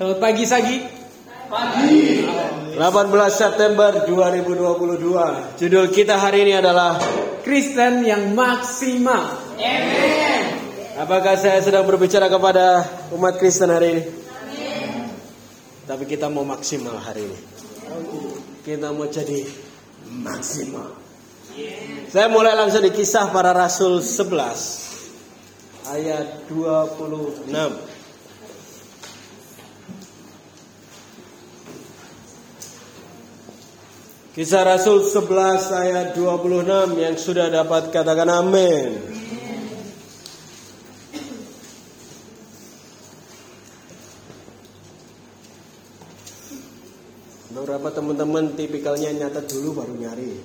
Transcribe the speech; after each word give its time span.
Selamat 0.00 0.16
pagi 0.16 0.48
Sagi. 0.48 0.80
Pagi. 1.52 2.24
18 2.72 3.12
September 3.28 3.92
2022. 4.08 5.60
Judul 5.60 5.92
kita 5.92 6.16
hari 6.16 6.48
ini 6.48 6.56
adalah 6.56 6.96
Kristen 7.44 8.08
yang 8.08 8.32
maksimal. 8.32 9.36
Amen. 9.60 10.40
Apakah 10.96 11.36
saya 11.36 11.60
sedang 11.60 11.84
berbicara 11.84 12.32
kepada 12.32 12.80
umat 13.12 13.36
Kristen 13.36 13.68
hari 13.68 13.88
ini? 13.92 14.02
Amen. 14.08 15.12
Tapi 15.84 16.08
kita 16.08 16.32
mau 16.32 16.48
maksimal 16.48 16.96
hari 16.96 17.28
ini. 17.28 17.38
Kita 18.64 18.96
mau 18.96 19.04
jadi 19.04 19.44
maksimal. 20.16 20.96
Saya 22.08 22.32
mulai 22.32 22.56
langsung 22.56 22.80
di 22.80 22.88
kisah 22.88 23.28
para 23.28 23.52
rasul 23.52 24.00
11 24.00 25.92
ayat 25.92 26.48
26. 26.48 27.89
Kisah 34.40 34.64
Rasul 34.64 35.04
11 35.04 35.68
ayat 35.68 36.16
26 36.16 36.96
yang 36.96 37.12
sudah 37.12 37.52
dapat 37.52 37.92
katakan 37.92 38.24
amin. 38.24 38.96
Beberapa 47.52 47.92
teman-teman 47.92 48.56
tipikalnya 48.56 49.12
nyatet 49.12 49.44
dulu 49.52 49.84
baru 49.84 50.08
nyari. 50.08 50.40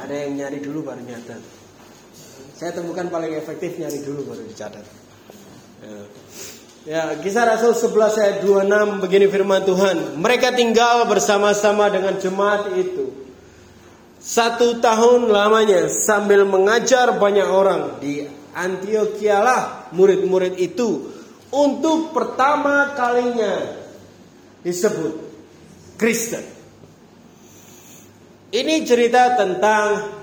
Ada 0.00 0.24
yang 0.24 0.40
nyari 0.40 0.64
dulu 0.64 0.88
baru 0.88 1.04
nyatet. 1.04 1.44
Saya 2.56 2.72
temukan 2.72 3.12
paling 3.12 3.36
efektif 3.36 3.76
nyari 3.76 4.00
dulu 4.00 4.32
baru 4.32 4.48
dicatat. 4.48 4.86
Ya. 5.84 6.08
Ya, 6.84 7.16
kisah 7.16 7.48
Rasul 7.48 7.72
11 7.72 8.20
ayat 8.20 8.36
26 8.44 9.00
begini 9.00 9.24
firman 9.32 9.64
Tuhan. 9.64 10.20
Mereka 10.20 10.52
tinggal 10.52 11.08
bersama-sama 11.08 11.88
dengan 11.88 12.12
jemaat 12.20 12.76
itu. 12.76 13.08
Satu 14.20 14.84
tahun 14.84 15.32
lamanya 15.32 15.88
sambil 15.88 16.44
mengajar 16.44 17.16
banyak 17.16 17.48
orang 17.48 18.04
di 18.04 18.28
Antioquia 18.52 19.40
lah 19.40 19.88
murid-murid 19.96 20.60
itu 20.60 21.08
untuk 21.48 22.12
pertama 22.12 22.92
kalinya 22.92 23.80
disebut 24.60 25.16
Kristen. 25.96 26.44
Ini 28.52 28.84
cerita 28.84 29.40
tentang 29.40 30.20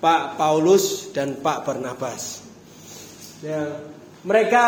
Pak 0.00 0.40
Paulus 0.40 1.12
dan 1.12 1.36
Pak 1.36 1.68
Barnabas. 1.68 2.40
Ya, 3.44 3.76
mereka 4.24 4.64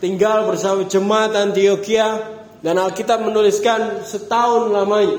tinggal 0.00 0.48
bersama 0.48 0.84
jemaat 0.84 1.32
Antioquia 1.36 2.20
dan 2.60 2.76
Alkitab 2.80 3.24
menuliskan 3.24 4.04
setahun 4.04 4.72
lamanya. 4.72 5.18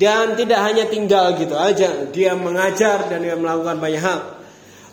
Dan 0.00 0.32
tidak 0.32 0.64
hanya 0.64 0.88
tinggal 0.88 1.36
gitu 1.36 1.52
aja, 1.60 2.08
dia 2.08 2.32
mengajar 2.32 3.12
dan 3.12 3.20
dia 3.20 3.36
melakukan 3.36 3.76
banyak 3.76 4.00
hal. 4.00 4.20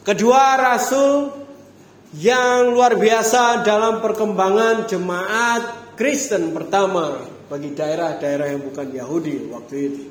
Kedua 0.04 0.60
rasul 0.60 1.32
yang 2.20 2.76
luar 2.76 3.00
biasa 3.00 3.64
dalam 3.64 4.04
perkembangan 4.04 4.84
jemaat 4.84 5.96
Kristen 5.96 6.52
pertama 6.52 7.24
bagi 7.48 7.72
daerah-daerah 7.72 8.52
yang 8.52 8.68
bukan 8.68 8.88
Yahudi 8.92 9.48
waktu 9.48 9.76
itu. 9.80 10.04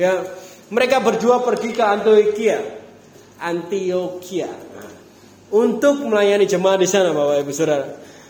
Ya, 0.00 0.24
mereka 0.72 1.04
berdua 1.04 1.44
pergi 1.44 1.76
ke 1.76 1.84
Antioquia. 1.84 2.60
Antioquia 3.38 4.50
untuk 5.50 6.04
melayani 6.04 6.44
jemaat 6.44 6.80
di 6.80 6.88
sana 6.88 7.12
Bapak 7.12 7.44
Ibu 7.44 7.52
Saudara. 7.52 7.88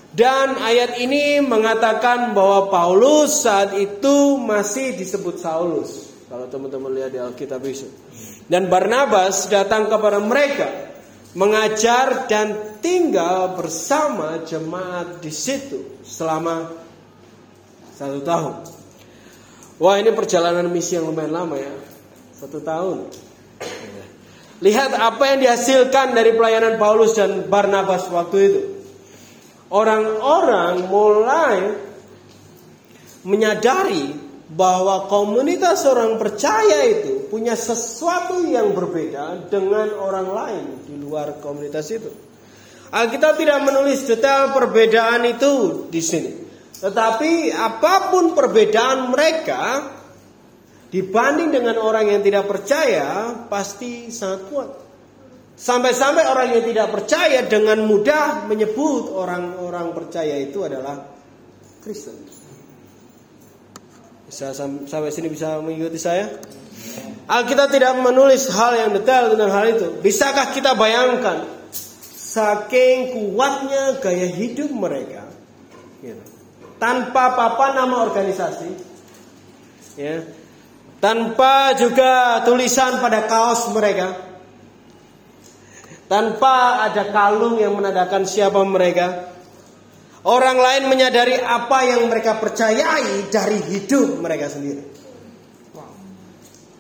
Dan 0.09 0.57
ayat 0.57 0.97
ini 0.97 1.39
mengatakan 1.45 2.33
bahwa 2.33 2.73
Paulus 2.73 3.45
saat 3.45 3.77
itu 3.77 4.41
masih 4.41 4.97
disebut 4.97 5.37
Saulus. 5.37 6.09
Kalau 6.29 6.49
teman-teman 6.49 6.93
lihat 6.93 7.13
di 7.13 7.21
Alkitab 7.21 7.61
itu. 7.65 7.89
Dan 8.49 8.73
Barnabas 8.73 9.49
datang 9.49 9.89
kepada 9.89 10.21
mereka 10.21 10.89
mengajar 11.37 12.25
dan 12.25 12.81
tinggal 12.81 13.57
bersama 13.57 14.41
jemaat 14.49 15.21
di 15.21 15.29
situ 15.29 16.01
selama 16.01 16.73
satu 17.97 18.21
tahun. 18.25 18.55
Wah 19.79 19.97
ini 20.01 20.11
perjalanan 20.11 20.67
misi 20.73 20.97
yang 20.97 21.07
lumayan 21.07 21.31
lama 21.31 21.55
ya, 21.61 21.71
satu 22.35 22.59
tahun. 22.65 23.07
Lihat 24.59 24.91
apa 24.99 25.23
yang 25.35 25.39
dihasilkan 25.47 26.19
dari 26.19 26.35
pelayanan 26.35 26.83
Paulus 26.83 27.15
dan 27.15 27.47
Barnabas 27.47 28.11
waktu 28.11 28.37
itu. 28.43 28.63
Orang-orang 29.71 30.91
mulai 30.91 31.59
menyadari 33.23 34.17
bahwa 34.49 35.07
komunitas 35.07 35.85
orang 35.85 36.17
percaya 36.17 36.89
itu 36.89 37.29
punya 37.29 37.53
sesuatu 37.53 38.49
yang 38.49 38.73
berbeda 38.73 39.47
dengan 39.53 39.93
orang 40.01 40.29
lain 40.33 40.65
di 40.89 40.97
luar 40.97 41.37
komunitas 41.39 41.87
itu. 41.93 42.09
Alkitab 42.89 43.37
tidak 43.37 43.61
menulis 43.69 44.09
detail 44.09 44.57
perbedaan 44.57 45.29
itu 45.29 45.87
di 45.93 46.01
sini. 46.01 46.33
Tetapi 46.81 47.53
apa 47.53 48.09
pun 48.09 48.33
perbedaan 48.33 49.13
mereka, 49.13 49.63
dibanding 50.89 51.53
dengan 51.53 51.77
orang 51.81 52.09
yang 52.09 52.21
tidak 52.25 52.49
percaya 52.49 53.33
pasti 53.49 54.09
sangat 54.09 54.41
kuat. 54.49 54.71
Sampai-sampai 55.59 56.23
orang 56.23 56.55
yang 56.55 56.65
tidak 56.65 56.89
percaya 56.95 57.43
dengan 57.43 57.83
mudah 57.83 58.47
menyebut 58.47 59.11
orang-orang 59.11 59.91
percaya 59.91 60.39
itu 60.39 60.63
adalah 60.63 61.03
Kristen. 61.83 62.15
Bisa 64.29 64.55
sampai 64.55 65.11
sini 65.11 65.33
bisa 65.33 65.59
mengikuti 65.59 65.99
saya? 65.99 66.31
Alkitab 67.27 67.75
tidak 67.75 67.99
menulis 67.99 68.47
hal 68.55 68.77
yang 68.77 68.91
detail 68.95 69.35
tentang 69.35 69.51
hal 69.51 69.67
itu. 69.67 69.89
Bisakah 69.99 70.55
kita 70.55 70.79
bayangkan 70.79 71.49
saking 72.29 73.17
kuatnya 73.17 73.99
gaya 73.99 74.29
hidup 74.29 74.71
mereka, 74.71 75.27
gitu. 76.05 76.23
tanpa 76.77 77.35
apa 77.35 77.73
nama 77.73 78.05
organisasi, 78.05 78.71
ya, 79.97 80.23
tanpa 80.99 81.75
juga 81.79 82.43
tulisan 82.43 82.99
pada 82.99 83.27
kaos 83.27 83.71
mereka. 83.75 84.27
Tanpa 86.09 86.89
ada 86.89 87.13
kalung 87.13 87.61
yang 87.61 87.77
menandakan 87.77 88.25
siapa 88.25 88.65
mereka. 88.65 89.29
Orang 90.25 90.59
lain 90.59 90.89
menyadari 90.89 91.39
apa 91.39 91.85
yang 91.85 92.09
mereka 92.09 92.41
percayai 92.41 93.29
dari 93.29 93.61
hidup 93.61 94.19
mereka 94.19 94.49
sendiri. 94.49 94.83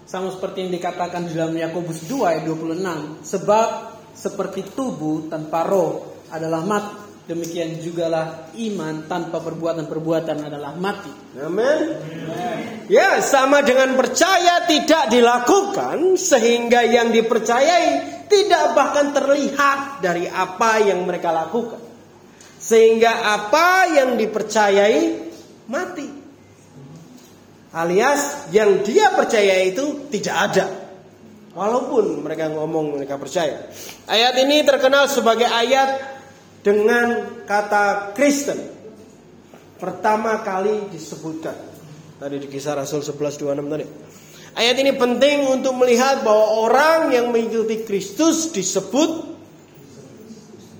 Sama 0.08 0.32
seperti 0.32 0.64
yang 0.64 0.72
dikatakan 0.72 1.28
di 1.28 1.36
dalam 1.36 1.52
Yakobus 1.52 2.08
2 2.08 2.24
ayat 2.24 2.42
26. 2.48 3.28
Sebab 3.28 3.68
seperti 4.16 4.72
tubuh 4.72 5.28
tanpa 5.28 5.68
roh 5.68 6.24
adalah 6.32 6.64
mati 6.64 7.07
Demikian 7.28 7.84
jugalah 7.84 8.48
iman 8.56 9.04
tanpa 9.04 9.44
perbuatan-perbuatan 9.44 10.48
adalah 10.48 10.72
mati. 10.80 11.12
Amin. 11.36 11.92
Ya, 12.88 13.20
sama 13.20 13.60
dengan 13.60 13.92
percaya 14.00 14.64
tidak 14.64 15.12
dilakukan 15.12 16.16
sehingga 16.16 16.88
yang 16.88 17.12
dipercayai 17.12 18.24
tidak 18.32 18.72
bahkan 18.72 19.12
terlihat 19.12 20.00
dari 20.00 20.24
apa 20.24 20.80
yang 20.80 21.04
mereka 21.04 21.28
lakukan. 21.28 21.84
Sehingga 22.56 23.20
apa 23.36 23.92
yang 23.92 24.16
dipercayai 24.16 25.28
mati. 25.68 26.08
Alias 27.76 28.48
yang 28.56 28.80
dia 28.80 29.12
percaya 29.12 29.68
itu 29.68 30.08
tidak 30.08 30.36
ada. 30.48 30.66
Walaupun 31.52 32.24
mereka 32.24 32.48
ngomong 32.48 32.96
mereka 32.96 33.20
percaya. 33.20 33.68
Ayat 34.08 34.32
ini 34.40 34.64
terkenal 34.64 35.12
sebagai 35.12 35.44
ayat 35.44 36.17
dengan 36.62 37.40
kata 37.46 38.12
Kristen 38.12 38.58
pertama 39.78 40.42
kali 40.42 40.90
disebutkan 40.90 41.54
tadi 42.18 42.36
di 42.42 42.50
kisah 42.50 42.74
Rasul 42.74 43.00
11:26 43.00 43.70
tadi. 43.70 43.86
Ayat 44.58 44.76
ini 44.82 44.90
penting 44.98 45.46
untuk 45.46 45.78
melihat 45.78 46.26
bahwa 46.26 46.66
orang 46.66 47.14
yang 47.14 47.30
mengikuti 47.30 47.86
Kristus 47.86 48.50
disebut 48.50 49.38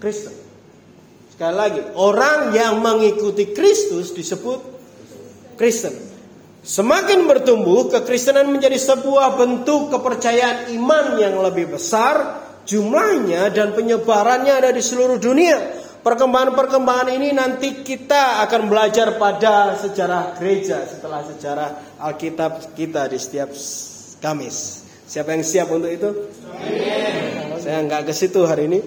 Kristen. 0.03 0.35
Sekali 1.31 1.55
lagi, 1.55 1.81
orang 1.95 2.51
yang 2.51 2.83
mengikuti 2.83 3.55
Kristus 3.55 4.11
disebut 4.11 4.59
Kristen. 5.55 5.95
Semakin 6.67 7.31
bertumbuh, 7.31 7.87
kekristenan 7.87 8.51
menjadi 8.51 8.75
sebuah 8.75 9.39
bentuk 9.39 9.95
kepercayaan 9.95 10.75
iman 10.75 11.15
yang 11.23 11.39
lebih 11.39 11.71
besar 11.79 12.48
jumlahnya 12.69 13.49
dan 13.49 13.73
penyebarannya 13.73 14.53
ada 14.53 14.71
di 14.71 14.85
seluruh 14.85 15.17
dunia. 15.17 15.89
Perkembangan-perkembangan 15.99 17.09
ini 17.11 17.35
nanti 17.35 17.83
kita 17.83 18.45
akan 18.47 18.71
belajar 18.71 19.19
pada 19.19 19.75
sejarah 19.75 20.39
gereja 20.39 20.85
setelah 20.87 21.27
sejarah 21.27 21.99
Alkitab 21.99 22.77
kita 22.77 23.11
di 23.11 23.19
setiap 23.19 23.51
Kamis. 24.23 24.87
Siapa 25.09 25.33
yang 25.33 25.43
siap 25.43 25.73
untuk 25.73 25.91
itu? 25.91 26.11
Amin. 26.53 27.57
Saya 27.59 27.83
nggak 27.83 28.07
ke 28.09 28.13
situ 28.15 28.45
hari 28.45 28.69
ini. 28.71 28.81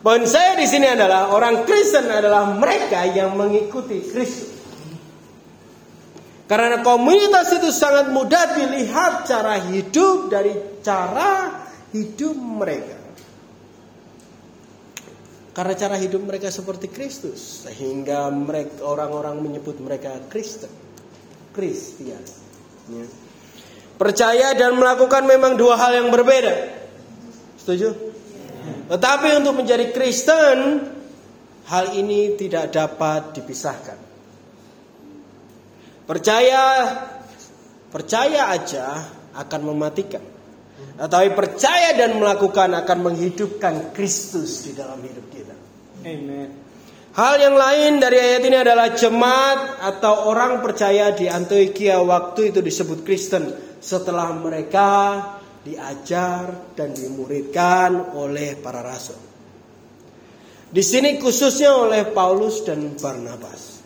Poin 0.00 0.24
saya 0.24 0.56
di 0.56 0.64
sini 0.64 0.88
adalah 0.88 1.34
orang 1.34 1.68
Kristen 1.68 2.08
adalah 2.08 2.56
mereka 2.56 3.04
yang 3.04 3.36
mengikuti 3.36 4.00
Kristus. 4.00 4.48
Karena 6.48 6.82
komunitas 6.82 7.52
itu 7.52 7.70
sangat 7.70 8.10
mudah 8.10 8.58
dilihat 8.58 9.28
cara 9.28 9.60
hidup 9.70 10.32
dari 10.32 10.82
cara 10.82 11.62
hidup 11.94 12.34
mereka. 12.34 12.99
Karena 15.50 15.74
cara 15.74 15.98
hidup 15.98 16.22
mereka 16.22 16.46
seperti 16.46 16.86
Kristus, 16.86 17.66
sehingga 17.66 18.30
mereka 18.30 18.86
orang-orang 18.86 19.42
menyebut 19.42 19.82
mereka 19.82 20.14
Kristen, 20.30 20.70
Kristian. 21.50 22.22
Ya. 22.86 23.06
Percaya 23.98 24.54
dan 24.54 24.78
melakukan 24.78 25.26
memang 25.26 25.58
dua 25.58 25.74
hal 25.74 25.98
yang 25.98 26.08
berbeda. 26.08 26.70
Setuju? 27.58 27.92
Tetapi 28.90 29.28
untuk 29.42 29.58
menjadi 29.58 29.90
Kristen, 29.90 30.86
hal 31.66 31.94
ini 31.98 32.34
tidak 32.38 32.70
dapat 32.70 33.34
dipisahkan. 33.34 33.98
Percaya, 36.06 36.62
percaya 37.90 38.50
aja 38.50 38.86
akan 39.34 39.60
mematikan. 39.70 40.39
Tetapi 41.00 41.28
percaya 41.32 41.96
dan 41.96 42.20
melakukan 42.20 42.76
akan 42.76 42.98
menghidupkan 43.00 43.96
Kristus 43.96 44.68
di 44.68 44.76
dalam 44.76 45.00
hidup 45.00 45.26
kita. 45.32 45.56
Amen. 46.04 46.48
Hal 47.16 47.40
yang 47.40 47.56
lain 47.56 47.98
dari 47.98 48.20
ayat 48.20 48.42
ini 48.44 48.56
adalah 48.60 48.92
jemaat 48.92 49.80
atau 49.80 50.28
orang 50.28 50.60
percaya 50.60 51.10
di 51.16 51.26
Antioquia 51.26 51.98
waktu 52.04 52.52
itu 52.52 52.60
disebut 52.60 53.02
Kristen 53.02 53.50
setelah 53.80 54.28
mereka 54.36 55.18
diajar 55.64 56.76
dan 56.76 56.92
dimuridkan 56.92 58.12
oleh 58.12 58.60
para 58.60 58.84
rasul. 58.84 59.18
Di 60.70 60.84
sini 60.84 61.18
khususnya 61.18 61.74
oleh 61.74 62.06
Paulus 62.12 62.62
dan 62.62 62.94
Barnabas. 62.94 63.82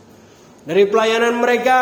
Dari 0.68 0.84
pelayanan 0.84 1.40
mereka, 1.40 1.80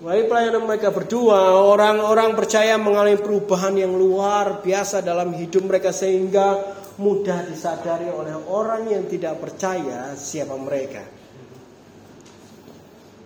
dari 0.00 0.24
pelayanan 0.24 0.64
mereka 0.64 0.88
berdua, 0.88 1.60
orang-orang 1.60 2.32
percaya 2.32 2.80
mengalami 2.80 3.20
perubahan 3.20 3.76
yang 3.76 3.92
luar 3.92 4.64
biasa 4.64 5.04
dalam 5.04 5.36
hidup 5.36 5.68
mereka 5.68 5.92
sehingga 5.92 6.56
mudah 6.96 7.44
disadari 7.44 8.08
oleh 8.08 8.32
orang 8.48 8.88
yang 8.88 9.04
tidak 9.04 9.36
percaya 9.36 10.16
siapa 10.16 10.56
mereka. 10.56 11.04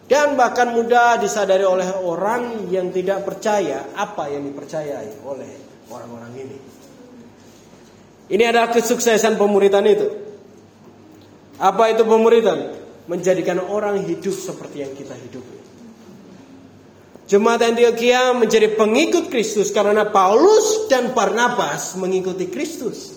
Dan 0.05 0.35
bahkan 0.35 0.75
mudah 0.75 1.17
disadari 1.23 1.63
oleh 1.63 1.95
orang 2.03 2.67
yang 2.69 2.91
tidak 2.91 3.23
percaya 3.23 3.95
apa 3.95 4.27
yang 4.35 4.43
dipercayai 4.43 5.23
oleh 5.23 5.53
orang-orang 5.89 6.33
ini. 6.43 6.59
Ini 8.35 8.45
adalah 8.51 8.75
kesuksesan 8.75 9.39
pemuritan 9.39 9.87
itu. 9.87 10.11
Apa 11.63 11.95
itu 11.95 12.03
pemuritan? 12.03 12.83
Menjadikan 13.07 13.63
orang 13.63 14.03
hidup 14.03 14.35
seperti 14.35 14.83
yang 14.83 14.93
kita 14.97 15.15
hidupi. 15.15 15.54
Jemaat 17.25 17.65
Antioquia 17.65 18.37
menjadi 18.37 18.77
pengikut 18.77 19.33
Kristus 19.33 19.73
karena 19.73 20.05
Paulus 20.05 20.85
dan 20.93 21.17
Barnabas 21.17 21.97
mengikuti 21.97 22.53
Kristus. 22.53 23.17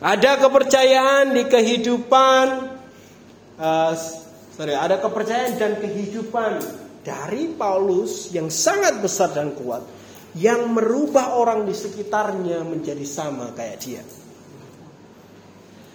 Ada 0.00 0.40
kepercayaan 0.40 1.36
di 1.36 1.44
kehidupan 1.44 2.44
uh, 3.60 3.92
sorry, 4.56 4.72
ada 4.72 4.96
kepercayaan 5.00 5.60
dan 5.60 5.72
kehidupan 5.80 6.64
dari 7.04 7.52
Paulus 7.52 8.32
yang 8.32 8.48
sangat 8.48 9.04
besar 9.04 9.36
dan 9.36 9.52
kuat 9.52 9.84
yang 10.34 10.72
merubah 10.72 11.36
orang 11.36 11.68
di 11.68 11.76
sekitarnya 11.76 12.64
menjadi 12.64 13.04
sama 13.04 13.52
kayak 13.52 13.76
dia. 13.84 14.02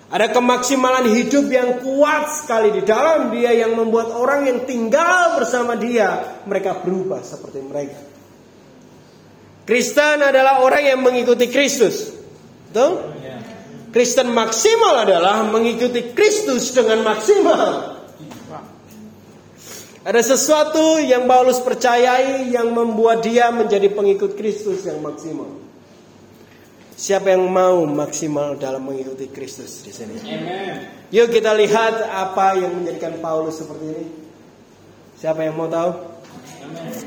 Ada 0.10 0.34
kemaksimalan 0.34 1.06
hidup 1.14 1.46
yang 1.54 1.86
kuat 1.86 2.34
sekali 2.34 2.74
di 2.74 2.82
dalam 2.82 3.30
dia 3.30 3.54
yang 3.54 3.78
membuat 3.78 4.10
orang 4.10 4.50
yang 4.50 4.60
tinggal 4.66 5.38
bersama 5.38 5.78
dia 5.78 6.42
mereka 6.50 6.82
berubah 6.82 7.22
seperti 7.22 7.62
mereka. 7.62 8.02
Kristen 9.70 10.26
adalah 10.26 10.66
orang 10.66 10.82
yang 10.82 11.00
mengikuti 11.06 11.46
Kristus. 11.46 12.10
Betul? 12.74 13.06
Kristen 13.94 14.34
maksimal 14.34 15.06
adalah 15.06 15.46
mengikuti 15.46 16.10
Kristus 16.14 16.74
dengan 16.74 17.06
maksimal. 17.06 18.02
Ada 20.00 20.22
sesuatu 20.26 20.98
yang 20.98 21.30
Paulus 21.30 21.62
percayai 21.62 22.50
yang 22.50 22.74
membuat 22.74 23.22
dia 23.22 23.54
menjadi 23.54 23.94
pengikut 23.94 24.34
Kristus 24.34 24.90
yang 24.90 25.06
maksimal. 25.06 25.59
Siapa 27.00 27.32
yang 27.32 27.48
mau 27.48 27.88
maksimal 27.88 28.60
dalam 28.60 28.84
mengikuti 28.84 29.32
Kristus 29.32 29.88
di 29.88 29.92
sini? 29.96 30.20
Amen. 30.20 31.08
Yuk 31.16 31.32
kita 31.32 31.56
lihat 31.56 31.96
apa 32.12 32.60
yang 32.60 32.76
menjadikan 32.76 33.24
Paulus 33.24 33.64
seperti 33.64 33.88
ini. 33.88 34.04
Siapa 35.16 35.48
yang 35.48 35.56
mau 35.56 35.72
tahu? 35.72 35.96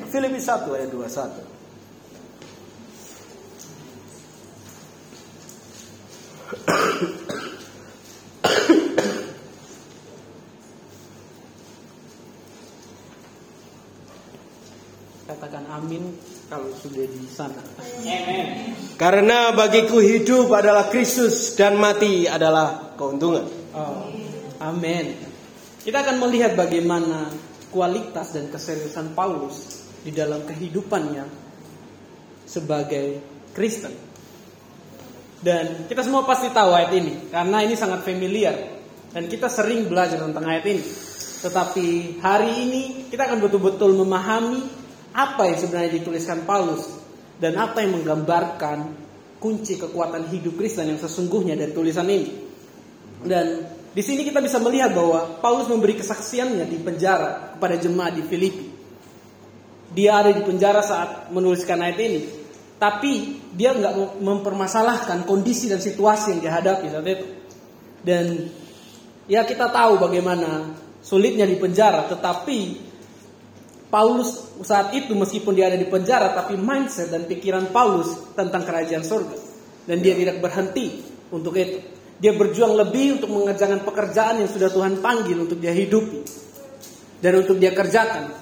Filipi 0.09 0.41
1 0.41 0.65
ayat 0.73 0.89
21. 0.89 1.45
Katakan 15.29 15.69
amin 15.69 16.17
kalau 16.53 16.69
sudah 16.77 17.09
di 17.09 17.25
sana. 17.33 17.65
Amen. 17.81 18.77
Karena 19.01 19.57
bagiku 19.57 20.05
hidup 20.05 20.53
adalah 20.53 20.93
Kristus 20.93 21.57
dan 21.57 21.81
mati 21.81 22.29
adalah 22.29 22.93
keuntungan. 22.93 23.49
Oh, 23.73 24.13
amin. 24.61 25.17
Kita 25.81 26.05
akan 26.05 26.21
melihat 26.21 26.53
bagaimana 26.53 27.33
kualitas 27.73 28.37
dan 28.37 28.53
keseriusan 28.53 29.17
Paulus 29.17 29.89
di 30.05 30.13
dalam 30.13 30.45
kehidupannya 30.45 31.25
sebagai 32.45 33.25
Kristen. 33.57 33.97
Dan 35.41 35.89
kita 35.89 36.05
semua 36.05 36.29
pasti 36.29 36.53
tahu 36.53 36.71
ayat 36.77 36.93
ini 36.93 37.33
karena 37.33 37.65
ini 37.65 37.75
sangat 37.81 38.05
familiar 38.05 38.55
dan 39.17 39.25
kita 39.25 39.49
sering 39.49 39.89
belajar 39.89 40.21
tentang 40.21 40.45
ayat 40.45 40.69
ini. 40.69 40.85
Tetapi 41.43 42.21
hari 42.21 42.53
ini 42.69 42.83
kita 43.09 43.25
akan 43.25 43.41
betul-betul 43.41 43.97
memahami 43.97 44.82
apa 45.13 45.49
yang 45.49 45.57
sebenarnya 45.61 45.93
dituliskan 46.01 46.49
Paulus 46.49 46.89
dan 47.37 47.57
apa 47.61 47.85
yang 47.85 48.01
menggambarkan 48.01 48.79
kunci 49.43 49.77
kekuatan 49.77 50.31
hidup 50.31 50.55
Kristen 50.55 50.89
yang 50.89 51.01
sesungguhnya 51.03 51.59
dari 51.59 51.75
tulisan 51.75 52.07
ini. 52.07 52.31
Dan 53.23 53.47
di 53.93 54.03
sini 54.03 54.23
kita 54.23 54.39
bisa 54.41 54.63
melihat 54.63 54.95
bahwa 54.95 55.43
Paulus 55.43 55.69
memberi 55.69 55.99
kesaksiannya 55.99 56.65
di 56.71 56.79
penjara 56.79 57.59
kepada 57.59 57.77
jemaat 57.77 58.17
di 58.17 58.23
Filipi. 58.25 58.67
Dia 59.93 60.25
ada 60.25 60.33
di 60.33 60.41
penjara 60.41 60.81
saat 60.81 61.29
menuliskan 61.35 61.83
ayat 61.83 61.99
ini. 62.01 62.21
Tapi 62.81 63.13
dia 63.53 63.77
nggak 63.77 64.23
mempermasalahkan 64.23 65.29
kondisi 65.29 65.71
dan 65.71 65.79
situasi 65.79 66.39
yang 66.39 66.41
dihadapi 66.43 66.87
saat 66.89 67.07
itu. 67.07 67.27
Dan 68.03 68.51
ya 69.31 69.47
kita 69.47 69.71
tahu 69.71 70.03
bagaimana 70.03 70.75
sulitnya 71.03 71.47
di 71.47 71.59
penjara, 71.59 72.07
tetapi 72.11 72.59
Paulus 73.93 74.57
saat 74.65 74.97
itu 74.97 75.13
meskipun 75.13 75.53
dia 75.53 75.69
ada 75.69 75.77
di 75.77 75.85
penjara, 75.85 76.33
tapi 76.33 76.57
mindset 76.57 77.13
dan 77.13 77.29
pikiran 77.29 77.69
Paulus 77.69 78.33
tentang 78.33 78.65
kerajaan 78.65 79.05
surga. 79.05 79.37
Dan 79.85 80.01
dia 80.01 80.17
tidak 80.17 80.41
berhenti 80.41 81.05
untuk 81.29 81.53
itu. 81.61 81.77
Dia 82.17 82.33
berjuang 82.33 82.73
lebih 82.73 83.21
untuk 83.21 83.29
mengerjakan 83.37 83.85
pekerjaan 83.85 84.41
yang 84.41 84.49
sudah 84.49 84.73
Tuhan 84.73 85.05
panggil 85.05 85.45
untuk 85.45 85.61
dia 85.61 85.77
hidupi. 85.77 86.25
Dan 87.21 87.45
untuk 87.45 87.61
dia 87.61 87.77
kerjakan 87.77 88.33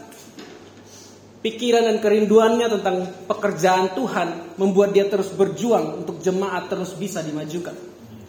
pikiran 1.40 1.88
dan 1.88 1.96
kerinduannya 1.98 2.68
tentang 2.68 2.96
pekerjaan 3.26 3.96
Tuhan 3.96 4.60
membuat 4.60 4.92
dia 4.92 5.08
terus 5.08 5.32
berjuang 5.32 6.04
untuk 6.04 6.20
jemaat 6.20 6.68
terus 6.68 6.94
bisa 6.94 7.24
dimajukan. 7.24 7.74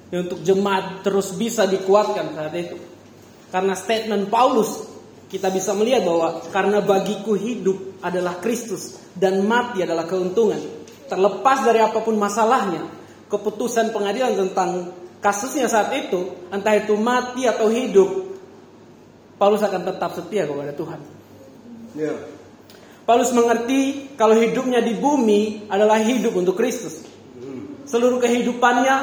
Dan 0.09 0.27
untuk 0.27 0.41
jemaat 0.41 1.05
terus 1.05 1.35
bisa 1.35 1.67
dikuatkan 1.67 2.33
saat 2.33 2.55
itu. 2.55 2.79
Karena 3.51 3.75
statement 3.75 4.31
Paulus 4.31 4.87
kita 5.31 5.47
bisa 5.47 5.71
melihat 5.71 6.03
bahwa 6.03 6.43
karena 6.51 6.83
bagiku 6.83 7.39
hidup 7.39 8.03
adalah 8.03 8.43
Kristus 8.43 8.99
dan 9.15 9.47
mati 9.47 9.79
adalah 9.79 10.03
keuntungan. 10.03 10.59
Terlepas 11.07 11.63
dari 11.63 11.79
apa 11.79 12.03
pun 12.03 12.19
masalahnya, 12.19 12.83
keputusan 13.31 13.95
pengadilan 13.95 14.35
tentang 14.35 14.91
kasusnya 15.23 15.71
saat 15.71 15.95
itu, 15.95 16.35
entah 16.51 16.75
itu 16.75 16.99
mati 16.99 17.47
atau 17.47 17.71
hidup, 17.71 18.31
Paulus 19.39 19.63
akan 19.63 19.87
tetap 19.87 20.11
setia 20.19 20.43
kepada 20.43 20.75
Tuhan. 20.75 20.99
Yeah. 21.95 22.19
Paulus 23.07 23.31
mengerti 23.31 24.13
kalau 24.19 24.35
hidupnya 24.35 24.83
di 24.83 24.99
bumi 24.99 25.71
adalah 25.71 25.99
hidup 25.99 26.35
untuk 26.35 26.59
Kristus. 26.59 27.07
Seluruh 27.87 28.23
kehidupannya, 28.23 28.95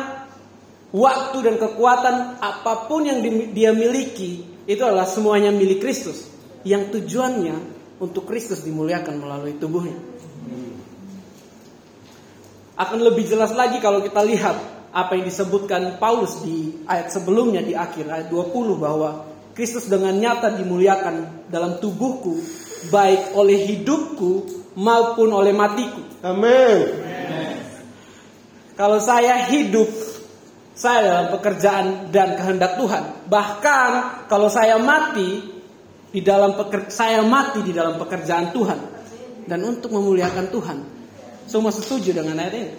waktu 0.97 1.39
dan 1.45 1.57
kekuatan 1.61 2.41
apa 2.41 2.89
pun 2.89 3.05
yang 3.05 3.21
dia 3.53 3.77
miliki 3.77 4.48
itu 4.69 4.85
adalah 4.85 5.09
semuanya 5.09 5.49
milik 5.49 5.81
Kristus. 5.81 6.29
Yang 6.61 7.01
tujuannya 7.01 7.57
untuk 8.05 8.29
Kristus 8.29 8.61
dimuliakan 8.61 9.17
melalui 9.17 9.57
tubuhnya. 9.57 9.97
Akan 12.79 13.01
lebih 13.01 13.27
jelas 13.27 13.57
lagi 13.57 13.81
kalau 13.81 14.05
kita 14.05 14.21
lihat 14.23 14.55
apa 14.93 15.17
yang 15.17 15.25
disebutkan 15.27 15.97
Paulus 15.97 16.45
di 16.45 16.85
ayat 16.85 17.11
sebelumnya 17.11 17.65
di 17.65 17.73
akhir 17.73 18.07
ayat 18.07 18.29
20 18.31 18.77
bahwa 18.79 19.27
Kristus 19.57 19.91
dengan 19.91 20.15
nyata 20.15 20.55
dimuliakan 20.55 21.49
dalam 21.51 21.83
tubuhku 21.83 22.39
baik 22.93 23.35
oleh 23.35 23.67
hidupku 23.67 24.47
maupun 24.79 25.35
oleh 25.35 25.51
matiku. 25.51 25.99
Amin. 26.23 27.03
Kalau 28.79 29.03
saya 29.03 29.51
hidup 29.51 29.91
saya 30.79 31.11
dalam 31.11 31.27
pekerjaan 31.35 32.15
dan 32.15 32.39
kehendak 32.39 32.79
Tuhan. 32.79 33.27
Bahkan 33.27 33.91
kalau 34.31 34.47
saya 34.47 34.79
mati 34.79 35.43
di 36.15 36.23
dalam 36.23 36.55
peker, 36.55 36.87
saya 36.87 37.19
mati 37.27 37.67
di 37.67 37.75
dalam 37.75 37.99
pekerjaan 37.99 38.55
Tuhan 38.55 38.79
dan 39.51 39.59
untuk 39.67 39.91
memuliakan 39.91 40.47
Tuhan. 40.55 40.79
Semua 41.51 41.75
setuju 41.75 42.15
dengan 42.15 42.39
ayat 42.39 42.55
ini. 42.55 42.71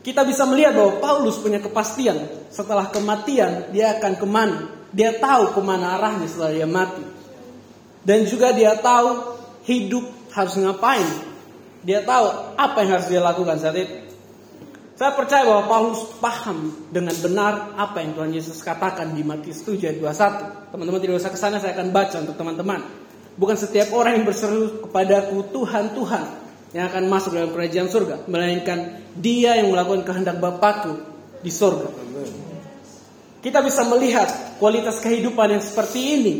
Kita 0.00 0.22
bisa 0.22 0.46
melihat 0.46 0.78
bahwa 0.78 1.02
Paulus 1.02 1.36
punya 1.42 1.58
kepastian 1.58 2.16
setelah 2.48 2.88
kematian 2.88 3.74
dia 3.74 3.98
akan 3.98 4.12
ke 4.14 4.26
mana. 4.30 4.58
Dia 4.94 5.18
tahu 5.18 5.50
ke 5.52 5.60
mana 5.60 5.98
arahnya 5.98 6.30
setelah 6.30 6.54
dia 6.54 6.68
mati. 6.70 7.04
Dan 8.06 8.24
juga 8.24 8.54
dia 8.54 8.78
tahu 8.78 9.34
hidup 9.66 10.06
harus 10.30 10.54
ngapain. 10.56 11.04
Dia 11.84 12.06
tahu 12.06 12.54
apa 12.54 12.76
yang 12.86 12.90
harus 12.96 13.08
dia 13.10 13.20
lakukan 13.20 13.58
saat 13.60 13.76
itu. 13.76 14.09
Saya 15.00 15.16
percaya 15.16 15.48
bahwa 15.48 15.64
Paulus 15.64 16.12
paham 16.20 16.76
dengan 16.92 17.16
benar 17.24 17.72
apa 17.72 18.04
yang 18.04 18.12
Tuhan 18.20 18.36
Yesus 18.36 18.60
katakan 18.60 19.16
di 19.16 19.24
Matius 19.24 19.64
7 19.64 19.80
ayat 19.80 19.96
21. 19.96 20.76
Teman-teman 20.76 21.00
tidak 21.00 21.16
usah 21.24 21.32
ke 21.32 21.40
sana, 21.40 21.56
saya 21.56 21.72
akan 21.72 21.88
baca 21.88 22.20
untuk 22.20 22.36
teman-teman. 22.36 22.84
Bukan 23.32 23.56
setiap 23.56 23.96
orang 23.96 24.20
yang 24.20 24.28
berseru 24.28 24.84
kepadaku 24.84 25.56
Tuhan, 25.56 25.96
Tuhan 25.96 26.24
yang 26.76 26.84
akan 26.92 27.08
masuk 27.08 27.32
dalam 27.32 27.48
kerajaan 27.48 27.88
surga, 27.88 28.28
melainkan 28.28 29.00
dia 29.16 29.56
yang 29.56 29.72
melakukan 29.72 30.04
kehendak 30.04 30.36
Bapakku 30.36 31.00
di 31.40 31.48
surga. 31.48 31.88
Kita 33.40 33.64
bisa 33.64 33.88
melihat 33.88 34.60
kualitas 34.60 35.00
kehidupan 35.00 35.56
yang 35.56 35.64
seperti 35.64 36.00
ini 36.20 36.34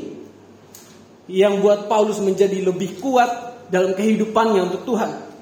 yang 1.33 1.65
buat 1.65 1.89
Paulus 1.89 2.21
menjadi 2.21 2.61
lebih 2.61 3.01
kuat 3.01 3.57
dalam 3.73 3.97
kehidupannya 3.97 4.69
untuk 4.69 4.85
Tuhan. 4.85 5.33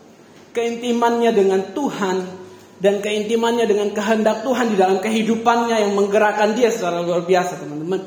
Keintimannya 0.55 1.35
dengan 1.35 1.75
Tuhan 1.75 2.38
dan 2.79 3.03
keintimannya 3.03 3.67
dengan 3.67 3.91
kehendak 3.91 4.47
Tuhan 4.47 4.75
di 4.75 4.77
dalam 4.79 4.99
kehidupannya 5.03 5.77
yang 5.83 5.93
menggerakkan 5.99 6.55
dia 6.55 6.71
secara 6.71 7.03
luar 7.03 7.27
biasa 7.27 7.59
teman-teman. 7.59 8.03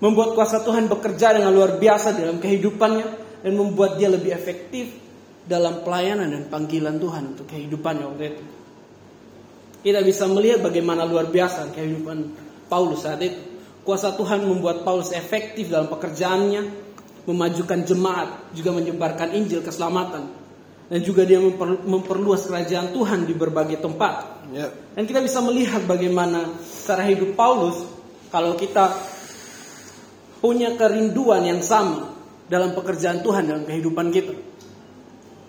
Membuat 0.00 0.36
kuasa 0.36 0.64
Tuhan 0.64 0.88
bekerja 0.88 1.36
dengan 1.36 1.52
luar 1.52 1.76
biasa 1.76 2.16
dalam 2.16 2.40
kehidupannya 2.40 3.06
dan 3.44 3.52
membuat 3.56 3.96
dia 4.00 4.08
lebih 4.08 4.32
efektif 4.32 4.96
dalam 5.44 5.84
pelayanan 5.84 6.28
dan 6.28 6.42
panggilan 6.48 7.00
Tuhan 7.00 7.36
untuk 7.36 7.46
kehidupannya 7.48 8.04
waktu 8.08 8.24
itu. 8.36 8.44
Kita 9.80 10.04
bisa 10.04 10.28
melihat 10.28 10.60
bagaimana 10.60 11.08
luar 11.08 11.32
biasa 11.32 11.72
kehidupan 11.72 12.18
Paulus 12.68 13.04
saat 13.04 13.20
itu. 13.24 13.40
Kuasa 13.80 14.12
Tuhan 14.12 14.44
membuat 14.44 14.84
Paulus 14.84 15.08
efektif 15.16 15.72
dalam 15.72 15.88
pekerjaannya, 15.88 16.68
memajukan 17.24 17.80
jemaat, 17.88 18.52
juga 18.52 18.76
menyebarkan 18.76 19.32
Injil 19.32 19.64
keselamatan 19.64 20.39
dan 20.90 21.00
juga 21.06 21.22
dia 21.22 21.38
memperluas 21.86 22.50
kerajaan 22.50 22.90
Tuhan 22.90 23.22
di 23.22 23.34
berbagai 23.38 23.78
tempat. 23.78 24.42
Ya. 24.50 24.74
Dan 24.98 25.06
kita 25.06 25.22
bisa 25.22 25.38
melihat 25.38 25.86
bagaimana 25.86 26.50
cara 26.82 27.06
hidup 27.06 27.38
Paulus 27.38 27.86
kalau 28.34 28.58
kita 28.58 28.90
punya 30.42 30.74
kerinduan 30.74 31.46
yang 31.46 31.62
sama 31.62 32.10
dalam 32.50 32.74
pekerjaan 32.74 33.22
Tuhan 33.22 33.46
dalam 33.46 33.62
kehidupan 33.62 34.10
kita. 34.10 34.34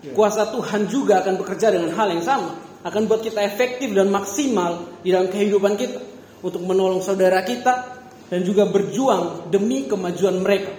Ya. 0.06 0.14
Kuasa 0.14 0.54
Tuhan 0.54 0.86
juga 0.86 1.26
akan 1.26 1.34
bekerja 1.42 1.74
dengan 1.74 1.90
hal 1.98 2.14
yang 2.14 2.22
sama, 2.22 2.54
akan 2.86 3.10
buat 3.10 3.26
kita 3.26 3.42
efektif 3.42 3.90
dan 3.90 4.14
maksimal 4.14 5.02
di 5.02 5.10
dalam 5.10 5.26
kehidupan 5.26 5.74
kita 5.74 5.98
untuk 6.46 6.62
menolong 6.62 7.02
saudara 7.02 7.42
kita 7.42 7.98
dan 8.30 8.46
juga 8.46 8.70
berjuang 8.70 9.50
demi 9.50 9.90
kemajuan 9.90 10.38
mereka. 10.38 10.70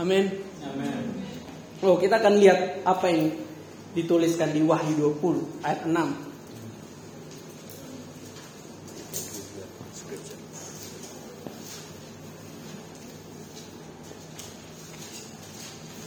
Amin. 0.00 1.03
Oh, 1.84 2.00
kita 2.00 2.16
akan 2.16 2.40
lihat 2.40 2.80
apa 2.88 3.12
yang 3.12 3.28
dituliskan 3.92 4.56
di 4.56 4.64
Wahyu 4.64 5.20
20 5.20 5.60
ayat 5.60 5.84
6. 5.84 5.92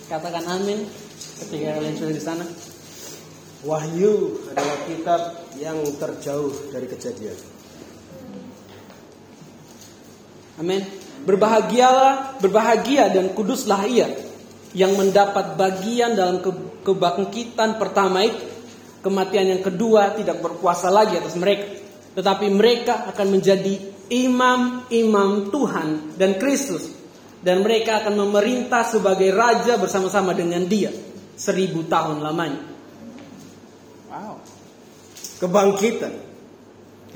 Katakan 0.09 0.49
amin 0.49 0.81
ketika 1.45 1.77
kalian 1.77 1.93
sudah 1.93 2.13
di 2.17 2.23
sana. 2.25 2.45
Wahyu 3.61 4.41
adalah 4.49 4.81
kitab 4.89 5.21
yang 5.61 5.77
terjauh 6.01 6.73
dari 6.73 6.89
kejadian. 6.89 7.37
Amin. 10.57 10.81
Berbahagialah, 11.21 12.41
berbahagia 12.41 13.13
dan 13.13 13.29
kuduslah 13.37 13.85
ia 13.85 14.09
yang 14.77 14.93
mendapat 14.93 15.57
bagian 15.57 16.13
dalam 16.13 16.37
kebangkitan 16.85 17.81
pertama 17.81 18.21
itu. 18.21 18.45
Kematian 19.01 19.57
yang 19.57 19.63
kedua 19.65 20.13
tidak 20.13 20.37
berkuasa 20.37 20.93
lagi 20.93 21.17
atas 21.17 21.33
mereka. 21.33 21.81
Tetapi 22.13 22.45
mereka 22.53 23.09
akan 23.09 23.27
menjadi 23.33 23.73
imam-imam 24.13 25.49
Tuhan 25.49 26.13
dan 26.13 26.37
Kristus. 26.37 26.93
Dan 27.41 27.65
mereka 27.65 28.05
akan 28.05 28.21
memerintah 28.27 28.85
sebagai 28.85 29.33
raja 29.33 29.81
bersama-sama 29.81 30.37
dengan 30.37 30.61
dia. 30.69 30.93
Seribu 31.33 31.85
tahun 31.89 32.21
lamanya. 32.21 32.61
Wow. 34.13 34.37
Kebangkitan. 35.41 36.13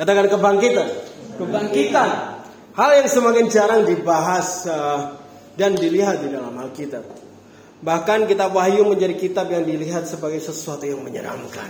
Katakan 0.02 0.26
kebangkitan. 0.34 0.88
Kebangkitan. 1.38 2.10
Hal 2.72 2.90
yang 3.04 3.10
semakin 3.10 3.46
jarang 3.52 3.84
dibahas 3.84 4.64
uh, 4.70 5.20
dan 5.60 5.76
dilihat 5.76 6.24
di 6.24 6.32
dalam 6.32 6.56
Alkitab. 6.56 7.21
Bahkan 7.82 8.30
kitab 8.30 8.54
Wahyu 8.54 8.86
menjadi 8.86 9.18
kitab 9.18 9.50
yang 9.50 9.66
dilihat 9.66 10.06
sebagai 10.06 10.38
sesuatu 10.38 10.86
yang 10.86 11.02
menyeramkan. 11.02 11.70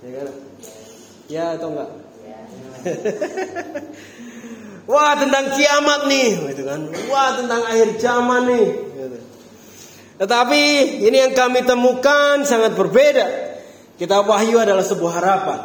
Ya 0.00 0.10
kan? 0.20 0.28
Ya 1.28 1.44
atau 1.56 1.68
enggak? 1.72 1.90
Ya. 2.24 2.38
Wah 4.84 5.16
tentang 5.16 5.52
kiamat 5.56 6.00
nih, 6.08 6.28
gitu 6.52 6.64
kan? 6.64 6.80
Wah 7.08 7.36
tentang 7.36 7.60
akhir 7.64 7.88
zaman 8.00 8.42
nih. 8.52 8.68
Gitu. 8.72 9.18
Tetapi 10.20 10.62
ini 11.04 11.16
yang 11.28 11.32
kami 11.36 11.64
temukan 11.64 12.44
sangat 12.44 12.76
berbeda. 12.76 13.52
Kitab 14.00 14.24
Wahyu 14.24 14.60
adalah 14.60 14.84
sebuah 14.84 15.12
harapan. 15.20 15.60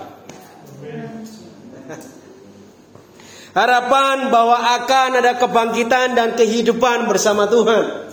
Harapan 3.50 4.30
bahwa 4.30 4.56
akan 4.56 5.10
ada 5.20 5.36
kebangkitan 5.36 6.14
dan 6.14 6.38
kehidupan 6.38 7.10
bersama 7.10 7.50
Tuhan. 7.50 8.09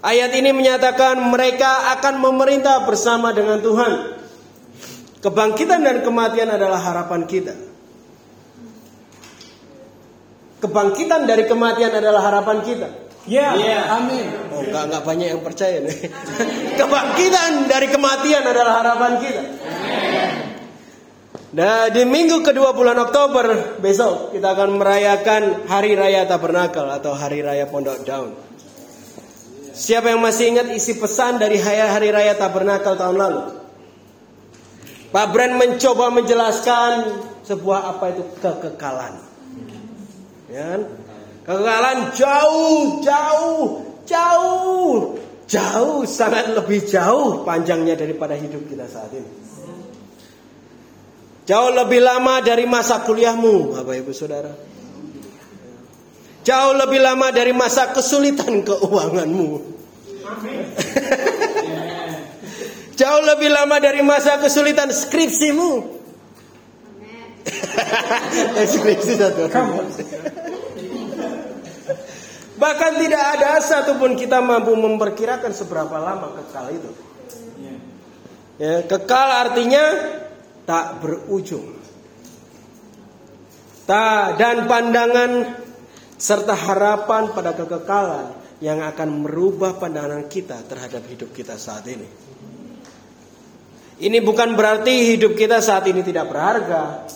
Ayat 0.00 0.32
ini 0.32 0.56
menyatakan 0.56 1.20
mereka 1.28 1.92
akan 1.92 2.24
memerintah 2.24 2.88
bersama 2.88 3.36
dengan 3.36 3.60
Tuhan. 3.60 3.92
Kebangkitan 5.20 5.84
dan 5.84 6.00
kematian 6.00 6.48
adalah 6.48 6.80
harapan 6.80 7.28
kita. 7.28 7.52
Kebangkitan 10.64 11.28
dari 11.28 11.44
kematian 11.44 11.92
adalah 11.92 12.32
harapan 12.32 12.64
kita. 12.64 12.88
Ya, 13.28 13.52
yeah. 13.52 13.84
yeah. 13.84 13.96
amin. 14.00 14.24
Oh, 14.48 14.64
enggak, 14.64 14.88
enggak 14.88 15.02
banyak 15.04 15.28
yang 15.36 15.42
percaya 15.44 15.76
nih. 15.84 16.08
Kebangkitan 16.80 17.68
dari 17.68 17.88
kematian 17.92 18.44
adalah 18.48 18.72
harapan 18.80 19.12
kita. 19.20 19.42
Nah, 21.50 21.92
di 21.92 22.08
minggu 22.08 22.40
kedua 22.40 22.72
bulan 22.72 22.96
Oktober 22.96 23.76
besok 23.82 24.32
kita 24.32 24.56
akan 24.56 24.80
merayakan 24.80 25.68
Hari 25.68 25.92
Raya 25.92 26.24
Tabernakel 26.24 26.88
atau 26.88 27.12
Hari 27.12 27.44
Raya 27.44 27.68
Pondok 27.68 28.00
Daun. 28.08 28.49
Siapa 29.80 30.12
yang 30.12 30.20
masih 30.20 30.52
ingat 30.52 30.68
isi 30.76 31.00
pesan 31.00 31.40
dari 31.40 31.56
hari 31.56 32.12
raya 32.12 32.36
tabernakel 32.36 33.00
tahun 33.00 33.16
lalu? 33.16 33.42
Pak 35.08 35.26
Brand 35.32 35.56
mencoba 35.56 36.12
menjelaskan 36.12 36.92
sebuah 37.48 37.96
apa 37.96 38.12
itu 38.12 38.22
kekekalan. 38.44 39.16
Ya 40.52 40.76
kan? 40.76 40.80
Kekekalan 41.48 41.98
jauh, 42.12 43.00
jauh, 43.00 43.64
jauh, 44.04 45.16
jauh, 45.48 45.98
sangat 46.04 46.52
lebih 46.52 46.84
jauh 46.84 47.40
panjangnya 47.48 47.96
daripada 47.96 48.36
hidup 48.36 48.68
kita 48.68 48.84
saat 48.84 49.08
ini. 49.16 49.32
Jauh 51.48 51.72
lebih 51.72 52.04
lama 52.04 52.44
dari 52.44 52.68
masa 52.68 53.00
kuliahmu, 53.00 53.80
Bapak 53.80 53.96
Ibu 53.96 54.12
Saudara. 54.12 54.69
Jauh 56.40 56.72
lebih 56.72 57.00
lama 57.04 57.28
dari 57.28 57.52
masa 57.52 57.92
kesulitan 57.92 58.64
keuanganmu. 58.64 59.48
Jauh 63.00 63.22
lebih 63.24 63.48
lama 63.52 63.76
dari 63.80 64.00
masa 64.00 64.40
kesulitan 64.40 64.92
skripsimu. 64.92 66.00
Skripsi 68.72 69.12
satu. 69.16 69.48
Bahkan 72.60 72.92
tidak 73.00 73.24
ada 73.40 73.56
satupun 73.64 74.20
kita 74.20 74.44
mampu 74.44 74.76
memperkirakan 74.76 75.48
seberapa 75.56 75.96
lama 75.96 76.36
kekal 76.36 76.68
itu. 76.76 76.90
Ya, 78.60 78.84
kekal 78.84 79.28
artinya 79.48 79.84
tak 80.68 81.00
berujung. 81.00 81.80
Ta, 83.88 84.36
dan 84.36 84.68
pandangan 84.68 85.59
serta 86.20 86.52
harapan 86.52 87.32
pada 87.32 87.56
kekekalan 87.56 88.36
yang 88.60 88.84
akan 88.84 89.24
merubah 89.24 89.80
pandangan 89.80 90.28
kita 90.28 90.60
terhadap 90.68 91.00
hidup 91.08 91.32
kita 91.32 91.56
saat 91.56 91.88
ini. 91.88 92.04
Ini 94.00 94.20
bukan 94.20 94.52
berarti 94.52 95.16
hidup 95.16 95.32
kita 95.32 95.64
saat 95.64 95.88
ini 95.88 96.04
tidak 96.04 96.28
berharga. 96.28 97.08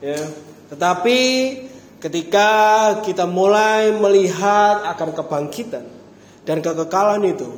Ya, 0.00 0.16
tetapi 0.72 1.20
ketika 2.00 2.48
kita 3.04 3.28
mulai 3.28 3.92
melihat 3.92 4.80
akan 4.96 5.12
kebangkitan 5.12 5.84
dan 6.48 6.64
kekekalan 6.64 7.28
itu, 7.28 7.48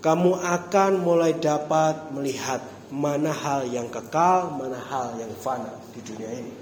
kamu 0.00 0.40
akan 0.40 1.04
mulai 1.04 1.36
dapat 1.36 2.12
melihat 2.16 2.64
mana 2.88 3.32
hal 3.32 3.68
yang 3.68 3.92
kekal, 3.92 4.56
mana 4.56 4.80
hal 4.88 5.20
yang 5.20 5.32
fana 5.36 5.76
di 5.92 6.00
dunia 6.00 6.32
ini. 6.32 6.61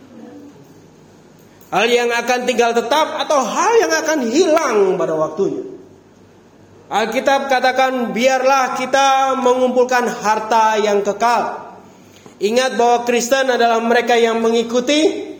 Hal 1.70 1.86
yang 1.86 2.10
akan 2.10 2.50
tinggal 2.50 2.74
tetap 2.74 3.14
atau 3.26 3.38
hal 3.46 3.72
yang 3.78 3.92
akan 3.94 4.18
hilang 4.26 4.78
pada 4.98 5.14
waktunya. 5.14 5.62
Alkitab 6.90 7.46
katakan 7.46 8.10
biarlah 8.10 8.74
kita 8.74 9.38
mengumpulkan 9.38 10.10
harta 10.10 10.82
yang 10.82 11.06
kekal. 11.06 11.78
Ingat 12.42 12.74
bahwa 12.74 13.06
Kristen 13.06 13.54
adalah 13.54 13.78
mereka 13.78 14.18
yang 14.18 14.42
mengikuti 14.42 15.30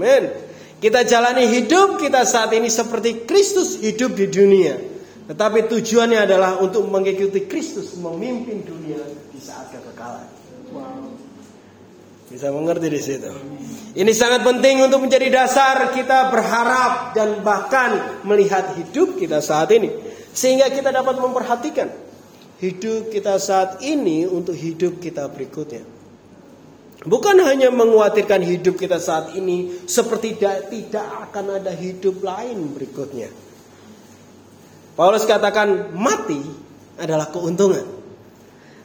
Amin. 0.00 0.32
Kita 0.80 1.04
jalani 1.04 1.44
hidup 1.44 2.00
kita 2.00 2.24
saat 2.24 2.56
ini 2.56 2.72
seperti 2.72 3.28
Kristus 3.28 3.84
hidup 3.84 4.16
di 4.16 4.32
dunia. 4.32 4.80
Tetapi 5.28 5.68
tujuannya 5.68 6.24
adalah 6.24 6.56
untuk 6.58 6.88
mengikuti 6.88 7.44
Kristus 7.44 7.94
memimpin 8.00 8.64
dunia 8.64 8.98
di 9.30 9.38
saat 9.38 9.68
kekekalan. 9.70 10.26
Bisa 12.30 12.54
mengerti 12.54 12.86
di 12.86 13.00
situ. 13.02 13.32
Ini 13.90 14.12
sangat 14.14 14.46
penting 14.46 14.86
untuk 14.86 15.02
menjadi 15.02 15.26
dasar 15.34 15.90
kita 15.90 16.30
berharap 16.30 17.10
dan 17.10 17.42
bahkan 17.42 18.22
melihat 18.22 18.78
hidup 18.78 19.18
kita 19.18 19.42
saat 19.42 19.74
ini. 19.74 19.90
Sehingga 20.30 20.70
kita 20.70 20.94
dapat 20.94 21.18
memperhatikan 21.18 21.90
hidup 22.62 23.10
kita 23.10 23.34
saat 23.42 23.82
ini 23.82 24.30
untuk 24.30 24.54
hidup 24.54 25.02
kita 25.02 25.26
berikutnya. 25.26 25.82
Bukan 27.02 27.34
hanya 27.42 27.74
mengkhawatirkan 27.74 28.46
hidup 28.46 28.78
kita 28.78 29.02
saat 29.02 29.34
ini 29.34 29.82
seperti 29.90 30.38
tidak 30.38 31.06
akan 31.26 31.58
ada 31.58 31.74
hidup 31.74 32.22
lain 32.22 32.70
berikutnya. 32.76 33.26
Paulus 34.94 35.26
katakan 35.26 35.96
mati 35.98 36.38
adalah 37.00 37.26
keuntungan. 37.32 37.99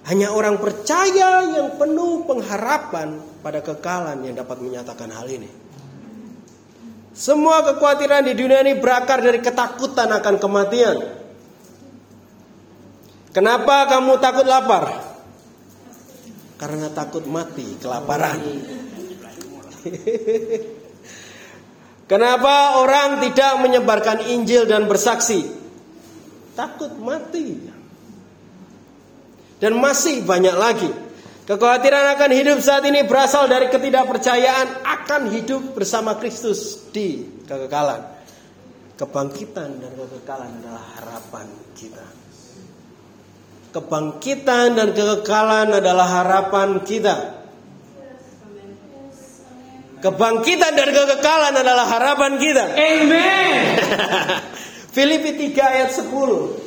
Hanya 0.06 0.30
orang 0.30 0.62
percaya 0.62 1.42
yang 1.50 1.82
penuh 1.82 2.30
pengharapan 2.30 3.18
pada 3.42 3.66
kekalan 3.66 4.22
yang 4.22 4.38
dapat 4.38 4.62
menyatakan 4.62 5.10
hal 5.10 5.26
ini. 5.26 5.50
Semua 7.16 7.66
kekhawatiran 7.66 8.28
di 8.28 8.38
dunia 8.38 8.62
ini 8.62 8.78
berakar 8.78 9.24
dari 9.24 9.42
ketakutan 9.42 10.14
akan 10.14 10.36
kematian. 10.38 10.98
Kenapa 13.34 13.90
kamu 13.90 14.22
takut 14.22 14.46
lapar? 14.46 14.94
Karena 16.62 16.88
takut 16.94 17.26
mati 17.26 17.76
kelaparan. 17.82 18.40
Kenapa 22.12 22.78
orang 22.80 23.26
tidak 23.26 23.54
menyebarkan 23.66 24.30
Injil 24.30 24.70
dan 24.70 24.86
bersaksi? 24.86 25.66
takut 26.56 26.96
mati. 26.98 27.75
Dan 29.60 29.80
masih 29.80 30.24
banyak 30.28 30.56
lagi. 30.56 30.92
Kekhawatiran 31.46 32.18
akan 32.18 32.32
hidup 32.34 32.58
saat 32.58 32.82
ini 32.90 33.06
berasal 33.06 33.46
dari 33.46 33.70
ketidakpercayaan 33.70 34.82
akan 34.82 35.29
hidup 35.29 35.77
bersama 35.77 36.18
Kristus 36.18 36.90
di 36.90 37.22
kekekalan. 37.46 38.01
Kebangkitan 38.98 39.77
dan 39.77 39.92
kekekalan 39.94 40.51
adalah 40.58 40.86
harapan 40.98 41.48
kita. 41.77 42.06
Kebangkitan 43.77 44.74
dan 44.74 44.90
kekekalan 44.98 45.70
adalah 45.70 46.08
harapan 46.10 46.82
kita. 46.82 47.16
Kebangkitan 50.01 50.74
dan 50.74 50.90
kekekalan 50.90 51.53
adalah 51.62 51.86
harapan 51.86 52.42
kita. 52.42 52.74
Amen. 52.74 53.53
Filipi 54.98 55.53
3 55.53 55.62
ayat 55.62 55.92
10. 55.94 56.65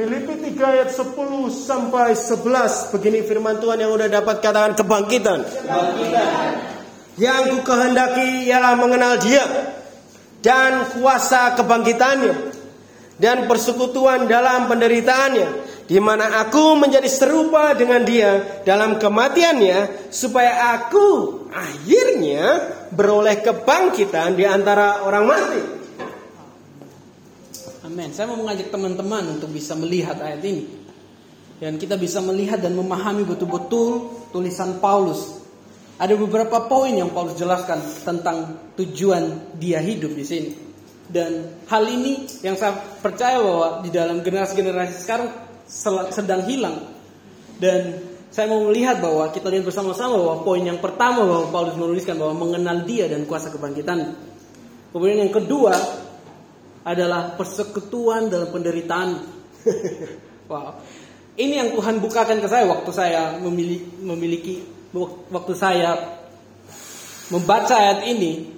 Filipi 0.00 0.56
3 0.56 0.80
ayat 0.80 0.90
10 0.96 1.12
sampai 1.52 2.16
11 2.16 2.88
begini 2.88 3.20
firman 3.20 3.60
Tuhan 3.60 3.84
yang 3.84 3.92
udah 3.92 4.08
dapat 4.08 4.40
katakan 4.40 4.72
kebangkitan. 4.72 5.44
Kebangkitan. 5.44 6.52
Yang 7.20 7.40
ku 7.52 7.58
kehendaki 7.68 8.48
ialah 8.48 8.80
mengenal 8.80 9.20
Dia 9.20 9.44
dan 10.40 10.88
kuasa 10.96 11.52
kebangkitannya 11.52 12.32
dan 13.20 13.44
persekutuan 13.44 14.24
dalam 14.24 14.72
penderitaannya 14.72 15.68
di 15.84 16.00
mana 16.00 16.48
aku 16.48 16.80
menjadi 16.80 17.04
serupa 17.04 17.76
dengan 17.76 18.00
dia 18.00 18.64
dalam 18.64 18.96
kematiannya 18.96 20.08
supaya 20.08 20.80
aku 20.80 21.44
akhirnya 21.52 22.72
beroleh 22.88 23.36
kebangkitan 23.44 24.32
di 24.32 24.48
antara 24.48 25.04
orang 25.04 25.24
mati. 25.28 25.79
Amin. 27.90 28.14
Saya 28.14 28.30
mau 28.30 28.38
mengajak 28.38 28.70
teman-teman 28.70 29.34
untuk 29.34 29.50
bisa 29.50 29.74
melihat 29.74 30.14
ayat 30.22 30.46
ini. 30.46 30.62
Dan 31.58 31.74
kita 31.74 31.98
bisa 31.98 32.22
melihat 32.22 32.62
dan 32.62 32.78
memahami 32.78 33.26
betul-betul 33.26 34.14
tulisan 34.30 34.78
Paulus. 34.78 35.42
Ada 35.98 36.14
beberapa 36.14 36.70
poin 36.70 36.94
yang 36.94 37.10
Paulus 37.10 37.34
jelaskan 37.34 37.82
tentang 38.06 38.70
tujuan 38.78 39.58
dia 39.58 39.82
hidup 39.82 40.14
di 40.14 40.22
sini. 40.22 40.50
Dan 41.10 41.50
hal 41.66 41.82
ini 41.90 42.30
yang 42.46 42.54
saya 42.54 42.78
percaya 42.78 43.42
bahwa 43.42 43.82
di 43.82 43.90
dalam 43.90 44.22
generasi-generasi 44.22 44.94
sekarang 45.02 45.28
sedang 46.14 46.46
hilang. 46.46 46.94
Dan 47.58 48.06
saya 48.30 48.46
mau 48.46 48.70
melihat 48.70 49.02
bahwa 49.02 49.34
kita 49.34 49.50
lihat 49.50 49.66
bersama-sama 49.66 50.14
bahwa 50.14 50.46
poin 50.46 50.62
yang 50.62 50.78
pertama 50.78 51.26
bahwa 51.26 51.50
Paulus 51.50 51.74
menuliskan 51.74 52.14
bahwa 52.14 52.46
mengenal 52.46 52.86
dia 52.86 53.10
dan 53.10 53.26
kuasa 53.26 53.50
kebangkitan. 53.50 54.14
Kemudian 54.94 55.26
yang 55.26 55.34
kedua 55.34 55.74
adalah 56.84 57.36
persekutuan 57.36 58.32
dalam 58.32 58.48
penderitaan. 58.48 59.08
wow. 60.50 60.80
Ini 61.40 61.54
yang 61.56 61.70
Tuhan 61.72 62.02
bukakan 62.04 62.42
ke 62.42 62.48
saya 62.48 62.68
waktu 62.68 62.90
saya 62.92 63.40
memiliki, 63.40 63.86
memiliki 64.02 64.54
waktu 65.30 65.54
saya 65.56 66.20
membaca 67.30 67.74
ayat 67.78 68.10
ini 68.10 68.50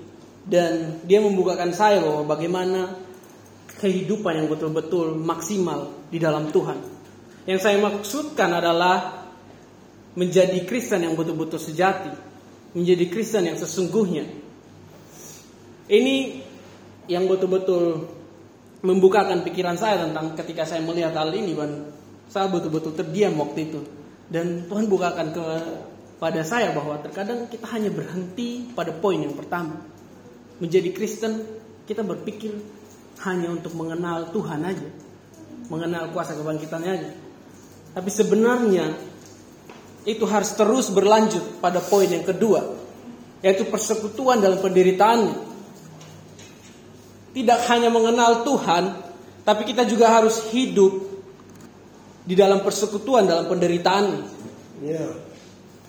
dan 0.43 0.99
dia 1.07 1.23
membukakan 1.23 1.71
saya 1.71 2.03
bahwa 2.03 2.27
bagaimana 2.27 2.99
kehidupan 3.79 4.43
yang 4.43 4.49
betul-betul 4.51 5.15
maksimal 5.15 5.95
di 6.11 6.19
dalam 6.19 6.51
Tuhan. 6.51 6.79
Yang 7.47 7.61
saya 7.63 7.79
maksudkan 7.79 8.51
adalah 8.51 9.27
menjadi 10.15 10.63
Kristen 10.67 11.07
yang 11.07 11.15
betul-betul 11.15 11.59
sejati, 11.59 12.11
menjadi 12.75 13.05
Kristen 13.11 13.47
yang 13.47 13.59
sesungguhnya. 13.59 14.27
Ini 15.91 16.42
yang 17.11 17.27
betul-betul 17.27 18.07
membukakan 18.83 19.47
pikiran 19.47 19.79
saya 19.79 20.07
tentang 20.07 20.35
ketika 20.35 20.67
saya 20.67 20.83
melihat 20.83 21.15
hal 21.15 21.31
ini 21.31 21.55
dan 21.55 21.91
saya 22.27 22.51
betul-betul 22.51 22.99
terdiam 22.99 23.39
waktu 23.39 23.71
itu. 23.71 23.81
Dan 24.33 24.67
Tuhan 24.67 24.89
bukakan 24.89 25.37
kepada 25.37 26.41
saya 26.43 26.73
bahwa 26.73 26.99
terkadang 27.05 27.47
kita 27.47 27.69
hanya 27.71 27.93
berhenti 27.93 28.71
pada 28.73 28.91
poin 28.91 29.21
yang 29.21 29.37
pertama. 29.37 29.79
Menjadi 30.59 30.91
Kristen 30.95 31.43
kita 31.85 32.07
berpikir 32.07 32.55
hanya 33.23 33.53
untuk 33.53 33.75
mengenal 33.77 34.31
Tuhan 34.33 34.63
aja. 34.65 34.89
Mengenal 35.71 36.11
kuasa 36.11 36.35
kebangkitannya 36.35 36.91
aja. 36.91 37.11
Tapi 37.93 38.11
sebenarnya 38.11 38.89
itu 40.03 40.25
harus 40.27 40.51
terus 40.59 40.91
berlanjut 40.91 41.63
pada 41.63 41.79
poin 41.79 42.11
yang 42.11 42.27
kedua, 42.27 42.75
yaitu 43.45 43.69
persekutuan 43.69 44.43
dalam 44.43 44.59
penderitaan. 44.59 45.52
Tidak 47.33 47.59
hanya 47.73 47.89
mengenal 47.89 48.45
Tuhan, 48.45 48.93
tapi 49.43 49.63
kita 49.65 49.89
juga 49.89 50.13
harus 50.13 50.53
hidup 50.53 50.93
di 52.23 52.37
dalam 52.37 52.61
persekutuan 52.61 53.25
dalam 53.25 53.49
penderitaan. 53.49 54.05
Yeah. 54.85 55.17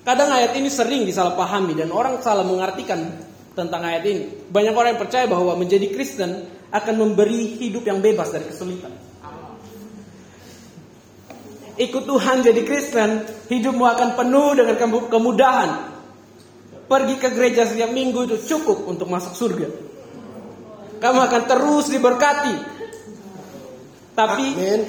Kadang 0.07 0.31
ayat 0.31 0.55
ini 0.55 0.71
sering 0.71 1.03
disalahpahami 1.03 1.75
dan 1.75 1.91
orang 1.91 2.19
salah 2.23 2.47
mengartikan 2.47 2.99
tentang 3.53 3.81
ayat 3.83 4.03
ini. 4.07 4.23
Banyak 4.51 4.73
orang 4.75 4.95
yang 4.95 5.01
percaya 5.03 5.25
bahwa 5.27 5.55
menjadi 5.59 5.91
Kristen 5.91 6.47
akan 6.71 6.95
memberi 6.95 7.59
hidup 7.59 7.85
yang 7.85 7.99
bebas 7.99 8.31
dari 8.31 8.47
kesulitan 8.47 9.13
ikut 11.77 12.03
Tuhan 12.05 12.45
jadi 12.45 12.61
Kristen, 12.61 13.09
hidupmu 13.49 13.85
akan 13.85 14.09
penuh 14.17 14.49
dengan 14.57 14.75
kemudahan. 15.09 15.71
pergi 16.83 17.15
ke 17.17 17.31
gereja 17.33 17.65
setiap 17.65 17.89
minggu 17.89 18.27
itu 18.29 18.37
cukup 18.53 18.85
untuk 18.85 19.09
masuk 19.09 19.33
surga. 19.33 19.65
Kamu 21.03 21.19
akan 21.19 21.41
terus 21.43 21.91
diberkati. 21.91 22.55
Tapi 24.15 24.45
Amin. 24.55 24.81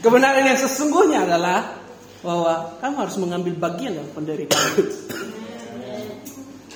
kebenaran 0.00 0.48
yang 0.48 0.56
sesungguhnya 0.56 1.28
adalah 1.28 1.76
bahwa 2.24 2.80
kamu 2.80 2.96
harus 3.04 3.16
mengambil 3.20 3.52
bagian 3.60 4.00
dalam 4.00 4.08
penderitaan. 4.16 4.80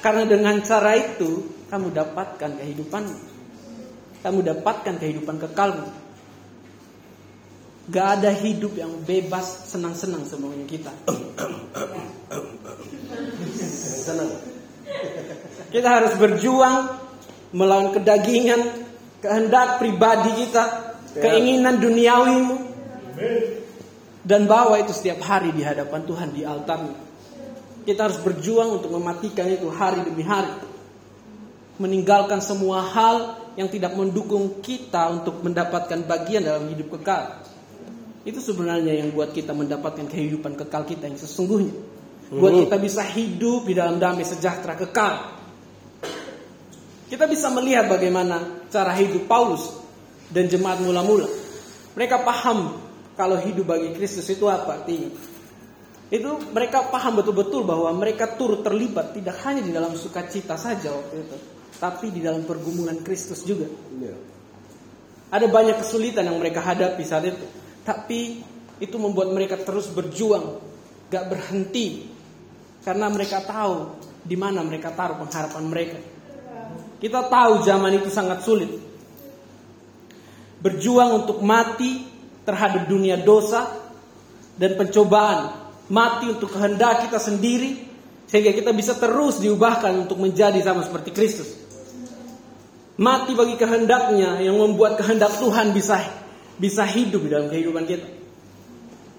Karena 0.05 0.29
dengan 0.29 0.61
cara 0.61 0.93
itu 0.93 1.49
kamu 1.73 1.89
dapatkan 1.97 2.51
kehidupan. 2.61 3.05
Kamu 4.21 4.39
dapatkan 4.45 4.95
kehidupan 5.01 5.41
kekalmu. 5.41 5.89
Gak 7.89 8.21
ada 8.21 8.29
hidup 8.29 8.77
yang 8.77 8.93
bebas 9.09 9.73
senang-senang 9.73 10.29
semuanya 10.29 10.69
kita. 10.69 10.93
Senang. 14.05 14.37
Kita 15.73 15.89
harus 15.89 16.13
berjuang 16.21 17.04
melawan 17.55 17.95
kedagingan, 17.95 18.61
kehendak 19.23 19.79
pribadi 19.79 20.45
kita, 20.45 20.65
keinginan 21.15 21.79
duniawimu. 21.79 22.57
Dan 24.25 24.51
bawa 24.51 24.83
itu 24.83 24.91
setiap 24.91 25.23
hari 25.23 25.55
di 25.55 25.63
hadapan 25.63 26.03
Tuhan 26.03 26.29
di 26.35 26.43
altarnya. 26.43 26.97
Kita 27.85 28.09
harus 28.09 28.19
berjuang 28.19 28.81
untuk 28.81 28.91
mematikan 28.91 29.47
itu 29.47 29.71
hari 29.71 30.03
demi 30.03 30.25
hari. 30.25 30.51
Meninggalkan 31.77 32.41
semua 32.41 32.81
hal 32.81 33.37
yang 33.55 33.69
tidak 33.71 33.93
mendukung 33.95 34.65
kita 34.65 35.13
untuk 35.13 35.45
mendapatkan 35.45 36.03
bagian 36.09 36.43
dalam 36.43 36.67
hidup 36.73 36.99
kekal. 36.99 37.45
Itu 38.25 38.41
sebenarnya 38.41 39.05
yang 39.05 39.13
buat 39.13 39.37
kita 39.37 39.53
mendapatkan 39.53 40.09
kehidupan 40.09 40.57
kekal 40.57 40.89
kita 40.89 41.13
yang 41.13 41.21
sesungguhnya. 41.21 41.77
Buat 42.33 42.65
kita 42.67 42.77
bisa 42.81 43.05
hidup 43.05 43.69
di 43.69 43.77
dalam 43.77 44.01
damai 44.01 44.25
sejahtera 44.25 44.81
kekal. 44.81 45.44
Kita 47.15 47.31
bisa 47.31 47.47
melihat 47.55 47.87
bagaimana 47.87 48.67
cara 48.75 48.91
hidup 48.99 49.31
Paulus 49.31 49.71
dan 50.35 50.51
jemaat 50.51 50.83
mula-mula. 50.83 51.31
Mereka 51.95 52.27
paham 52.27 52.75
kalau 53.15 53.39
hidup 53.39 53.71
bagi 53.71 53.95
Kristus 53.95 54.27
itu 54.35 54.51
apa 54.51 54.83
artinya. 54.83 55.15
Itu 56.11 56.43
mereka 56.51 56.91
paham 56.91 57.23
betul-betul 57.23 57.63
bahwa 57.63 57.95
mereka 57.95 58.35
turut 58.35 58.67
terlibat 58.67 59.15
tidak 59.15 59.39
hanya 59.47 59.63
di 59.63 59.71
dalam 59.71 59.95
sukacita 59.95 60.59
saja 60.59 60.91
waktu 60.91 61.23
itu, 61.23 61.37
tapi 61.79 62.11
di 62.11 62.19
dalam 62.19 62.43
pergumulan 62.43 62.99
Kristus 63.07 63.47
juga. 63.47 63.71
Ya. 64.03 64.19
Ada 65.31 65.47
banyak 65.47 65.87
kesulitan 65.87 66.27
yang 66.27 66.43
mereka 66.43 66.67
hadapi 66.67 67.07
saat 67.07 67.31
itu, 67.31 67.47
tapi 67.87 68.43
itu 68.83 68.97
membuat 68.99 69.31
mereka 69.31 69.55
terus 69.63 69.87
berjuang, 69.87 70.59
gak 71.15 71.31
berhenti, 71.31 72.11
karena 72.83 73.07
mereka 73.07 73.39
tahu 73.47 74.03
di 74.27 74.35
mana 74.35 74.67
mereka 74.67 74.91
taruh 74.91 75.15
pengharapan 75.23 75.63
mereka. 75.71 76.14
Kita 76.99 77.27
tahu 77.27 77.63
zaman 77.63 78.01
itu 78.01 78.09
sangat 78.09 78.43
sulit. 78.43 78.71
Berjuang 80.65 81.25
untuk 81.25 81.45
mati 81.45 82.07
terhadap 82.45 82.89
dunia 82.89 83.21
dosa 83.21 83.69
dan 84.57 84.79
pencobaan. 84.79 85.67
Mati 85.93 86.33
untuk 86.33 86.57
kehendak 86.57 87.05
kita 87.09 87.21
sendiri 87.21 87.77
sehingga 88.25 88.57
kita 88.57 88.73
bisa 88.73 88.97
terus 88.97 89.37
diubahkan 89.45 90.09
untuk 90.09 90.17
menjadi 90.17 90.57
sama 90.65 90.81
seperti 90.81 91.13
Kristus. 91.13 91.53
Mati 92.97 93.37
bagi 93.37 93.59
kehendaknya 93.61 94.41
yang 94.41 94.57
membuat 94.57 94.97
kehendak 94.97 95.37
Tuhan 95.37 95.77
bisa 95.77 96.01
bisa 96.57 96.87
hidup 96.87 97.27
di 97.27 97.31
dalam 97.31 97.53
kehidupan 97.53 97.85
kita. 97.85 98.07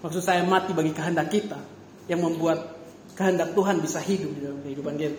Maksud 0.02 0.22
saya 0.24 0.42
mati 0.42 0.74
bagi 0.74 0.90
kehendak 0.90 1.28
kita 1.30 1.60
yang 2.10 2.24
membuat 2.24 2.76
kehendak 3.14 3.52
Tuhan 3.54 3.78
bisa 3.78 4.00
hidup 4.02 4.30
di 4.32 4.40
dalam 4.42 4.58
kehidupan 4.64 4.94
kita. 4.98 5.18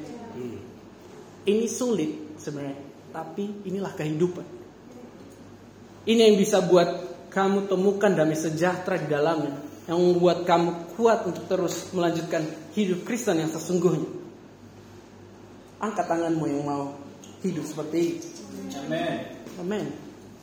Ini 1.47 1.65
sulit 1.71 2.26
sebenarnya, 2.47 2.79
tapi 3.11 3.67
inilah 3.67 3.91
kehidupan. 3.91 4.47
Ini 6.07 6.31
yang 6.31 6.39
bisa 6.39 6.63
buat 6.63 6.87
kamu 7.27 7.67
temukan 7.67 8.15
damai 8.15 8.39
sejahtera 8.39 8.95
di 8.95 9.11
dalamnya, 9.11 9.59
yang 9.91 9.99
membuat 9.99 10.47
kamu 10.47 10.95
kuat 10.95 11.27
untuk 11.27 11.43
terus 11.51 11.91
melanjutkan 11.91 12.47
hidup 12.71 13.03
Kristen 13.03 13.43
yang 13.43 13.51
sesungguhnya. 13.51 14.07
Angkat 15.83 16.07
tanganmu 16.07 16.45
yang 16.47 16.63
mau 16.63 16.95
hidup 17.43 17.67
seperti 17.67 17.97
ini. 17.99 18.17
Amin. 18.87 19.17
Amin. 19.59 19.85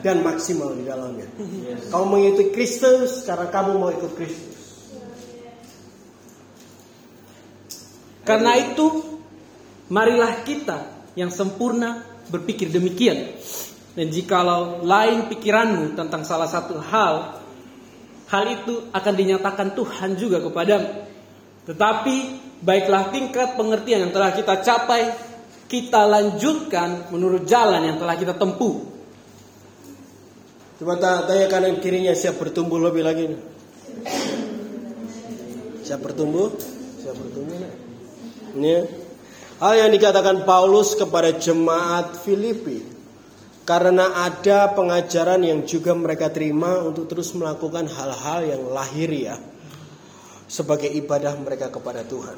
dan 0.00 0.24
maksimal 0.24 0.72
di 0.74 0.88
dalamnya. 0.88 1.28
Kamu 1.92 2.04
mengikuti 2.08 2.50
Kristus 2.50 3.28
karena 3.28 3.52
kamu 3.52 3.78
mau 3.78 3.92
ikut 3.92 4.16
Kristus. 4.16 4.50
Karena 8.22 8.54
itu, 8.54 9.18
marilah 9.90 10.46
kita 10.46 11.01
yang 11.18 11.28
sempurna 11.28 12.04
berpikir 12.28 12.72
demikian. 12.72 13.36
Dan 13.92 14.08
jikalau 14.08 14.80
lain 14.80 15.28
pikiranmu 15.28 15.92
tentang 15.92 16.24
salah 16.24 16.48
satu 16.48 16.80
hal, 16.80 17.44
hal 18.32 18.44
itu 18.48 18.88
akan 18.88 19.14
dinyatakan 19.14 19.76
Tuhan 19.76 20.16
juga 20.16 20.40
kepadamu. 20.40 20.88
Tetapi 21.68 22.16
baiklah 22.64 23.12
tingkat 23.12 23.52
pengertian 23.60 24.08
yang 24.08 24.12
telah 24.16 24.32
kita 24.32 24.64
capai, 24.64 25.12
kita 25.68 26.08
lanjutkan 26.08 27.12
menurut 27.12 27.44
jalan 27.44 27.84
yang 27.84 28.00
telah 28.00 28.16
kita 28.16 28.32
tempuh. 28.32 28.80
Coba 30.80 30.96
ta- 30.96 31.28
tanya 31.28 31.46
kanan 31.52 31.78
kirinya 31.78 32.16
siap 32.16 32.40
bertumbuh 32.40 32.80
lebih 32.80 33.04
lagi 33.04 33.28
nih. 33.28 33.40
Siap 35.84 36.00
bertumbuh? 36.00 36.48
Siap 37.04 37.14
bertumbuh 37.14 37.56
nih. 37.60 37.72
Ini 38.56 38.68
ya. 38.72 38.82
Hal 39.62 39.78
yang 39.78 39.94
dikatakan 39.94 40.42
Paulus 40.42 40.98
kepada 40.98 41.38
jemaat 41.38 42.18
Filipi 42.26 42.82
karena 43.62 44.26
ada 44.26 44.74
pengajaran 44.74 45.38
yang 45.46 45.62
juga 45.62 45.94
mereka 45.94 46.34
terima 46.34 46.82
untuk 46.82 47.06
terus 47.06 47.30
melakukan 47.38 47.86
hal-hal 47.86 48.42
yang 48.42 48.62
lahiriah 48.74 49.38
sebagai 50.50 50.90
ibadah 50.90 51.38
mereka 51.38 51.70
kepada 51.70 52.02
Tuhan. 52.02 52.34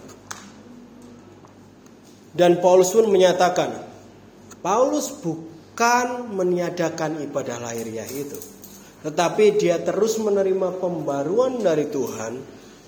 Dan 2.35 2.61
Paulus 2.61 2.93
pun 2.93 3.09
menyatakan, 3.09 3.73
Paulus 4.61 5.09
bukan 5.09 6.29
meniadakan 6.29 7.25
ibadah 7.25 7.57
lahiriah 7.57 8.11
itu, 8.11 8.37
tetapi 9.01 9.57
dia 9.57 9.81
terus 9.81 10.21
menerima 10.21 10.77
pembaruan 10.77 11.57
dari 11.63 11.89
Tuhan 11.89 12.37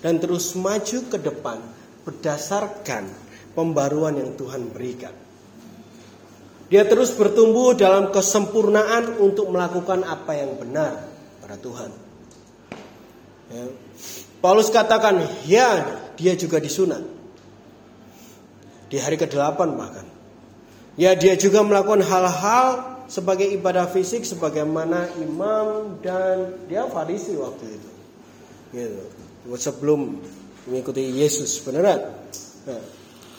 dan 0.05 0.21
terus 0.21 0.53
maju 0.59 0.99
ke 1.09 1.19
depan 1.25 1.57
berdasarkan 2.05 3.26
pembaruan 3.57 4.21
yang 4.21 4.37
Tuhan 4.37 4.69
berikan. 4.69 5.17
Dia 6.69 6.85
terus 6.85 7.15
bertumbuh 7.15 7.73
dalam 7.79 8.13
kesempurnaan 8.13 9.23
untuk 9.23 9.49
melakukan 9.49 10.05
apa 10.05 10.37
yang 10.37 10.59
benar 10.61 11.09
pada 11.41 11.57
Tuhan. 11.57 11.91
Ya. 13.55 13.65
Paulus 14.43 14.69
katakan, 14.69 15.23
ya 15.47 15.87
dia 16.19 16.35
juga 16.35 16.59
disunat. 16.59 17.01
Di 18.91 18.99
hari 18.99 19.17
ke-8 19.19 19.59
bahkan. 19.79 20.07
Ya 20.99 21.15
dia 21.15 21.39
juga 21.39 21.63
melakukan 21.63 22.03
hal-hal 22.03 22.99
sebagai 23.07 23.47
ibadah 23.47 23.87
fisik 23.87 24.27
sebagaimana 24.27 25.07
imam 25.23 25.99
dan 26.03 26.67
dia 26.67 26.87
farisi 26.91 27.39
waktu 27.39 27.79
itu. 27.79 27.91
Gitu. 28.75 29.03
Sebelum 29.55 30.19
mengikuti 30.67 31.15
Yesus 31.15 31.63
beneran. 31.63 32.11
Nah, 32.67 32.83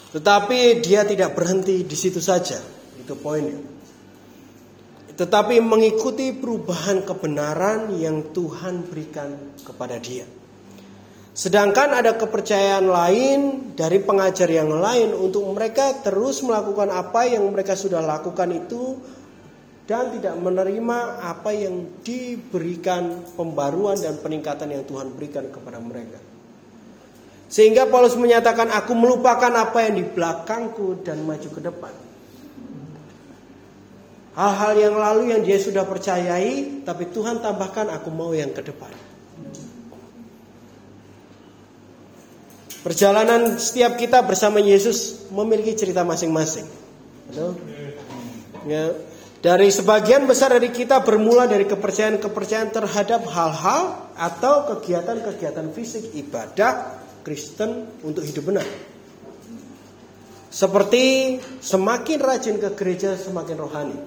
tetapi 0.08 0.80
dia 0.80 1.04
tidak 1.04 1.36
berhenti 1.36 1.84
di 1.84 1.98
situ 1.98 2.24
saja. 2.24 2.60
Itu 2.96 3.20
poinnya. 3.20 3.60
Tetapi 5.18 5.60
mengikuti 5.60 6.32
perubahan 6.32 7.02
kebenaran 7.02 7.90
yang 7.98 8.32
Tuhan 8.32 8.86
berikan 8.88 9.58
kepada 9.66 9.98
dia. 9.98 10.24
Sedangkan 11.38 11.94
ada 11.94 12.18
kepercayaan 12.18 12.86
lain 12.90 13.40
dari 13.78 14.02
pengajar 14.02 14.50
yang 14.50 14.74
lain 14.74 15.14
untuk 15.14 15.46
mereka 15.54 15.94
terus 16.02 16.42
melakukan 16.42 16.90
apa 16.90 17.30
yang 17.30 17.46
mereka 17.54 17.78
sudah 17.78 18.02
lakukan 18.02 18.50
itu 18.58 18.98
dan 19.86 20.10
tidak 20.18 20.34
menerima 20.34 20.98
apa 21.22 21.54
yang 21.54 22.02
diberikan 22.02 23.22
pembaruan 23.38 24.02
dan 24.02 24.18
peningkatan 24.18 24.70
yang 24.74 24.84
Tuhan 24.90 25.14
berikan 25.14 25.46
kepada 25.54 25.78
mereka. 25.78 26.37
Sehingga 27.48 27.88
Paulus 27.88 28.20
menyatakan 28.20 28.68
aku 28.68 28.92
melupakan 28.92 29.52
apa 29.56 29.88
yang 29.88 30.04
di 30.04 30.04
belakangku 30.04 31.00
dan 31.04 31.24
maju 31.24 31.48
ke 31.48 31.62
depan. 31.64 31.94
Hal-hal 34.38 34.74
yang 34.78 34.96
lalu 35.00 35.34
yang 35.34 35.42
dia 35.42 35.58
sudah 35.58 35.88
percayai, 35.88 36.84
tapi 36.86 37.10
Tuhan 37.10 37.42
tambahkan 37.42 37.90
aku 37.90 38.14
mau 38.14 38.36
yang 38.36 38.54
ke 38.54 38.62
depan. 38.62 38.92
Perjalanan 42.86 43.58
setiap 43.58 43.98
kita 43.98 44.22
bersama 44.22 44.62
Yesus 44.62 45.26
memiliki 45.34 45.74
cerita 45.74 46.06
masing-masing. 46.06 46.68
Ya. 48.68 48.94
Dari 49.42 49.70
sebagian 49.72 50.28
besar 50.28 50.54
dari 50.54 50.70
kita 50.70 51.02
bermula 51.02 51.48
dari 51.48 51.66
kepercayaan-kepercayaan 51.66 52.70
terhadap 52.76 53.26
hal-hal 53.32 54.12
atau 54.14 54.70
kegiatan-kegiatan 54.76 55.72
fisik 55.74 56.14
ibadah 56.14 57.07
Kristen 57.28 57.92
untuk 58.08 58.24
hidup 58.24 58.48
benar. 58.48 58.64
Seperti 60.48 61.36
semakin 61.60 62.24
rajin 62.24 62.56
ke 62.56 62.72
gereja 62.72 63.20
semakin 63.20 63.58
rohani. 63.60 64.00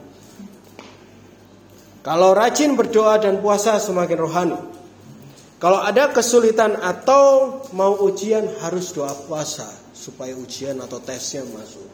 Kalau 2.01 2.33
rajin 2.33 2.81
berdoa 2.81 3.21
dan 3.21 3.45
puasa 3.45 3.77
semakin 3.77 4.19
rohani. 4.25 4.61
Kalau 5.61 5.85
ada 5.85 6.09
kesulitan 6.09 6.81
atau 6.81 7.61
mau 7.77 7.93
ujian 8.09 8.49
harus 8.65 8.97
doa 8.97 9.13
puasa 9.13 9.69
supaya 9.93 10.33
ujian 10.33 10.81
atau 10.81 10.97
tesnya 11.05 11.45
masuk. 11.45 11.85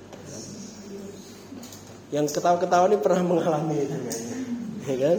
Yang 2.15 2.39
ketawa-ketawa 2.39 2.87
ini 2.87 3.03
pernah 3.03 3.23
mengalami 3.27 3.83
itu 3.83 3.99
ya 4.87 4.95
kan? 4.95 5.19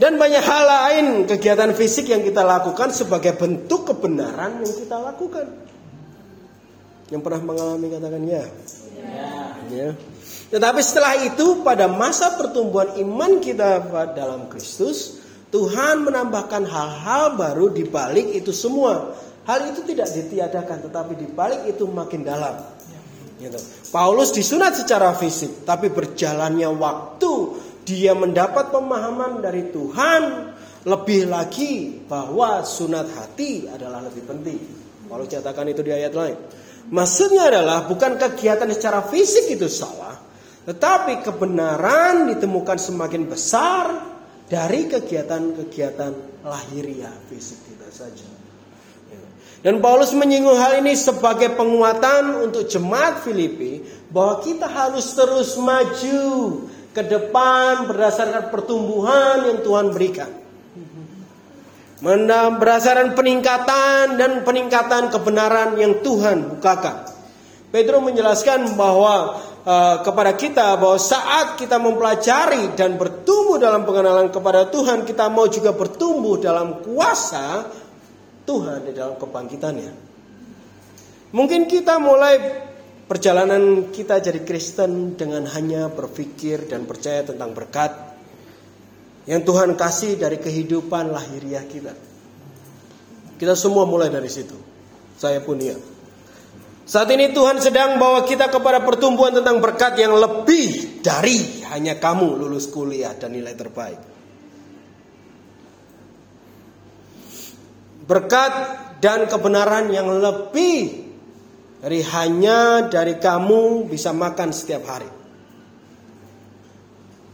Dan 0.00 0.16
banyak 0.16 0.40
hal 0.40 0.64
lain 0.64 1.06
kegiatan 1.28 1.76
fisik 1.76 2.08
yang 2.08 2.24
kita 2.24 2.40
lakukan 2.40 2.88
sebagai 2.88 3.36
bentuk 3.36 3.84
kebenaran 3.84 4.64
yang 4.64 4.72
kita 4.72 4.96
lakukan. 4.96 5.44
Yang 7.12 7.20
pernah 7.20 7.40
mengalami 7.44 7.86
katakan 7.92 8.22
ya. 8.24 8.44
Ya. 8.96 9.28
ya. 9.68 9.88
Tetapi 10.50 10.80
setelah 10.80 11.20
itu 11.20 11.60
pada 11.60 11.84
masa 11.84 12.32
pertumbuhan 12.40 12.96
iman 12.96 13.44
kita 13.44 13.92
dalam 14.16 14.48
Kristus, 14.48 15.20
Tuhan 15.52 16.08
menambahkan 16.08 16.64
hal-hal 16.64 17.36
baru 17.36 17.68
di 17.68 17.84
balik 17.84 18.32
itu 18.32 18.56
semua. 18.56 19.12
Hal 19.44 19.68
itu 19.68 19.84
tidak 19.84 20.16
ditiadakan, 20.16 20.88
tetapi 20.88 21.12
di 21.18 21.28
balik 21.28 21.68
itu 21.68 21.84
makin 21.84 22.24
dalam. 22.24 22.56
Gitu. 23.36 23.56
Paulus 23.92 24.32
disunat 24.32 24.80
secara 24.80 25.12
fisik, 25.12 25.68
tapi 25.68 25.92
berjalannya 25.92 26.72
waktu 26.72 27.32
dia 27.84 28.12
mendapat 28.12 28.70
pemahaman 28.70 29.40
dari 29.40 29.68
Tuhan 29.72 30.22
lebih 30.84 31.28
lagi 31.28 32.04
bahwa 32.08 32.64
sunat 32.64 33.12
hati 33.12 33.68
adalah 33.68 34.00
lebih 34.04 34.24
penting. 34.24 34.60
Paulus 35.10 35.28
katakan 35.28 35.66
itu 35.68 35.82
di 35.84 35.92
ayat 35.92 36.14
lain. 36.14 36.36
Maksudnya 36.90 37.52
adalah 37.52 37.84
bukan 37.84 38.16
kegiatan 38.16 38.70
secara 38.72 39.04
fisik 39.04 39.52
itu 39.52 39.68
salah, 39.68 40.16
tetapi 40.64 41.20
kebenaran 41.20 42.30
ditemukan 42.32 42.78
semakin 42.80 43.28
besar 43.28 43.84
dari 44.48 44.88
kegiatan-kegiatan 44.88 46.42
lahiriah 46.46 47.14
fisik 47.28 47.58
kita 47.68 47.88
saja. 47.92 48.26
Dan 49.60 49.84
Paulus 49.84 50.16
menyinggung 50.16 50.56
hal 50.56 50.80
ini 50.80 50.96
sebagai 50.96 51.52
penguatan 51.52 52.48
untuk 52.48 52.64
jemaat 52.64 53.20
Filipi 53.20 53.84
bahwa 54.08 54.40
kita 54.40 54.64
harus 54.64 55.12
terus 55.12 55.52
maju 55.60 56.24
ke 56.90 57.02
depan 57.06 57.86
berdasarkan 57.86 58.50
pertumbuhan 58.50 59.46
yang 59.46 59.58
Tuhan 59.62 59.94
berikan. 59.94 60.30
Berdasarkan 62.00 63.12
peningkatan 63.12 64.16
dan 64.16 64.40
peningkatan 64.40 65.12
kebenaran 65.12 65.76
yang 65.76 66.00
Tuhan 66.00 66.56
bukakan. 66.56 67.06
Pedro 67.70 68.02
menjelaskan 68.02 68.74
bahwa 68.74 69.38
uh, 69.62 69.96
kepada 70.02 70.34
kita 70.34 70.74
bahwa 70.80 70.98
saat 70.98 71.54
kita 71.54 71.78
mempelajari 71.78 72.74
dan 72.74 72.98
bertumbuh 72.98 73.60
dalam 73.62 73.86
pengenalan 73.86 74.32
kepada 74.32 74.66
Tuhan, 74.72 75.06
kita 75.06 75.30
mau 75.30 75.46
juga 75.46 75.70
bertumbuh 75.70 76.40
dalam 76.40 76.82
kuasa 76.82 77.68
Tuhan 78.48 78.90
di 78.90 78.92
dalam 78.96 79.14
kebangkitannya. 79.20 79.92
Mungkin 81.30 81.70
kita 81.70 82.02
mulai 82.02 82.66
perjalanan 83.10 83.90
kita 83.90 84.22
jadi 84.22 84.46
Kristen 84.46 85.18
dengan 85.18 85.42
hanya 85.50 85.90
berpikir 85.90 86.70
dan 86.70 86.86
percaya 86.86 87.26
tentang 87.26 87.50
berkat 87.50 87.90
yang 89.26 89.42
Tuhan 89.42 89.74
kasih 89.74 90.14
dari 90.14 90.38
kehidupan 90.38 91.10
lahiriah 91.10 91.66
kita. 91.66 91.90
Kita 93.34 93.58
semua 93.58 93.82
mulai 93.82 94.14
dari 94.14 94.30
situ. 94.30 94.54
Saya 95.18 95.42
pun 95.42 95.58
ya. 95.58 95.74
Saat 96.86 97.10
ini 97.10 97.34
Tuhan 97.34 97.58
sedang 97.58 97.98
bawa 97.98 98.22
kita 98.22 98.46
kepada 98.46 98.78
pertumbuhan 98.86 99.34
tentang 99.34 99.58
berkat 99.58 99.98
yang 99.98 100.14
lebih 100.14 101.02
dari 101.02 101.66
hanya 101.66 101.98
kamu 101.98 102.38
lulus 102.38 102.70
kuliah 102.70 103.10
dan 103.18 103.34
nilai 103.34 103.54
terbaik. 103.58 104.00
Berkat 108.06 108.52
dan 109.02 109.26
kebenaran 109.26 109.90
yang 109.90 110.10
lebih 110.10 111.09
dari 111.80 112.04
hanya 112.04 112.86
dari 112.86 113.16
kamu 113.16 113.88
bisa 113.88 114.12
makan 114.12 114.52
setiap 114.52 114.84
hari. 114.84 115.10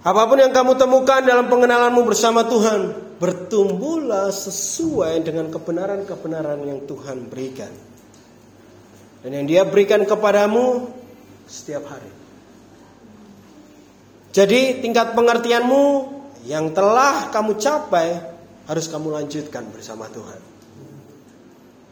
Apa 0.07 0.23
pun 0.31 0.39
yang 0.39 0.55
kamu 0.55 0.79
temukan 0.79 1.19
dalam 1.27 1.51
pengenalanmu 1.51 2.07
bersama 2.07 2.47
Tuhan, 2.47 2.95
bertumbuhlah 3.19 4.31
sesuai 4.31 5.19
dengan 5.27 5.51
kebenaran-kebenaran 5.51 6.63
yang 6.63 6.87
Tuhan 6.87 7.27
berikan 7.27 7.75
dan 9.27 9.31
yang 9.43 9.47
dia 9.51 9.63
berikan 9.67 10.07
kepadamu 10.07 10.87
setiap 11.51 11.91
hari. 11.91 12.13
Jadi 14.31 14.85
tingkat 14.85 15.17
pengertianmu 15.19 15.85
yang 16.47 16.71
telah 16.71 17.33
kamu 17.35 17.59
capai 17.59 18.21
harus 18.71 18.87
kamu 18.87 19.11
lanjutkan 19.11 19.67
bersama 19.75 20.07
Tuhan. 20.07 20.56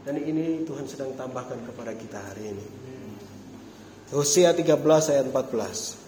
Dan 0.05 0.21
ini 0.21 0.69
Tuhan 0.69 0.85
sedang 0.85 1.17
tambahkan 1.17 1.65
kepada 1.65 1.97
kita 1.97 2.21
hari 2.21 2.53
ini. 2.53 2.67
Hosea 4.13 4.53
13 4.53 4.77
ayat 5.17 5.25
14. 5.33 6.05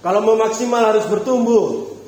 Kalau 0.00 0.20
mau 0.22 0.38
maksimal 0.38 0.86
harus 0.86 1.04
bertumbuh. 1.10 1.98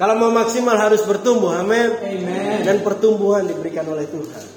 Kalau 0.00 0.14
mau 0.18 0.32
maksimal 0.34 0.74
harus 0.74 1.04
bertumbuh, 1.04 1.54
amin. 1.54 1.92
Dan 2.66 2.80
pertumbuhan 2.82 3.44
diberikan 3.46 3.86
oleh 3.86 4.08
Tuhan. 4.08 4.51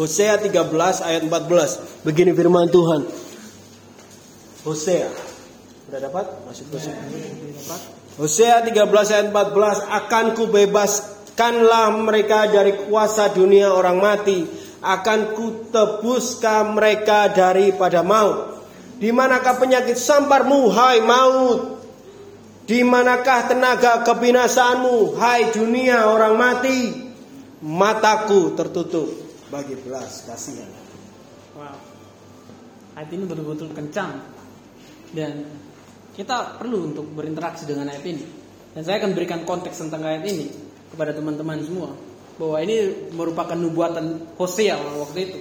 Hosea 0.00 0.40
13 0.40 1.04
ayat 1.04 1.22
14. 1.28 2.08
Begini 2.08 2.32
firman 2.32 2.72
Tuhan. 2.72 3.04
Hosea. 4.64 5.12
Sudah 5.84 6.00
dapat? 6.00 6.24
Masih 6.48 6.64
masih 6.72 6.96
dapat? 6.96 7.80
Hosea 8.16 8.64
13 8.64 8.80
ayat 9.12 9.28
14 9.28 10.00
akan 10.00 10.24
kubebaskanlah 10.40 11.92
mereka 12.00 12.48
dari 12.48 12.80
kuasa 12.88 13.28
dunia 13.28 13.76
orang 13.76 14.00
mati 14.00 14.40
akan 14.80 15.36
kutebuskan 15.36 16.72
mereka 16.72 17.28
daripada 17.28 18.00
maut. 18.00 18.64
Di 18.96 19.12
manakah 19.12 19.60
penyakit 19.60 20.00
sambarmu, 20.00 20.72
hai 20.72 21.04
maut? 21.04 21.76
Di 22.64 22.80
manakah 22.80 23.52
tenaga 23.52 24.00
kebinasaanmu, 24.00 25.20
hai 25.20 25.52
dunia 25.52 26.08
orang 26.08 26.34
mati? 26.40 26.80
Mataku 27.60 28.56
tertutup 28.56 29.29
bagi 29.50 29.74
belas 29.82 30.24
kasihan. 30.24 30.70
Wow. 31.58 31.76
Ayat 32.94 33.10
ini 33.10 33.26
betul-betul 33.26 33.74
kencang 33.74 34.22
dan 35.14 35.46
kita 36.14 36.58
perlu 36.58 36.90
untuk 36.90 37.06
berinteraksi 37.10 37.66
dengan 37.66 37.90
ayat 37.90 38.06
ini. 38.06 38.24
Dan 38.70 38.86
saya 38.86 39.02
akan 39.02 39.18
berikan 39.18 39.42
konteks 39.42 39.82
tentang 39.82 40.06
ayat 40.06 40.22
ini 40.30 40.46
kepada 40.94 41.10
teman-teman 41.10 41.58
semua 41.66 41.90
bahwa 42.38 42.56
ini 42.62 43.10
merupakan 43.12 43.58
nubuatan 43.58 44.30
Hosea 44.38 44.78
waktu 44.78 45.18
itu 45.26 45.40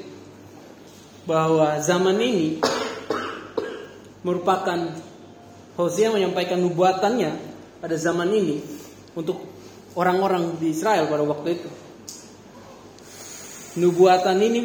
bahwa 1.29 1.77
zaman 1.77 2.17
ini 2.17 2.57
merupakan 4.27 4.97
Hosea 5.77 6.09
menyampaikan 6.09 6.59
nubuatannya 6.59 7.31
pada 7.79 7.95
zaman 7.95 8.33
ini 8.33 8.59
untuk 9.13 9.45
orang-orang 9.95 10.57
di 10.57 10.73
Israel 10.73 11.07
pada 11.07 11.23
waktu 11.23 11.61
itu. 11.61 11.69
Nubuatan 13.79 14.37
ini 14.43 14.61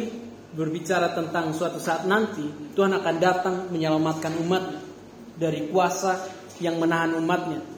berbicara 0.51 1.15
tentang 1.15 1.55
suatu 1.55 1.79
saat 1.79 2.03
nanti 2.03 2.43
Tuhan 2.75 2.91
akan 2.91 3.15
datang 3.19 3.55
menyelamatkan 3.71 4.35
umat 4.43 4.63
dari 5.39 5.71
kuasa 5.71 6.19
yang 6.59 6.79
menahan 6.79 7.15
umatnya 7.15 7.75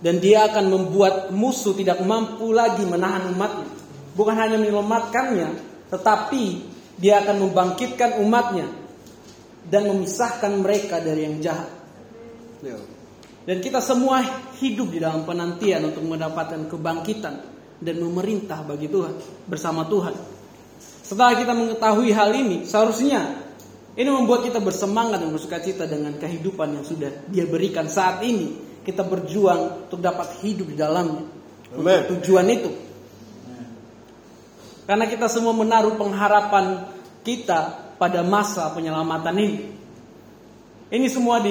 dan 0.00 0.20
dia 0.20 0.44
akan 0.48 0.68
membuat 0.68 1.32
musuh 1.32 1.72
tidak 1.72 2.04
mampu 2.04 2.52
lagi 2.52 2.84
menahan 2.84 3.32
umatnya. 3.32 3.68
bukan 4.16 4.32
hanya 4.32 4.56
menyelamatkannya, 4.56 5.48
tetapi 5.92 6.44
dia 6.96 7.20
akan 7.20 7.36
membangkitkan 7.48 8.16
umatnya 8.24 8.64
dan 9.68 9.92
memisahkan 9.92 10.56
mereka 10.56 11.04
dari 11.04 11.28
yang 11.28 11.36
jahat. 11.44 11.68
Ya. 12.64 12.80
Dan 13.44 13.60
kita 13.60 13.84
semua 13.84 14.24
hidup 14.56 14.88
di 14.88 15.04
dalam 15.04 15.28
penantian 15.28 15.92
untuk 15.92 16.00
mendapatkan 16.00 16.64
kebangkitan 16.64 17.55
dan 17.80 18.00
memerintah 18.00 18.64
bagi 18.64 18.88
Tuhan 18.88 19.14
bersama 19.48 19.84
Tuhan. 19.88 20.14
Setelah 21.06 21.38
kita 21.38 21.52
mengetahui 21.54 22.10
hal 22.10 22.30
ini, 22.34 22.66
seharusnya 22.66 23.46
ini 23.96 24.10
membuat 24.12 24.44
kita 24.44 24.60
bersemangat 24.60 25.24
dan 25.24 25.32
bersuka 25.32 25.62
cita 25.62 25.88
dengan 25.88 26.18
kehidupan 26.20 26.76
yang 26.76 26.84
sudah 26.84 27.08
Dia 27.32 27.48
berikan 27.48 27.88
saat 27.88 28.20
ini. 28.26 28.64
Kita 28.84 29.02
berjuang 29.02 29.90
untuk 29.90 29.98
dapat 29.98 30.38
hidup 30.46 30.70
di 30.70 30.76
dalamnya. 30.78 31.26
Untuk 31.74 32.22
tujuan 32.22 32.46
itu. 32.52 32.70
Karena 34.86 35.10
kita 35.10 35.26
semua 35.26 35.50
menaruh 35.50 35.98
pengharapan 35.98 36.86
kita 37.26 37.90
pada 37.98 38.22
masa 38.22 38.70
penyelamatan 38.70 39.34
ini. 39.34 39.58
Ini 40.86 41.06
semua 41.10 41.42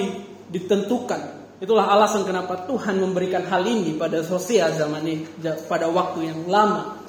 ditentukan 0.48 1.35
Itulah 1.56 1.88
alasan 1.88 2.28
kenapa 2.28 2.68
Tuhan 2.68 3.00
memberikan 3.00 3.48
hal 3.48 3.64
ini 3.64 3.96
pada 3.96 4.20
sosial 4.28 4.76
zaman 4.76 5.08
ini, 5.08 5.24
pada 5.72 5.88
waktu 5.88 6.28
yang 6.28 6.40
lama. 6.52 7.00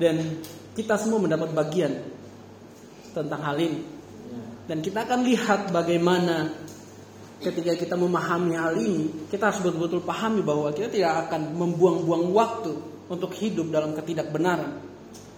Dan 0.00 0.40
kita 0.72 0.96
semua 0.96 1.20
mendapat 1.20 1.52
bagian 1.52 1.92
tentang 3.12 3.40
hal 3.44 3.60
ini. 3.60 3.80
Dan 4.64 4.80
kita 4.80 5.04
akan 5.04 5.20
lihat 5.20 5.68
bagaimana 5.68 6.48
ketika 7.44 7.76
kita 7.76 7.94
memahami 8.00 8.56
hal 8.56 8.72
ini, 8.80 9.28
kita 9.28 9.52
harus 9.52 9.60
betul-betul 9.60 10.00
pahami 10.00 10.40
bahwa 10.40 10.72
kita 10.72 10.88
tidak 10.88 11.28
akan 11.28 11.52
membuang-buang 11.60 12.32
waktu 12.32 12.72
untuk 13.12 13.36
hidup 13.36 13.68
dalam 13.68 13.92
ketidakbenaran 13.92 14.80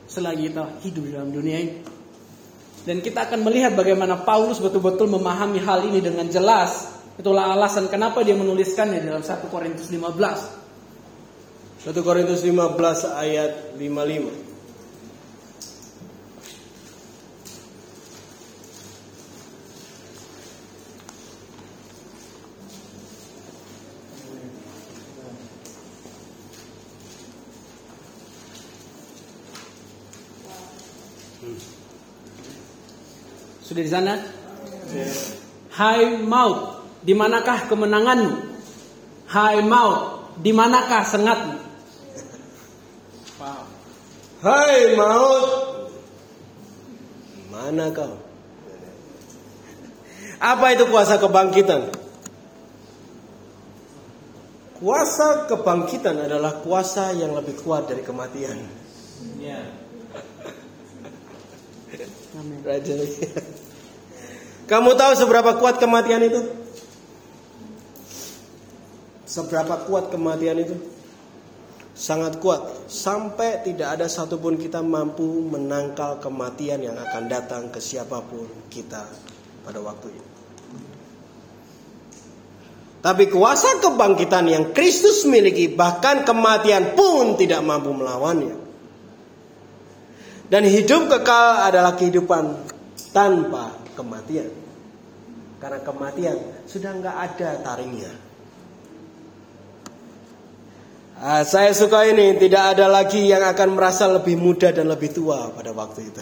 selagi 0.07 0.55
kita 0.55 0.65
hidup 0.87 1.03
dalam 1.11 1.35
dunia 1.35 1.59
ini. 1.67 1.75
Dan 2.87 3.03
kita 3.03 3.27
akan 3.27 3.43
melihat 3.43 3.75
bagaimana 3.75 4.23
Paulus 4.23 4.63
betul-betul 4.63 5.11
memahami 5.11 5.59
hal 5.59 5.83
ini 5.91 5.99
dengan 5.99 6.31
jelas 6.31 6.95
Itulah 7.17 7.57
alasan 7.57 7.89
kenapa 7.89 8.21
dia 8.21 8.37
menuliskannya 8.37 9.01
dalam 9.01 9.25
1 9.25 9.49
Korintus 9.49 9.89
15. 9.89 11.89
1 11.89 11.97
Korintus 12.05 12.45
15 12.45 12.77
ayat 13.17 13.73
55. 13.81 14.45
Sudah 33.67 33.83
di 33.83 33.91
sana? 33.91 34.15
Hai 35.75 36.23
maut, 36.23 36.86
di 37.07 37.15
manakah 37.15 37.71
kemenanganmu? 37.71 38.59
Hai 39.31 39.63
maut, 39.63 40.35
di 40.43 40.51
manakah 40.51 41.07
sengatmu? 41.07 41.55
Hai 44.43 44.99
maut, 44.99 45.47
mana 47.55 47.95
kau? 47.95 48.19
Apa 50.43 50.67
itu 50.75 50.91
kuasa 50.91 51.23
kebangkitan? 51.23 51.95
Kuasa 54.77 55.49
kebangkitan 55.49 56.29
adalah 56.29 56.61
kuasa 56.61 57.17
yang 57.17 57.33
lebih 57.33 57.57
kuat 57.65 57.89
dari 57.89 58.05
kematian. 58.05 58.61
Ya. 59.41 59.63
Kamu 64.69 64.93
tahu 64.93 65.13
seberapa 65.17 65.57
kuat 65.57 65.81
kematian 65.81 66.21
itu? 66.29 66.66
Seberapa 69.27 69.83
kuat 69.91 70.15
kematian 70.15 70.63
itu? 70.63 70.79
Sangat 71.99 72.39
kuat. 72.39 72.87
Sampai 72.87 73.67
tidak 73.67 73.99
ada 73.99 74.07
satupun 74.07 74.55
kita 74.55 74.87
mampu 74.87 75.27
menangkal 75.43 76.23
kematian 76.23 76.79
yang 76.79 76.95
akan 76.95 77.27
datang 77.27 77.75
ke 77.75 77.83
siapa 77.83 78.23
pun 78.23 78.47
kita 78.71 79.03
pada 79.67 79.83
waktu 79.83 80.15
ini. 80.15 80.31
Tapi 83.03 83.31
kuasa 83.31 83.83
kebangkitan 83.83 84.51
yang 84.51 84.65
Kristus 84.75 85.23
miliki 85.31 85.71
Bahkan 85.71 86.27
kematian 86.27 86.95
pun 86.99 87.35
tidak 87.35 87.63
mampu 87.67 87.91
melawannya. 87.91 88.55
Dan 90.47 90.63
hidup 90.71 91.11
kekal 91.11 91.67
adalah 91.67 91.99
kehidupan 91.99 92.55
tanpa 93.11 93.75
kematian. 93.99 94.55
Karena 95.59 95.83
kematian 95.83 96.39
sudah 96.71 96.95
nggak 96.95 97.17
ada 97.17 97.51
taringnya 97.67 98.26
Uh, 101.17 101.41
saya 101.49 101.73
suka 101.73 102.05
ini 102.05 102.37
tidak 102.37 102.77
ada 102.77 102.93
lagi 102.93 103.25
yang 103.25 103.41
akan 103.41 103.73
merasa 103.73 104.05
lebih 104.05 104.37
muda 104.37 104.69
dan 104.69 104.85
lebih 104.85 105.17
tua 105.17 105.49
pada 105.49 105.73
waktu 105.73 106.13
itu. 106.13 106.21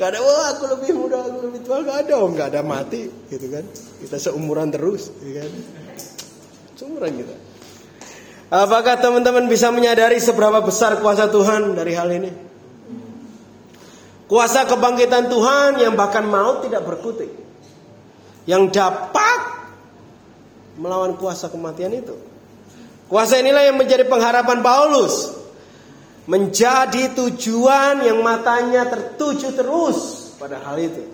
Gak 0.00 0.08
ada, 0.08 0.18
wah 0.24 0.56
aku 0.56 0.64
lebih 0.72 0.96
muda, 0.96 1.20
aku 1.20 1.44
lebih 1.44 1.60
tua, 1.60 1.84
gak 1.84 2.08
ada, 2.08 2.12
oh 2.16 2.32
gak 2.32 2.48
ada 2.48 2.64
mati, 2.64 3.12
gitu 3.28 3.52
kan? 3.52 3.60
Kita 4.00 4.16
seumuran 4.16 4.72
terus, 4.72 5.12
gitu 5.20 5.32
kan? 5.36 5.50
Seumuran 6.80 7.12
kita. 7.12 7.36
Apakah 8.48 8.96
teman-teman 9.04 9.44
bisa 9.44 9.68
menyadari 9.68 10.16
seberapa 10.24 10.64
besar 10.64 10.96
kuasa 11.04 11.28
Tuhan 11.28 11.76
dari 11.76 11.92
hal 11.92 12.08
ini? 12.08 12.30
Kuasa 14.24 14.64
kebangkitan 14.64 15.28
Tuhan 15.28 15.76
yang 15.76 15.92
bahkan 15.92 16.24
maut 16.24 16.64
tidak 16.64 16.88
berkutik. 16.88 17.28
Yang 18.48 18.76
dapat 18.76 19.33
melawan 20.78 21.14
kuasa 21.18 21.50
kematian 21.50 21.94
itu. 21.94 22.14
Kuasa 23.06 23.38
inilah 23.38 23.68
yang 23.68 23.76
menjadi 23.78 24.08
pengharapan 24.08 24.64
Paulus. 24.64 25.34
Menjadi 26.24 27.12
tujuan 27.12 28.00
yang 28.00 28.24
matanya 28.24 28.88
tertuju 28.88 29.52
terus 29.52 30.32
pada 30.40 30.56
hal 30.64 30.80
itu. 30.80 31.04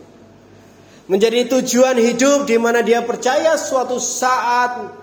Menjadi 1.10 1.50
tujuan 1.50 1.98
hidup 1.98 2.46
di 2.46 2.54
mana 2.62 2.86
dia 2.86 3.02
percaya 3.02 3.58
suatu 3.58 3.98
saat 3.98 4.94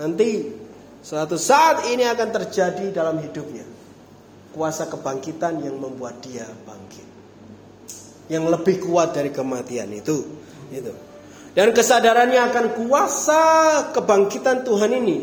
nanti 0.00 0.48
suatu 1.04 1.36
saat 1.36 1.84
ini 1.92 2.08
akan 2.08 2.28
terjadi 2.32 2.88
dalam 2.96 3.20
hidupnya. 3.20 3.68
Kuasa 4.56 4.88
kebangkitan 4.88 5.60
yang 5.60 5.76
membuat 5.76 6.24
dia 6.24 6.48
bangkit. 6.48 7.08
Yang 8.32 8.44
lebih 8.56 8.88
kuat 8.88 9.12
dari 9.12 9.28
kematian 9.28 9.92
itu. 9.92 10.24
Itu. 10.72 11.11
Dan 11.52 11.76
kesadarannya 11.76 12.40
akan 12.48 12.66
kuasa 12.80 13.44
kebangkitan 13.92 14.64
Tuhan 14.64 14.92
ini. 14.96 15.18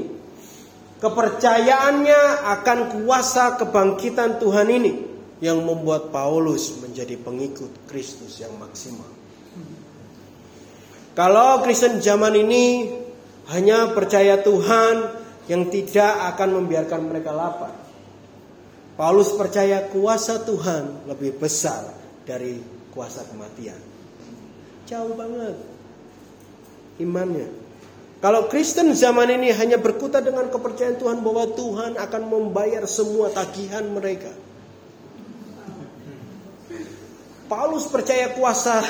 Kepercayaannya 0.99 2.21
akan 2.59 2.79
kuasa 3.01 3.57
kebangkitan 3.57 4.37
Tuhan 4.37 4.67
ini 4.69 4.93
yang 5.39 5.63
membuat 5.63 6.11
Paulus 6.13 6.75
menjadi 6.83 7.15
pengikut 7.17 7.87
Kristus 7.89 8.37
yang 8.43 8.53
maksimal. 8.59 9.07
Kalau 11.17 11.63
Kristen 11.65 12.03
zaman 12.03 12.35
ini 12.37 12.93
hanya 13.49 13.89
percaya 13.95 14.43
Tuhan 14.43 14.95
yang 15.49 15.71
tidak 15.73 16.13
akan 16.35 16.61
membiarkan 16.61 17.01
mereka 17.09 17.33
lapar. 17.33 17.73
Paulus 18.99 19.31
percaya 19.33 19.87
kuasa 19.89 20.43
Tuhan 20.43 21.09
lebih 21.09 21.39
besar 21.39 21.95
dari 22.27 22.59
kuasa 22.91 23.23
kematian. 23.25 23.79
Jauh 24.85 25.15
banget 25.15 25.68
imannya. 26.99 27.47
Kalau 28.19 28.51
Kristen 28.51 28.91
zaman 28.91 29.31
ini 29.31 29.47
hanya 29.55 29.79
berkutat 29.79 30.27
dengan 30.27 30.51
kepercayaan 30.51 30.99
Tuhan 30.99 31.23
bahwa 31.23 31.55
Tuhan 31.55 31.95
akan 31.95 32.23
membayar 32.27 32.83
semua 32.83 33.31
tagihan 33.31 33.87
mereka. 33.87 34.27
Paulus 37.47 37.87
percaya 37.87 38.35
kuasa 38.35 38.83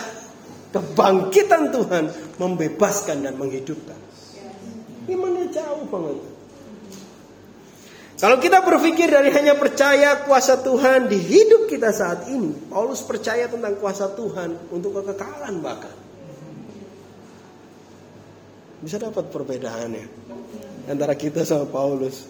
kebangkitan 0.73 1.69
Tuhan 1.69 2.05
membebaskan 2.41 3.23
dan 3.23 3.37
menghidupkan. 3.37 3.95
Imannya 5.05 5.47
jauh 5.53 5.85
banget. 5.87 6.17
Kalau 8.19 8.35
kita 8.35 8.59
berpikir 8.65 9.07
dari 9.07 9.31
hanya 9.31 9.55
percaya 9.55 10.27
kuasa 10.27 10.59
Tuhan 10.59 11.07
di 11.07 11.15
hidup 11.15 11.71
kita 11.71 11.93
saat 11.93 12.27
ini, 12.27 12.51
Paulus 12.67 12.99
percaya 13.05 13.47
tentang 13.47 13.79
kuasa 13.79 14.11
Tuhan 14.11 14.73
untuk 14.75 14.99
kekekalan 14.99 15.63
bahkan. 15.63 16.08
Bisa 18.79 18.95
dapat 18.95 19.27
perbedaannya 19.27 20.05
antara 20.89 21.13
kita 21.13 21.43
sama 21.43 21.67
Paulus. 21.67 22.25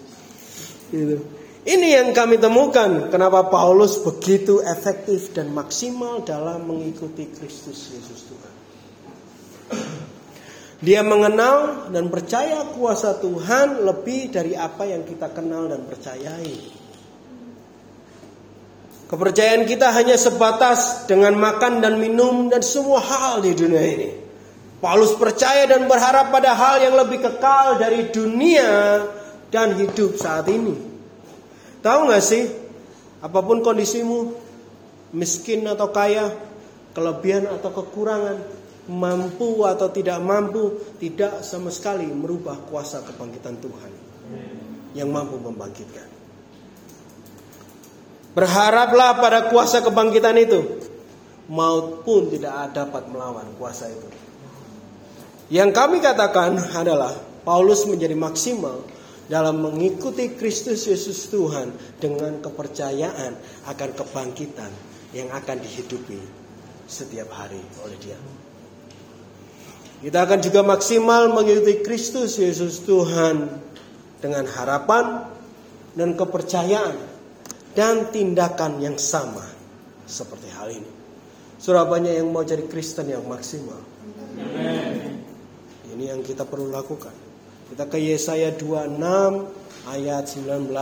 Gitu. 0.90 1.22
Ini 1.60 1.88
yang 2.00 2.08
kami 2.16 2.40
temukan 2.40 3.12
kenapa 3.12 3.46
Paulus 3.52 4.00
begitu 4.00 4.64
efektif 4.64 5.36
dan 5.36 5.52
maksimal 5.52 6.24
dalam 6.24 6.64
mengikuti 6.64 7.28
Kristus 7.28 7.92
Yesus 7.92 8.20
Tuhan. 8.26 8.54
Dia 10.80 11.04
mengenal 11.04 11.92
dan 11.92 12.08
percaya 12.08 12.64
kuasa 12.72 13.20
Tuhan 13.20 13.84
lebih 13.84 14.32
dari 14.32 14.56
apa 14.56 14.88
yang 14.88 15.04
kita 15.04 15.28
kenal 15.36 15.68
dan 15.68 15.84
percayai. 15.84 16.80
Kepercayaan 19.12 19.68
kita 19.68 19.92
hanya 19.92 20.16
sebatas 20.16 21.04
dengan 21.04 21.36
makan 21.36 21.84
dan 21.84 22.00
minum 22.00 22.48
dan 22.48 22.64
semua 22.64 23.04
hal 23.04 23.44
di 23.44 23.52
dunia 23.52 23.84
ini. 23.84 24.10
Paulus 24.80 25.12
percaya 25.20 25.68
dan 25.68 25.84
berharap 25.84 26.32
pada 26.32 26.56
hal 26.56 26.80
yang 26.80 26.96
lebih 26.96 27.20
kekal 27.20 27.76
dari 27.76 28.08
dunia 28.08 29.04
dan 29.52 29.76
hidup 29.76 30.16
saat 30.16 30.48
ini. 30.48 30.72
Tahu 31.84 32.08
gak 32.08 32.24
sih, 32.24 32.48
apa 33.20 33.44
pun 33.44 33.60
kondisimu, 33.60 34.32
miskin 35.12 35.68
atau 35.68 35.92
kaya, 35.92 36.32
kelebihan 36.96 37.44
atau 37.52 37.70
kekurangan, 37.76 38.40
mampu 38.88 39.68
atau 39.68 39.92
tidak 39.92 40.16
mampu, 40.24 40.80
tidak 40.96 41.44
sama 41.44 41.68
sekali 41.68 42.08
merubah 42.08 42.56
kuasa 42.64 43.04
kebangkitan 43.04 43.60
Tuhan 43.60 43.92
yang 44.96 45.12
mampu 45.12 45.36
membangkitkan. 45.36 46.08
Berharaplah 48.32 49.18
pada 49.18 49.40
kuasa 49.52 49.82
kebangkitan 49.84 50.38
itu, 50.38 50.60
maut 51.50 52.00
pun 52.06 52.30
tidak 52.30 52.72
dapat 52.72 53.10
melawan 53.10 53.44
kuasa 53.58 53.90
itu. 53.90 54.19
Yang 55.50 55.70
kami 55.74 55.98
katakan 55.98 56.54
adalah 56.78 57.10
Paulus 57.42 57.82
menjadi 57.82 58.14
maksimal 58.14 58.86
dalam 59.26 59.58
mengikuti 59.58 60.30
Kristus 60.38 60.86
Yesus 60.86 61.26
Tuhan 61.26 61.74
dengan 61.98 62.38
kepercayaan 62.38 63.34
akan 63.66 63.90
kebangkitan 63.98 64.70
yang 65.10 65.26
akan 65.34 65.58
dihidupi 65.58 66.22
setiap 66.86 67.34
hari 67.34 67.58
oleh 67.82 67.98
dia. 67.98 68.18
Kita 70.00 70.22
akan 70.22 70.38
juga 70.38 70.62
maksimal 70.62 71.34
mengikuti 71.34 71.82
Kristus 71.82 72.38
Yesus 72.38 72.86
Tuhan 72.86 73.50
dengan 74.22 74.46
harapan 74.46 75.26
dan 75.98 76.14
kepercayaan 76.14 76.96
dan 77.74 78.06
tindakan 78.14 78.78
yang 78.78 78.96
sama 79.02 79.44
seperti 80.06 80.46
hal 80.54 80.70
ini. 80.70 80.90
Surabaya 81.58 82.16
yang 82.16 82.30
mau 82.30 82.46
jadi 82.46 82.64
Kristen 82.70 83.12
yang 83.12 83.26
maksimal. 83.26 83.78
Amen. 84.40 84.89
Ini 86.00 86.16
yang 86.16 86.24
kita 86.24 86.48
perlu 86.48 86.72
lakukan. 86.72 87.12
Kita 87.68 87.84
ke 87.84 88.00
Yesaya 88.00 88.56
26 88.56 89.04
ayat 89.84 90.24
19. 90.32 90.72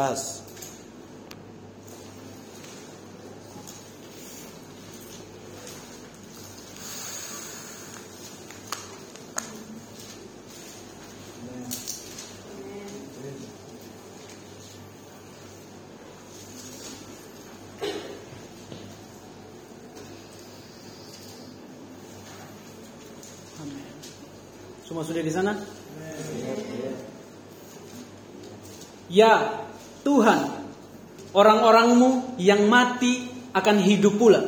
Semua 24.89 25.05
sudah 25.05 25.18
di 25.29 25.35
sana? 25.37 25.53
Ya, 29.13 29.65
Tuhan, 30.05 30.41
orang-orangmu 31.37 32.41
yang 32.41 32.65
mati 32.69 33.29
akan 33.53 33.77
hidup 33.85 34.17
pula. 34.17 34.41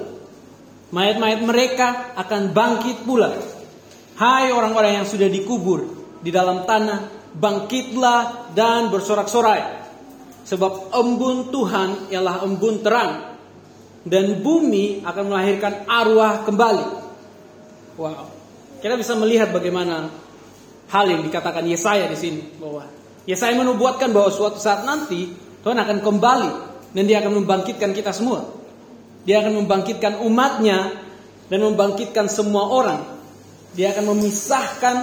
Mayat-mayat 0.90 1.40
mereka 1.44 2.16
akan 2.16 2.50
bangkit 2.56 3.04
pula. 3.04 3.30
Hai 4.16 4.52
orang-orang 4.52 5.00
yang 5.00 5.06
sudah 5.08 5.28
dikubur 5.32 5.84
di 6.20 6.28
dalam 6.28 6.68
tanah, 6.68 7.32
bangkitlah 7.36 8.52
dan 8.52 8.92
bersorak-sorai. 8.92 9.80
Sebab 10.44 10.92
embun 10.92 11.48
Tuhan 11.48 12.10
ialah 12.10 12.44
embun 12.44 12.84
terang. 12.84 13.12
Dan 14.00 14.40
bumi 14.40 15.04
akan 15.04 15.24
melahirkan 15.28 15.84
arwah 15.84 16.42
kembali. 16.48 16.86
Wow. 18.00 18.24
Kita 18.80 18.96
bisa 18.96 19.12
melihat 19.12 19.52
bagaimana 19.52 20.08
hal 20.90 21.06
yang 21.06 21.22
dikatakan 21.22 21.62
Yesaya 21.64 22.10
di 22.10 22.18
sini 22.18 22.42
bahwa 22.58 22.84
Yesaya 23.24 23.54
menubuatkan 23.54 24.10
bahwa 24.10 24.28
suatu 24.34 24.58
saat 24.58 24.82
nanti 24.82 25.30
Tuhan 25.62 25.78
akan 25.78 25.98
kembali 26.02 26.50
dan 26.90 27.04
dia 27.06 27.22
akan 27.22 27.42
membangkitkan 27.42 27.94
kita 27.94 28.10
semua. 28.10 28.42
Dia 29.22 29.44
akan 29.44 29.64
membangkitkan 29.64 30.18
umatnya 30.24 30.90
dan 31.46 31.58
membangkitkan 31.62 32.26
semua 32.26 32.66
orang. 32.66 33.00
Dia 33.76 33.94
akan 33.94 34.16
memisahkan 34.16 34.96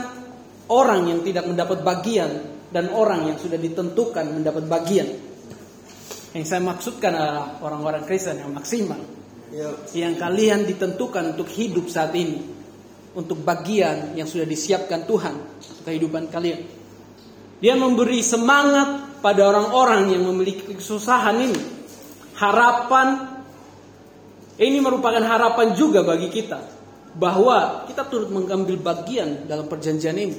orang 0.67 1.07
yang 1.07 1.19
tidak 1.23 1.47
mendapat 1.47 1.79
bagian 1.85 2.31
dan 2.73 2.91
orang 2.91 3.31
yang 3.31 3.37
sudah 3.39 3.55
ditentukan 3.55 4.25
mendapat 4.27 4.67
bagian. 4.67 5.07
Yang 6.35 6.45
saya 6.51 6.61
maksudkan 6.65 7.15
adalah 7.15 7.63
orang-orang 7.63 8.03
Kristen 8.03 8.43
yang 8.43 8.51
maksimal. 8.51 8.99
Ya. 9.53 9.71
Yang 9.95 10.19
kalian 10.19 10.67
ditentukan 10.67 11.37
untuk 11.37 11.47
hidup 11.47 11.87
saat 11.87 12.11
ini 12.11 12.56
untuk 13.17 13.41
bagian 13.41 14.13
yang 14.13 14.29
sudah 14.29 14.45
disiapkan 14.45 15.09
Tuhan 15.09 15.33
untuk 15.57 15.83
kehidupan 15.89 16.29
kalian. 16.29 16.61
Dia 17.57 17.73
memberi 17.73 18.21
semangat 18.21 19.17
pada 19.17 19.49
orang-orang 19.49 20.13
yang 20.13 20.21
memiliki 20.29 20.77
kesusahan 20.77 21.41
ini. 21.41 21.57
Harapan 22.37 23.33
ini 24.61 24.77
merupakan 24.77 25.25
harapan 25.25 25.73
juga 25.73 26.05
bagi 26.05 26.29
kita 26.29 26.61
bahwa 27.17 27.89
kita 27.89 28.05
turut 28.05 28.29
mengambil 28.29 28.77
bagian 28.77 29.49
dalam 29.49 29.65
perjanjian 29.65 30.13
ini. 30.13 30.37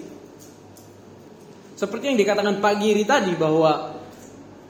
Seperti 1.75 2.15
yang 2.15 2.19
dikatakan 2.19 2.63
Pak 2.63 2.75
Giri 2.79 3.03
tadi 3.03 3.35
bahwa 3.35 3.99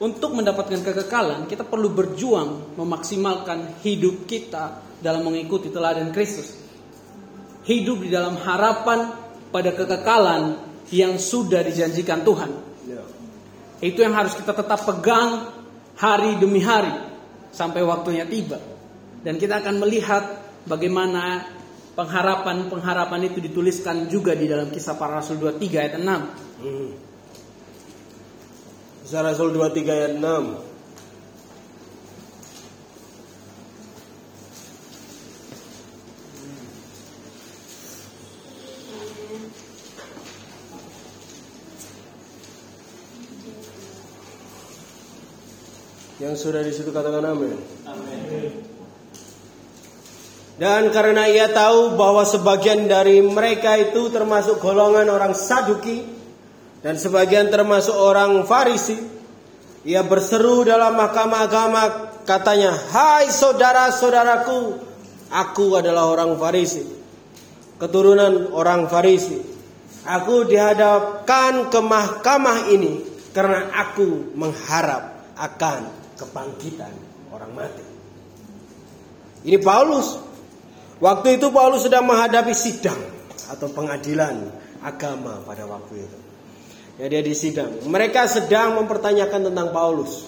untuk 0.01 0.33
mendapatkan 0.33 0.81
kekekalan 0.81 1.45
kita 1.45 1.61
perlu 1.61 1.93
berjuang 1.93 2.73
memaksimalkan 2.73 3.85
hidup 3.85 4.25
kita 4.25 4.81
dalam 4.97 5.21
mengikuti 5.29 5.69
teladan 5.69 6.09
Kristus 6.09 6.68
hidup 7.69 8.01
di 8.01 8.09
dalam 8.09 8.33
harapan 8.41 9.13
pada 9.53 9.69
kekekalan 9.77 10.57
yang 10.89 11.21
sudah 11.21 11.61
dijanjikan 11.61 12.25
Tuhan. 12.25 12.51
Ya. 12.89 13.05
Itu 13.85 14.01
yang 14.01 14.17
harus 14.17 14.33
kita 14.33 14.57
tetap 14.57 14.81
pegang 14.89 15.53
hari 15.93 16.41
demi 16.41 16.65
hari 16.65 16.91
sampai 17.53 17.85
waktunya 17.85 18.25
tiba. 18.25 18.57
Dan 19.21 19.37
kita 19.37 19.61
akan 19.61 19.85
melihat 19.85 20.23
bagaimana 20.65 21.45
pengharapan-pengharapan 21.93 23.29
itu 23.29 23.37
dituliskan 23.43 24.09
juga 24.09 24.33
di 24.33 24.49
dalam 24.49 24.73
kisah 24.73 24.97
para 24.97 25.21
rasul 25.21 25.37
23 25.37 25.77
ayat 25.77 25.95
6. 26.01 26.65
Hmm. 26.65 26.91
Kisah 29.09 29.25
Rasul 29.25 29.57
23 29.57 29.89
ayat 29.89 30.13
6. 30.21 30.68
Yang 46.19 46.35
sudah 46.35 46.59
di 46.59 46.75
situ 46.75 46.91
katakan 46.91 47.23
amin. 47.23 47.55
Dan 50.59 50.91
karena 50.91 51.23
ia 51.31 51.47
tahu 51.47 51.95
bahwa 51.95 52.27
sebagian 52.27 52.91
dari 52.91 53.23
mereka 53.23 53.79
itu 53.79 54.11
termasuk 54.11 54.59
golongan 54.59 55.07
orang 55.07 55.31
Saduki 55.31 56.03
dan 56.83 56.99
sebagian 56.99 57.47
termasuk 57.47 57.95
orang 57.95 58.43
Farisi, 58.43 58.99
ia 59.87 60.03
berseru 60.03 60.67
dalam 60.67 60.99
mahkamah 60.99 61.47
agama 61.47 61.81
katanya, 62.27 62.75
"Hai 62.75 63.31
saudara-saudaraku, 63.31 64.75
aku 65.31 65.65
adalah 65.79 66.11
orang 66.11 66.35
Farisi, 66.35 66.83
keturunan 67.79 68.51
orang 68.51 68.91
Farisi. 68.91 69.39
Aku 70.03 70.43
dihadapkan 70.43 71.71
ke 71.71 71.79
mahkamah 71.79 72.67
ini 72.67 73.07
karena 73.31 73.71
aku 73.71 74.35
mengharap 74.35 75.31
akan 75.39 75.98
kebangkitan 76.19 76.91
orang 77.31 77.51
mati. 77.55 77.85
Ini 79.47 79.57
Paulus. 79.63 80.19
Waktu 80.99 81.39
itu 81.39 81.47
Paulus 81.55 81.87
sedang 81.87 82.03
menghadapi 82.03 82.51
sidang 82.51 82.99
atau 83.47 83.71
pengadilan 83.71 84.51
agama 84.83 85.39
pada 85.47 85.63
waktu 85.63 86.03
itu. 86.03 86.19
Ya 86.99 87.07
dia 87.07 87.23
di 87.23 87.31
sidang. 87.31 87.87
Mereka 87.87 88.27
sedang 88.27 88.75
mempertanyakan 88.83 89.47
tentang 89.47 89.71
Paulus. 89.71 90.27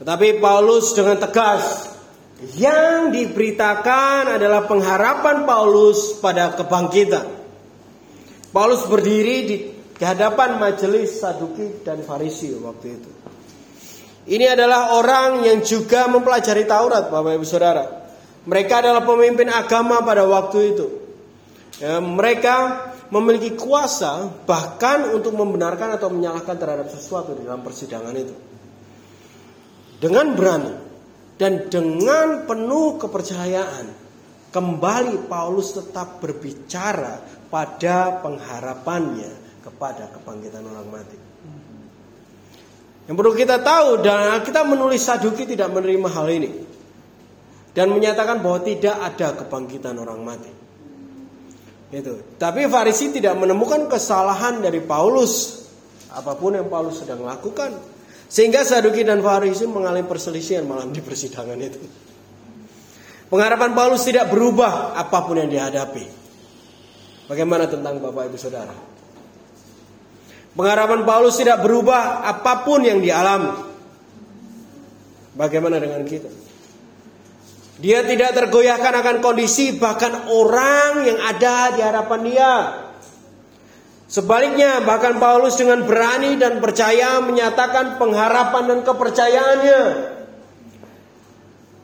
Tetapi 0.00 0.40
Paulus 0.40 0.96
dengan 0.96 1.20
tegas 1.20 1.92
yang 2.56 3.12
diberitakan 3.12 4.40
adalah 4.40 4.64
pengharapan 4.64 5.44
Paulus 5.44 6.16
pada 6.20 6.56
kebangkitan. 6.56 7.28
Paulus 8.52 8.88
berdiri 8.88 9.36
di 9.44 9.56
hadapan 10.00 10.56
majelis 10.56 11.20
Saduki 11.20 11.84
dan 11.84 12.00
Farisi 12.04 12.56
waktu 12.56 12.86
itu. 12.96 13.15
Ini 14.26 14.58
adalah 14.58 14.98
orang 14.98 15.46
yang 15.46 15.62
juga 15.62 16.10
mempelajari 16.10 16.66
Taurat, 16.66 17.06
Bapak 17.06 17.38
Ibu 17.38 17.46
Saudara. 17.46 17.84
Mereka 18.46 18.82
adalah 18.82 19.06
pemimpin 19.06 19.46
agama 19.46 20.02
pada 20.02 20.26
waktu 20.26 20.58
itu. 20.74 20.86
Ya, 21.78 22.02
mereka 22.02 22.90
memiliki 23.14 23.54
kuasa 23.54 24.26
bahkan 24.42 25.14
untuk 25.14 25.30
membenarkan 25.34 25.94
atau 25.94 26.10
menyalahkan 26.10 26.58
terhadap 26.58 26.90
sesuatu 26.90 27.38
di 27.38 27.46
dalam 27.46 27.62
persidangan 27.62 28.14
itu. 28.18 28.34
Dengan 30.02 30.34
berani 30.34 30.74
dan 31.38 31.70
dengan 31.70 32.50
penuh 32.50 32.98
kepercayaan, 32.98 33.86
kembali 34.50 35.30
Paulus 35.30 35.70
tetap 35.78 36.18
berbicara 36.18 37.22
pada 37.46 38.18
pengharapannya 38.26 39.62
kepada 39.62 40.10
kebangkitan 40.18 40.66
orang 40.66 40.88
mati. 40.90 41.25
Yang 43.06 43.16
perlu 43.22 43.32
kita 43.38 43.62
tahu 43.62 44.02
dan 44.02 44.42
kita 44.42 44.66
menulis 44.66 45.06
Saduki 45.06 45.46
tidak 45.46 45.70
menerima 45.70 46.08
hal 46.10 46.26
ini 46.26 46.50
dan 47.70 47.94
menyatakan 47.94 48.42
bahwa 48.42 48.64
tidak 48.66 48.96
ada 48.98 49.36
kebangkitan 49.38 49.94
orang 49.94 50.20
mati. 50.26 50.52
Itu. 51.94 52.34
Tapi 52.34 52.66
Farisi 52.66 53.14
tidak 53.14 53.38
menemukan 53.38 53.86
kesalahan 53.86 54.58
dari 54.58 54.82
Paulus 54.82 55.62
apa 56.10 56.34
pun 56.34 56.58
yang 56.58 56.66
Paulus 56.66 56.98
sedang 57.04 57.22
lakukan. 57.22 57.94
Sehingga 58.26 58.66
Saduki 58.66 59.06
dan 59.06 59.22
Farisi 59.22 59.70
mengalami 59.70 60.02
perselisihan 60.02 60.66
malam 60.66 60.90
di 60.90 60.98
persidangan 60.98 61.58
itu. 61.62 61.78
Pengharapan 63.30 63.70
Paulus 63.70 64.02
tidak 64.02 64.34
berubah 64.34 64.98
apa 64.98 65.18
pun 65.22 65.38
yang 65.38 65.46
dihadapi. 65.46 66.26
Bagaimana 67.30 67.70
tentang 67.70 68.02
Bapak 68.02 68.34
Ibu 68.34 68.38
Saudara? 68.38 68.95
Pengharapan 70.56 71.04
Paulus 71.04 71.36
tidak 71.36 71.60
berubah 71.60 72.24
apa 72.24 72.64
pun 72.64 72.80
yang 72.80 73.04
dialami. 73.04 73.52
Bagaimana 75.36 75.76
dengan 75.76 76.00
kita? 76.08 76.32
Dia 77.76 78.00
tidak 78.08 78.32
tergoyahkan 78.32 79.04
akan 79.04 79.16
kondisi 79.20 79.76
bahkan 79.76 80.32
orang 80.32 81.04
yang 81.04 81.18
ada 81.20 81.76
di 81.76 81.80
harapan 81.84 82.20
dia. 82.24 82.54
Sebaliknya 84.08 84.80
bahkan 84.80 85.20
Paulus 85.20 85.60
dengan 85.60 85.84
berani 85.84 86.40
dan 86.40 86.56
percaya 86.64 87.20
menyatakan 87.20 88.00
pengharapan 88.00 88.64
dan 88.72 88.80
kepercayaannya. 88.80 89.82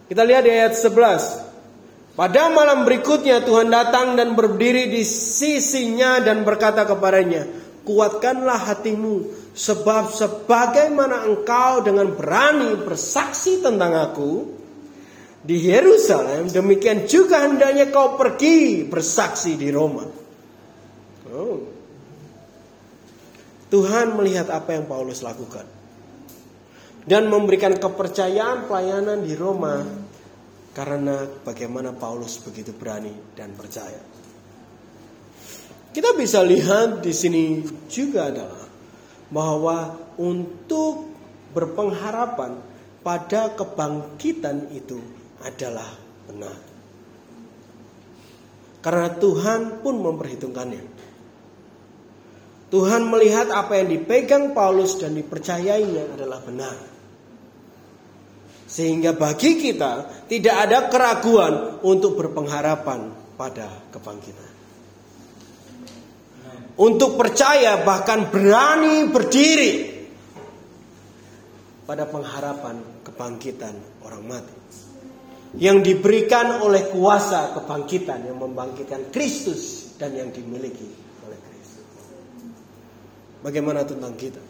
Kita 0.09 0.23
lihat 0.25 0.43
di 0.49 0.53
ayat 0.55 0.73
11. 0.73 2.17
Pada 2.17 2.53
malam 2.53 2.89
berikutnya 2.89 3.45
Tuhan 3.45 3.69
datang 3.69 4.17
dan 4.17 4.33
berdiri 4.33 4.89
di 4.89 5.05
sisinya 5.05 6.21
dan 6.25 6.45
berkata 6.45 6.89
kepadanya, 6.89 7.49
"Kuatkanlah 7.83 8.71
hatimu, 8.73 9.51
sebab 9.53 10.15
sebagaimana 10.15 11.27
engkau 11.27 11.83
dengan 11.83 12.15
berani 12.15 12.79
bersaksi 12.79 13.59
tentang 13.59 13.93
aku, 13.99 14.33
di 15.43 15.59
Yerusalem, 15.59 16.47
demikian 16.47 17.11
juga 17.11 17.43
hendaknya 17.43 17.91
kau 17.91 18.15
pergi 18.15 18.87
bersaksi 18.87 19.59
di 19.59 19.75
Roma. 19.75 20.07
Oh. 21.35 21.59
Tuhan 23.67 24.15
melihat 24.15 24.53
apa 24.53 24.79
yang 24.79 24.87
Paulus 24.87 25.25
lakukan 25.25 25.65
dan 27.09 27.27
memberikan 27.27 27.75
kepercayaan 27.75 28.71
pelayanan 28.71 29.27
di 29.27 29.35
Roma 29.35 29.83
karena 30.77 31.27
bagaimana 31.43 31.91
Paulus 31.91 32.39
begitu 32.39 32.71
berani 32.77 33.11
dan 33.35 33.57
percaya. 33.57 34.22
Kita 35.93 36.17
bisa 36.17 36.41
lihat 36.41 37.05
di 37.05 37.13
sini 37.13 37.61
juga 37.85 38.33
adalah 38.33 38.65
bahwa 39.29 39.93
untuk 40.17 41.13
berpengharapan 41.53 42.57
pada 43.05 43.53
kebangkitan 43.53 44.73
itu 44.73 44.97
adalah 45.45 45.93
benar. 46.25 46.57
Karena 48.83 49.09
Tuhan 49.15 49.85
pun 49.85 49.95
memperhitungkannya. 50.01 50.85
Tuhan 52.73 53.05
melihat 53.05 53.53
apa 53.53 53.77
yang 53.85 53.93
dipegang 53.93 54.57
Paulus 54.57 54.97
dan 54.97 55.13
dipercayainya 55.13 56.17
adalah 56.17 56.41
benar. 56.41 56.77
Sehingga 58.65 59.13
bagi 59.13 59.61
kita 59.61 60.25
tidak 60.25 60.57
ada 60.57 60.89
keraguan 60.89 61.85
untuk 61.85 62.17
berpengharapan 62.17 63.13
pada 63.37 63.69
kebangkitan. 63.93 64.52
Untuk 66.73 67.21
percaya 67.21 67.85
bahkan 67.85 68.33
berani 68.33 69.05
berdiri 69.13 69.73
pada 71.85 72.09
pengharapan 72.09 73.05
kebangkitan 73.05 73.75
orang 74.09 74.25
mati 74.25 74.57
yang 75.61 75.85
diberikan 75.85 76.65
oleh 76.65 76.89
kuasa 76.89 77.53
kebangkitan 77.53 78.25
yang 78.25 78.41
membangkitkan 78.41 79.13
Kristus 79.13 79.93
dan 80.01 80.17
yang 80.17 80.33
dimiliki 80.33 80.89
oleh 81.29 81.39
Kristus. 81.45 81.85
Bagaimana 83.45 83.85
tentang 83.85 84.17
kita? 84.17 84.41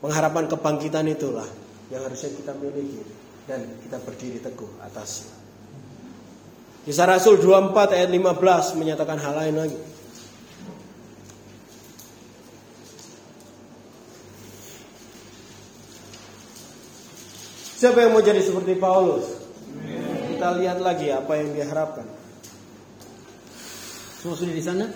Pengharapan 0.00 0.48
kebangkitan 0.48 1.04
itulah 1.12 1.48
yang 1.92 2.00
harusnya 2.08 2.32
kita 2.32 2.56
miliki 2.56 3.04
dan 3.44 3.60
kita 3.84 4.00
berdiri 4.00 4.40
teguh 4.40 4.80
atasnya. 4.80 5.36
Kisah 6.84 7.08
Rasul 7.08 7.40
24 7.40 7.96
ayat 7.96 8.08
15 8.12 8.80
menyatakan 8.80 9.16
hal 9.20 9.34
lain 9.40 9.56
lagi. 9.56 9.78
Siapa 17.84 18.00
yang 18.00 18.16
mau 18.16 18.24
jadi 18.24 18.40
seperti 18.40 18.80
Paulus? 18.80 19.28
kita 20.32 20.56
lihat 20.56 20.80
lagi 20.80 21.12
apa 21.12 21.36
yang 21.36 21.52
diharapkan. 21.52 22.08
Semua 24.24 24.40
sudah 24.40 24.56
di 24.56 24.64
sana? 24.64 24.88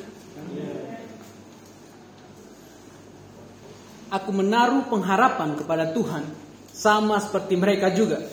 Aku 4.08 4.32
menaruh 4.32 4.88
pengharapan 4.88 5.60
kepada 5.60 5.92
Tuhan 5.92 6.32
sama 6.72 7.20
seperti 7.20 7.60
mereka 7.60 7.92
juga 7.92 8.24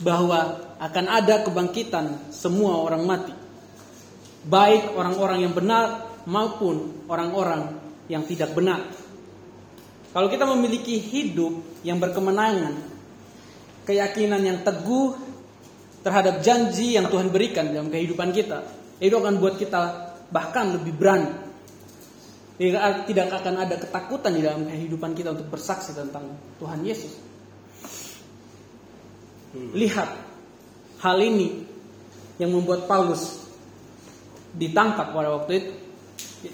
bahwa 0.00 0.72
akan 0.80 1.04
ada 1.04 1.44
kebangkitan 1.44 2.32
semua 2.32 2.72
orang 2.80 3.04
mati. 3.04 3.36
Baik 4.48 4.96
orang-orang 4.96 5.44
yang 5.44 5.52
benar 5.52 6.08
maupun 6.24 7.04
orang-orang 7.04 7.76
yang 8.08 8.24
tidak 8.24 8.48
benar. 8.56 8.80
Kalau 10.16 10.32
kita 10.32 10.48
memiliki 10.48 10.96
hidup 10.96 11.84
yang 11.84 12.00
berkemenangan, 12.00 12.96
keyakinan 13.88 14.44
yang 14.44 14.60
teguh 14.60 15.16
terhadap 16.04 16.44
janji 16.44 17.00
yang 17.00 17.08
Tuhan 17.08 17.32
berikan 17.32 17.72
dalam 17.72 17.88
kehidupan 17.88 18.36
kita, 18.36 18.60
itu 19.00 19.16
akan 19.16 19.40
buat 19.40 19.56
kita 19.56 19.80
bahkan 20.28 20.76
lebih 20.76 20.92
berani. 20.92 21.48
Tidak 22.58 23.26
akan 23.32 23.54
ada 23.64 23.80
ketakutan 23.80 24.34
di 24.34 24.44
dalam 24.44 24.68
kehidupan 24.68 25.16
kita 25.16 25.32
untuk 25.32 25.48
bersaksi 25.48 25.96
tentang 25.96 26.36
Tuhan 26.58 26.84
Yesus. 26.84 27.14
Lihat 29.54 30.10
hal 31.00 31.18
ini 31.22 31.64
yang 32.36 32.52
membuat 32.52 32.90
Paulus 32.90 33.46
ditangkap 34.58 35.14
pada 35.14 35.38
waktu 35.38 35.52
itu. 35.54 35.72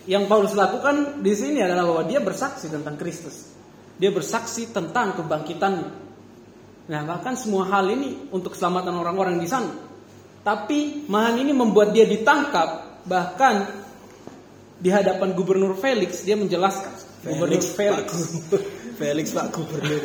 Yang 0.05 0.25
Paulus 0.29 0.53
lakukan 0.53 1.25
di 1.25 1.33
sini 1.33 1.65
adalah 1.65 1.89
bahwa 1.89 2.05
dia 2.05 2.21
bersaksi 2.21 2.69
tentang 2.69 3.01
Kristus. 3.01 3.53
Dia 3.97 4.13
bersaksi 4.13 4.69
tentang 4.73 5.17
kebangkitannya. 5.17 6.04
Nah, 6.85 7.01
bahkan 7.09 7.33
semua 7.33 7.65
hal 7.73 7.89
ini 7.89 8.29
untuk 8.29 8.53
keselamatan 8.53 8.93
orang-orang 8.93 9.41
di 9.41 9.49
sana. 9.49 9.73
Tapi 10.45 11.09
mahan 11.09 11.41
ini 11.41 11.57
membuat 11.57 11.97
dia 11.97 12.05
ditangkap, 12.05 13.01
bahkan 13.09 13.65
di 14.77 14.93
hadapan 14.93 15.33
Gubernur 15.33 15.73
Felix 15.81 16.21
dia 16.29 16.37
menjelaskan. 16.37 16.93
Felix, 17.25 17.41
Gubernur 17.41 17.73
Felix. 17.73 18.09
Pak, 18.13 18.61
Felix 19.01 19.27
Pak 19.33 19.47
Gubernur. 19.57 20.01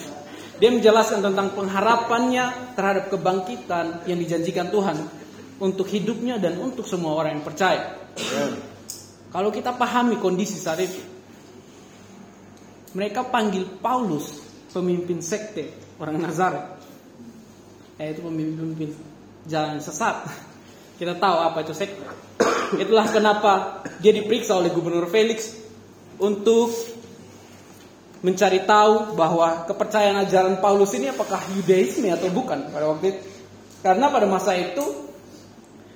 dia 0.64 0.70
menjelaskan 0.72 1.20
tentang 1.20 1.52
pengharapannya 1.52 2.72
terhadap 2.72 3.12
kebangkitan 3.12 4.08
yang 4.08 4.16
dijanjikan 4.16 4.72
Tuhan 4.72 4.96
untuk 5.60 5.84
hidupnya 5.92 6.40
dan 6.40 6.56
untuk 6.56 6.88
semua 6.88 7.20
orang 7.20 7.36
yang 7.36 7.44
percaya. 7.44 8.00
Ya. 8.16 8.48
Kalau 9.28 9.52
kita 9.52 9.76
pahami 9.76 10.16
kondisi 10.16 10.56
saat 10.56 10.80
itu, 10.80 11.04
mereka 12.96 13.28
panggil 13.28 13.68
Paulus 13.84 14.40
pemimpin 14.72 15.20
sekte 15.20 15.83
orang 16.00 16.16
Nazaret. 16.18 16.64
Yaitu 18.00 18.20
pemimpin-pemimpin 18.24 18.90
jalan 19.46 19.78
sesat. 19.78 20.26
Kita 20.98 21.18
tahu 21.18 21.36
apa 21.42 21.66
itu 21.66 21.74
sekte. 21.74 22.02
Itulah 22.74 23.06
kenapa 23.10 23.82
dia 24.02 24.10
diperiksa 24.10 24.58
oleh 24.58 24.70
Gubernur 24.74 25.06
Felix 25.10 25.54
untuk 26.18 26.70
mencari 28.24 28.64
tahu 28.64 29.12
bahwa 29.18 29.68
kepercayaan 29.68 30.24
ajaran 30.24 30.56
Paulus 30.58 30.96
ini 30.96 31.12
apakah 31.12 31.38
Yudaisme 31.60 32.08
atau 32.08 32.32
bukan 32.32 32.72
pada 32.72 32.88
waktu 32.88 33.14
itu. 33.14 33.20
Karena 33.84 34.08
pada 34.08 34.24
masa 34.24 34.56
itu 34.56 35.04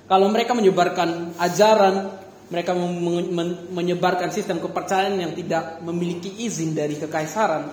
kalau 0.05 0.29
mereka 0.29 0.53
menyebarkan 0.53 1.37
ajaran, 1.41 2.13
mereka 2.53 2.77
menyebarkan 3.73 4.29
sistem 4.29 4.61
kepercayaan 4.61 5.17
yang 5.17 5.33
tidak 5.33 5.81
memiliki 5.81 6.45
izin 6.45 6.77
dari 6.77 6.97
kekaisaran, 6.97 7.69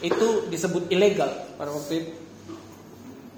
itu 0.00 0.48
disebut 0.48 0.88
ilegal 0.88 1.28
pada 1.56 1.70
waktu 1.72 1.92
itu. 2.04 2.12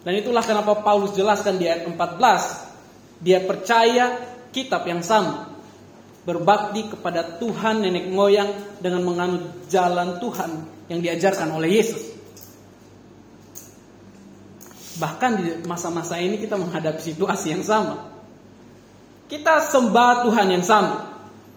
Dan 0.02 0.18
itulah 0.18 0.42
kenapa 0.42 0.82
Paulus 0.82 1.14
jelaskan 1.14 1.62
di 1.62 1.70
ayat 1.70 1.86
14, 1.86 3.22
dia 3.22 3.38
percaya 3.42 4.18
kitab 4.50 4.82
yang 4.86 5.02
sama. 5.02 5.50
berbakti 6.22 6.86
kepada 6.86 7.42
Tuhan 7.42 7.82
nenek 7.82 8.06
moyang 8.06 8.78
dengan 8.78 9.02
menganut 9.02 9.66
jalan 9.66 10.22
Tuhan 10.22 10.50
yang 10.86 11.02
diajarkan 11.02 11.50
oleh 11.50 11.82
Yesus. 11.82 12.14
Bahkan 15.02 15.30
di 15.34 15.44
masa-masa 15.66 16.22
ini 16.22 16.38
kita 16.38 16.54
menghadapi 16.54 17.02
situasi 17.02 17.58
yang 17.58 17.66
sama. 17.66 18.06
Kita 19.26 19.66
sembah 19.66 20.22
Tuhan 20.28 20.46
yang 20.54 20.62
sama. 20.62 21.10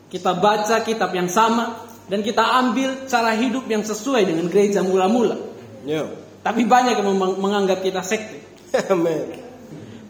Kita 0.09 0.33
baca 0.33 0.81
kitab 0.81 1.13
yang 1.13 1.29
sama 1.29 1.85
dan 2.05 2.19
kita 2.21 2.41
ambil 2.41 3.09
cara 3.09 3.33
hidup 3.33 3.65
yang 3.65 3.81
sesuai 3.81 4.29
dengan 4.29 4.45
gereja 4.49 4.85
mula-mula. 4.85 5.37
Ya. 5.85 6.05
Tapi 6.45 6.61
banyak 6.65 7.01
yang 7.01 7.17
menganggap 7.41 7.81
kita 7.81 8.05
sekte. 8.05 8.37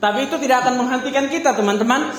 Tapi 0.03 0.19
itu 0.27 0.35
tidak 0.43 0.67
akan 0.67 0.83
menghentikan 0.83 1.25
kita, 1.31 1.55
teman-teman. 1.55 2.11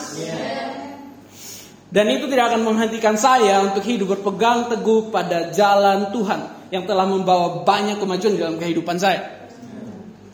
Dan 1.93 2.07
itu 2.11 2.27
tidak 2.27 2.53
akan 2.53 2.65
menghentikan 2.65 3.15
saya 3.21 3.63
untuk 3.63 3.85
hidup 3.85 4.17
berpegang 4.17 4.73
teguh 4.73 5.13
pada 5.13 5.53
jalan 5.53 6.11
Tuhan 6.11 6.41
yang 6.73 6.85
telah 6.89 7.07
membawa 7.07 7.63
banyak 7.63 8.01
kemajuan 8.01 8.41
dalam 8.41 8.57
kehidupan 8.59 8.97
saya. 8.97 9.49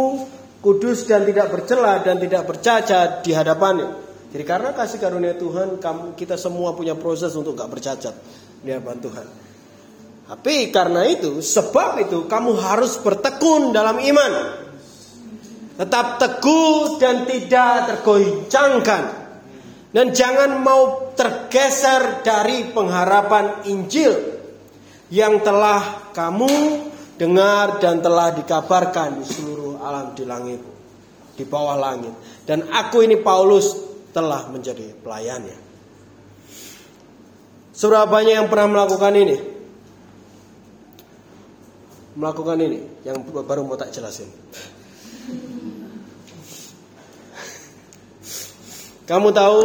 kudus 0.62 1.06
dan 1.06 1.26
tidak 1.26 1.54
bercela 1.54 2.02
dan 2.02 2.18
tidak 2.18 2.46
bercacat 2.46 3.22
di 3.22 3.34
hadapannya. 3.34 3.94
Jadi 4.28 4.44
karena 4.44 4.76
kasih 4.76 5.00
karunia 5.00 5.34
Tuhan, 5.38 5.80
kita 6.12 6.36
semua 6.36 6.76
punya 6.76 6.92
proses 6.92 7.32
untuk 7.32 7.56
gak 7.56 7.72
bercacat 7.72 8.12
di 8.60 8.68
hadapan 8.68 9.00
Tuhan. 9.00 9.47
Tapi 10.28 10.68
karena 10.68 11.08
itu, 11.08 11.40
sebab 11.40 12.04
itu 12.04 12.28
kamu 12.28 12.52
harus 12.60 13.00
bertekun 13.00 13.72
dalam 13.72 13.96
iman. 13.96 14.32
Tetap 15.80 16.20
teguh 16.20 17.00
dan 17.00 17.24
tidak 17.24 17.96
tergoncangkan. 17.96 19.04
Dan 19.88 20.12
jangan 20.12 20.60
mau 20.60 21.16
tergeser 21.16 22.20
dari 22.20 22.68
pengharapan 22.76 23.64
Injil 23.72 24.12
yang 25.08 25.40
telah 25.40 26.12
kamu 26.12 26.52
dengar 27.16 27.80
dan 27.80 28.04
telah 28.04 28.36
dikabarkan 28.36 29.24
di 29.24 29.24
seluruh 29.24 29.80
alam 29.80 30.12
di 30.12 30.28
langit, 30.28 30.60
di 31.40 31.44
bawah 31.48 31.80
langit. 31.80 32.12
Dan 32.44 32.68
aku 32.68 33.00
ini 33.00 33.16
Paulus 33.16 33.72
telah 34.12 34.44
menjadi 34.52 34.92
pelayannya. 35.00 35.56
Seberapa 37.72 38.12
banyak 38.12 38.34
yang 38.44 38.48
pernah 38.52 38.68
melakukan 38.76 39.14
ini? 39.16 39.57
Melakukan 42.18 42.58
ini 42.58 42.82
yang 43.06 43.22
baru 43.22 43.62
mau 43.62 43.78
tak 43.78 43.94
jelasin. 43.94 44.26
Kamu 49.06 49.30
tahu 49.30 49.62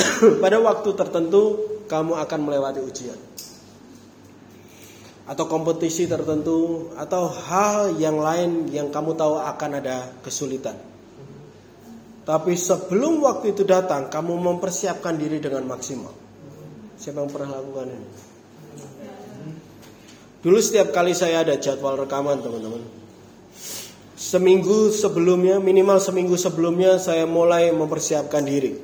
pada 0.42 0.56
waktu 0.64 0.88
tertentu 0.96 1.60
kamu 1.92 2.16
akan 2.24 2.40
melewati 2.40 2.80
ujian. 2.80 3.20
Atau 5.28 5.44
kompetisi 5.44 6.08
tertentu 6.08 6.88
atau 6.96 7.28
hal 7.28 8.00
yang 8.00 8.16
lain 8.16 8.72
yang 8.72 8.88
kamu 8.88 9.12
tahu 9.12 9.36
akan 9.36 9.70
ada 9.76 10.08
kesulitan. 10.24 10.74
Tapi 12.24 12.56
sebelum 12.56 13.20
waktu 13.20 13.52
itu 13.52 13.68
datang, 13.68 14.08
kamu 14.08 14.40
mempersiapkan 14.40 15.20
diri 15.20 15.36
dengan 15.36 15.68
maksimal. 15.68 16.14
Siapa 16.96 17.18
yang 17.18 17.30
pernah 17.30 17.60
lakukan 17.60 17.92
ini? 17.92 18.31
Dulu 20.42 20.58
setiap 20.58 20.90
kali 20.90 21.14
saya 21.14 21.46
ada 21.46 21.54
jadwal 21.54 21.94
rekaman, 22.02 22.42
teman-teman. 22.42 22.82
Seminggu 24.18 24.90
sebelumnya, 24.90 25.62
minimal 25.62 26.02
seminggu 26.02 26.34
sebelumnya 26.34 26.98
saya 26.98 27.30
mulai 27.30 27.70
mempersiapkan 27.70 28.42
diri. 28.42 28.74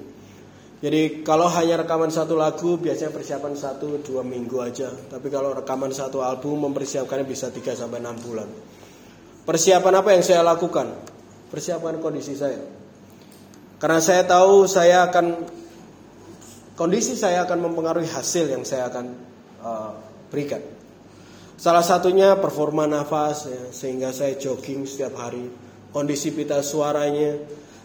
Jadi 0.78 1.26
kalau 1.26 1.50
hanya 1.50 1.82
rekaman 1.82 2.14
satu 2.14 2.38
lagu, 2.38 2.78
biasanya 2.78 3.11
persiapan 3.11 3.59
satu 3.59 3.98
dua 4.06 4.22
minggu 4.22 4.62
aja. 4.62 4.94
Tapi 5.11 5.26
kalau 5.26 5.50
rekaman 5.50 5.90
satu 5.90 6.22
album, 6.22 6.70
mempersiapkannya 6.70 7.26
bisa 7.26 7.50
3 7.50 7.74
sampai 7.74 7.98
6 7.98 8.22
bulan. 8.22 8.46
Persiapan 9.42 9.94
apa 9.98 10.14
yang 10.14 10.22
saya 10.22 10.46
lakukan? 10.46 10.94
Persiapan 11.50 11.98
kondisi 11.98 12.38
saya. 12.38 12.62
Karena 13.82 13.98
saya 13.98 14.22
tahu 14.22 14.70
saya 14.70 15.11
akan 15.11 15.42
kondisi 16.78 17.18
saya 17.18 17.42
akan 17.42 17.66
mempengaruhi 17.66 18.06
hasil 18.06 18.46
yang 18.46 18.62
saya 18.62 18.86
akan 18.86 19.06
uh, 19.59 19.90
berikan. 20.30 20.78
Salah 21.59 21.82
satunya 21.82 22.38
performa 22.38 22.86
nafas 22.86 23.50
ya, 23.50 23.62
sehingga 23.74 24.14
saya 24.14 24.38
jogging 24.38 24.86
setiap 24.86 25.18
hari. 25.18 25.50
Kondisi 25.90 26.30
pita 26.30 26.62
suaranya, 26.62 27.34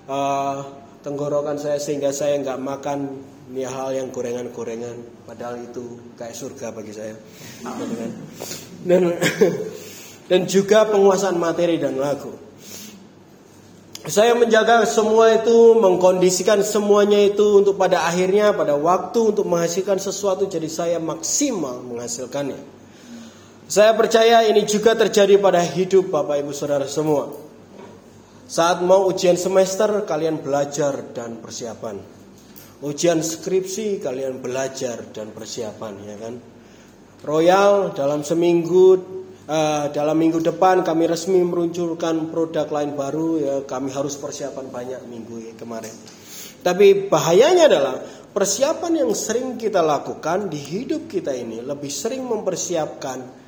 uh, 0.06 0.62
tenggorokan 1.02 1.58
saya 1.58 1.82
sehingga 1.82 2.14
saya 2.14 2.38
nggak 2.38 2.62
makan 2.62 3.18
ini 3.50 3.66
hal 3.66 3.98
yang 3.98 4.14
gorengan-gorengan. 4.14 5.26
Padahal 5.26 5.58
itu 5.58 5.98
kayak 6.14 6.38
surga 6.38 6.70
bagi 6.70 6.94
saya. 6.94 7.18
Dan 8.86 9.18
dan 10.30 10.42
juga 10.46 10.86
penguasaan 10.86 11.42
materi 11.42 11.82
dan 11.82 11.98
lagu. 11.98 12.30
Saya 14.06 14.38
menjaga 14.38 14.86
semua 14.86 15.34
itu, 15.34 15.80
mengkondisikan 15.82 16.62
semuanya 16.62 17.18
itu 17.26 17.64
untuk 17.64 17.82
pada 17.82 18.06
akhirnya 18.06 18.54
pada 18.54 18.78
waktu 18.78 19.34
untuk 19.34 19.50
menghasilkan 19.50 19.98
sesuatu 19.98 20.46
jadi 20.46 20.70
saya 20.70 20.98
maksimal 21.02 21.82
menghasilkannya. 21.82 22.83
Saya 23.64 23.96
percaya 23.96 24.44
ini 24.44 24.68
juga 24.68 24.92
terjadi 24.92 25.40
pada 25.40 25.64
hidup 25.64 26.12
Bapak 26.12 26.44
Ibu 26.44 26.52
Saudara 26.52 26.84
semua. 26.84 27.32
Saat 28.44 28.84
mau 28.84 29.08
ujian 29.08 29.40
semester 29.40 30.04
kalian 30.04 30.44
belajar 30.44 31.00
dan 31.16 31.40
persiapan. 31.40 31.96
Ujian 32.84 33.24
skripsi 33.24 34.04
kalian 34.04 34.44
belajar 34.44 35.08
dan 35.16 35.32
persiapan 35.32 35.94
ya 36.04 36.16
kan. 36.20 36.36
Royal 37.24 37.96
dalam 37.96 38.20
seminggu 38.28 39.00
uh, 39.48 39.88
dalam 39.96 40.20
minggu 40.20 40.44
depan 40.44 40.84
kami 40.84 41.08
resmi 41.08 41.40
meluncurkan 41.40 42.28
produk 42.36 42.68
lain 42.68 43.00
baru 43.00 43.30
ya 43.40 43.56
kami 43.64 43.96
harus 43.96 44.20
persiapan 44.20 44.68
banyak 44.68 45.02
minggu 45.08 45.56
kemarin. 45.56 45.96
Tapi 46.60 47.08
bahayanya 47.08 47.72
adalah 47.72 47.96
persiapan 48.36 49.08
yang 49.08 49.12
sering 49.16 49.56
kita 49.56 49.80
lakukan 49.80 50.52
di 50.52 50.60
hidup 50.60 51.08
kita 51.08 51.32
ini 51.32 51.64
lebih 51.64 51.88
sering 51.88 52.28
mempersiapkan 52.28 53.43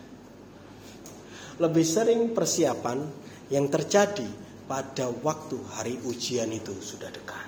lebih 1.60 1.86
sering 1.88 2.36
persiapan 2.36 2.99
yang 3.47 3.70
terjadi 3.72 4.28
pada 4.66 5.08
waktu 5.22 5.58
hari 5.78 5.95
ujian 6.03 6.49
itu 6.49 6.74
sudah 6.82 7.10
dekat. 7.14 7.47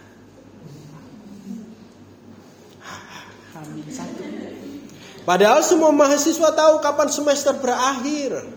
Padahal 5.28 5.60
semua 5.66 5.92
mahasiswa 5.92 6.56
tahu 6.56 6.80
kapan 6.80 7.10
semester 7.12 7.52
berakhir. 7.58 8.48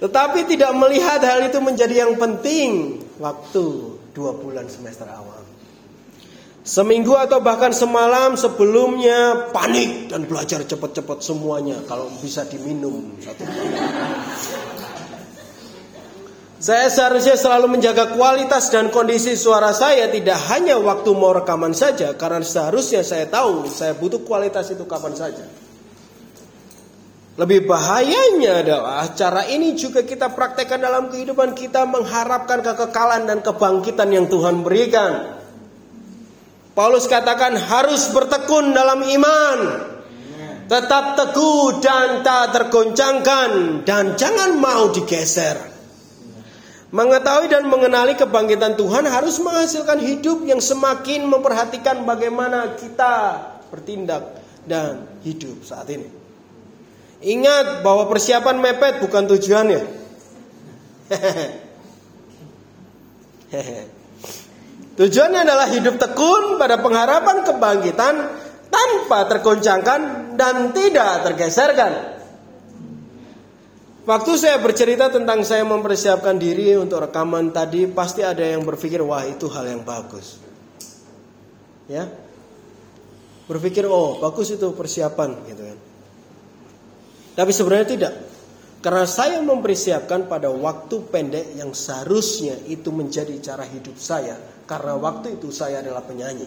Tetapi 0.00 0.40
tidak 0.48 0.72
melihat 0.78 1.20
hal 1.20 1.44
itu 1.44 1.58
menjadi 1.60 2.08
yang 2.08 2.16
penting 2.16 3.02
waktu 3.20 3.96
dua 4.16 4.32
bulan 4.32 4.64
semester 4.70 5.04
awal. 5.08 5.44
Seminggu 6.70 7.18
atau 7.18 7.42
bahkan 7.42 7.74
semalam 7.74 8.38
sebelumnya 8.38 9.50
panik 9.50 10.06
dan 10.06 10.22
belajar 10.22 10.62
cepat-cepat 10.62 11.18
semuanya 11.18 11.82
kalau 11.82 12.06
bisa 12.22 12.46
diminum 12.46 13.18
satu 13.18 13.42
Saya 16.62 16.86
seharusnya 16.86 17.34
selalu 17.34 17.74
menjaga 17.74 18.14
kualitas 18.14 18.70
dan 18.70 18.86
kondisi 18.94 19.34
suara 19.34 19.74
saya 19.74 20.14
tidak 20.14 20.38
hanya 20.46 20.78
waktu 20.78 21.10
mau 21.10 21.34
rekaman 21.34 21.74
saja 21.74 22.14
karena 22.14 22.38
seharusnya 22.46 23.02
saya 23.02 23.26
tahu 23.26 23.66
saya 23.66 23.98
butuh 23.98 24.22
kualitas 24.22 24.70
itu 24.70 24.86
kapan 24.86 25.18
saja. 25.18 25.42
Lebih 27.34 27.66
bahayanya 27.66 28.62
adalah 28.62 29.10
cara 29.18 29.42
ini 29.50 29.74
juga 29.74 30.06
kita 30.06 30.30
praktekkan 30.38 30.78
dalam 30.78 31.10
kehidupan 31.10 31.50
kita 31.50 31.82
mengharapkan 31.82 32.62
kekekalan 32.62 33.26
dan 33.26 33.42
kebangkitan 33.42 34.06
yang 34.14 34.30
Tuhan 34.30 34.62
berikan. 34.62 35.39
Paulus 36.70 37.10
katakan 37.10 37.58
harus 37.58 38.14
bertekun 38.14 38.70
dalam 38.70 39.02
iman. 39.02 39.58
Tetap 40.70 41.18
teguh 41.18 41.82
dan 41.82 42.22
tak 42.22 42.54
tergoncangkan 42.54 43.82
dan 43.82 44.14
jangan 44.14 44.54
mau 44.54 44.94
digeser. 44.94 45.58
Mengetahui 46.94 47.50
dan 47.50 47.66
mengenali 47.66 48.14
kebangkitan 48.14 48.78
Tuhan 48.78 49.06
harus 49.06 49.38
menghasilkan 49.42 49.98
hidup 49.98 50.46
yang 50.46 50.62
semakin 50.62 51.26
memperhatikan 51.26 52.06
bagaimana 52.06 52.78
kita 52.78 53.14
bertindak 53.70 54.38
dan 54.62 55.10
hidup 55.26 55.66
saat 55.66 55.90
ini. 55.90 56.06
Ingat 57.20 57.82
bahwa 57.82 58.06
persiapan 58.06 58.62
mepet 58.62 59.02
bukan 59.02 59.26
tujuannya. 59.26 59.82
Tujuannya 65.00 65.48
adalah 65.48 65.64
hidup 65.72 65.96
tekun 65.96 66.60
pada 66.60 66.76
pengharapan 66.76 67.40
kebangkitan 67.40 68.14
tanpa 68.68 69.18
tergoncangkan 69.32 70.00
dan 70.36 70.76
tidak 70.76 71.24
tergeserkan. 71.24 72.20
Waktu 74.04 74.32
saya 74.36 74.60
bercerita 74.60 75.08
tentang 75.08 75.40
saya 75.40 75.64
mempersiapkan 75.64 76.36
diri 76.36 76.76
untuk 76.76 77.00
rekaman 77.00 77.48
tadi, 77.48 77.88
pasti 77.88 78.20
ada 78.20 78.44
yang 78.44 78.60
berpikir, 78.60 79.00
wah 79.00 79.24
itu 79.24 79.48
hal 79.48 79.72
yang 79.72 79.88
bagus. 79.88 80.36
Ya, 81.88 82.04
berpikir, 83.48 83.88
oh 83.88 84.20
bagus 84.20 84.52
itu 84.52 84.68
persiapan, 84.76 85.30
gitu 85.48 85.62
kan. 85.64 85.78
Tapi 87.40 87.50
sebenarnya 87.56 87.88
tidak. 87.88 88.14
Karena 88.84 89.04
saya 89.08 89.40
mempersiapkan 89.40 90.28
pada 90.28 90.52
waktu 90.52 91.08
pendek 91.08 91.56
yang 91.56 91.72
seharusnya 91.72 92.56
itu 92.68 92.92
menjadi 92.92 93.32
cara 93.40 93.64
hidup 93.64 93.96
saya. 93.96 94.59
Karena 94.70 94.94
waktu 94.94 95.34
itu 95.34 95.50
saya 95.50 95.82
adalah 95.82 96.06
penyanyi. 96.06 96.46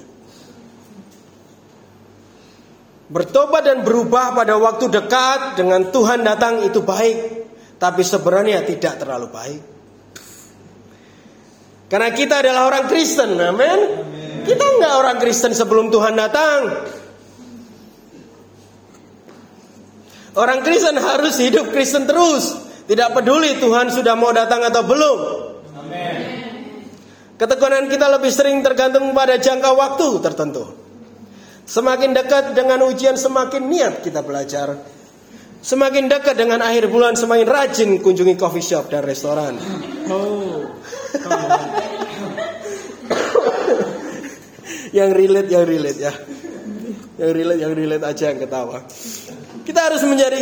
Bertobat 3.11 3.67
dan 3.67 3.83
berubah 3.83 4.31
pada 4.31 4.55
waktu 4.55 4.87
dekat 4.87 5.59
dengan 5.59 5.91
Tuhan 5.91 6.23
datang 6.23 6.63
itu 6.63 6.79
baik. 6.79 7.43
Tapi 7.75 7.99
sebenarnya 7.99 8.63
tidak 8.63 9.03
terlalu 9.03 9.27
baik. 9.27 9.61
Karena 11.91 12.15
kita 12.15 12.39
adalah 12.39 12.71
orang 12.71 12.87
Kristen, 12.87 13.35
amin. 13.35 13.79
Kita 14.47 14.65
enggak 14.71 14.93
orang 15.03 15.17
Kristen 15.19 15.51
sebelum 15.51 15.91
Tuhan 15.91 16.15
datang. 16.15 16.59
Orang 20.39 20.63
Kristen 20.63 20.95
harus 20.95 21.35
hidup 21.43 21.75
Kristen 21.75 22.07
terus. 22.07 22.55
Tidak 22.87 23.11
peduli 23.11 23.59
Tuhan 23.59 23.91
sudah 23.91 24.15
mau 24.15 24.31
datang 24.31 24.63
atau 24.63 24.87
belum. 24.87 25.42
Ketekunan 27.43 27.91
kita 27.91 28.07
lebih 28.07 28.31
sering 28.31 28.63
tergantung 28.63 29.11
pada 29.11 29.35
jangka 29.35 29.75
waktu 29.75 30.07
tertentu. 30.23 30.63
Semakin 31.67 32.15
dekat 32.15 32.55
dengan 32.55 32.79
ujian, 32.87 33.19
semakin 33.19 33.67
niat 33.67 33.99
kita 33.99 34.23
belajar. 34.23 34.79
Semakin 35.59 36.07
dekat 36.07 36.39
dengan 36.39 36.63
akhir 36.63 36.87
bulan, 36.87 37.19
semakin 37.19 37.43
rajin 37.43 37.89
kunjungi 37.99 38.39
coffee 38.39 38.63
shop 38.63 38.87
dan 38.87 39.03
restoran. 39.03 39.59
Oh, 40.07 40.71
yang 44.95 45.11
relate, 45.11 45.51
yang 45.51 45.67
relate 45.67 45.99
ya. 45.99 46.15
Yang 47.19 47.31
relate, 47.43 47.59
yang 47.59 47.73
relate 47.75 48.05
aja 48.07 48.23
yang 48.31 48.39
ketawa. 48.39 48.87
Kita 49.67 49.91
harus 49.91 50.03
menjadi 50.07 50.39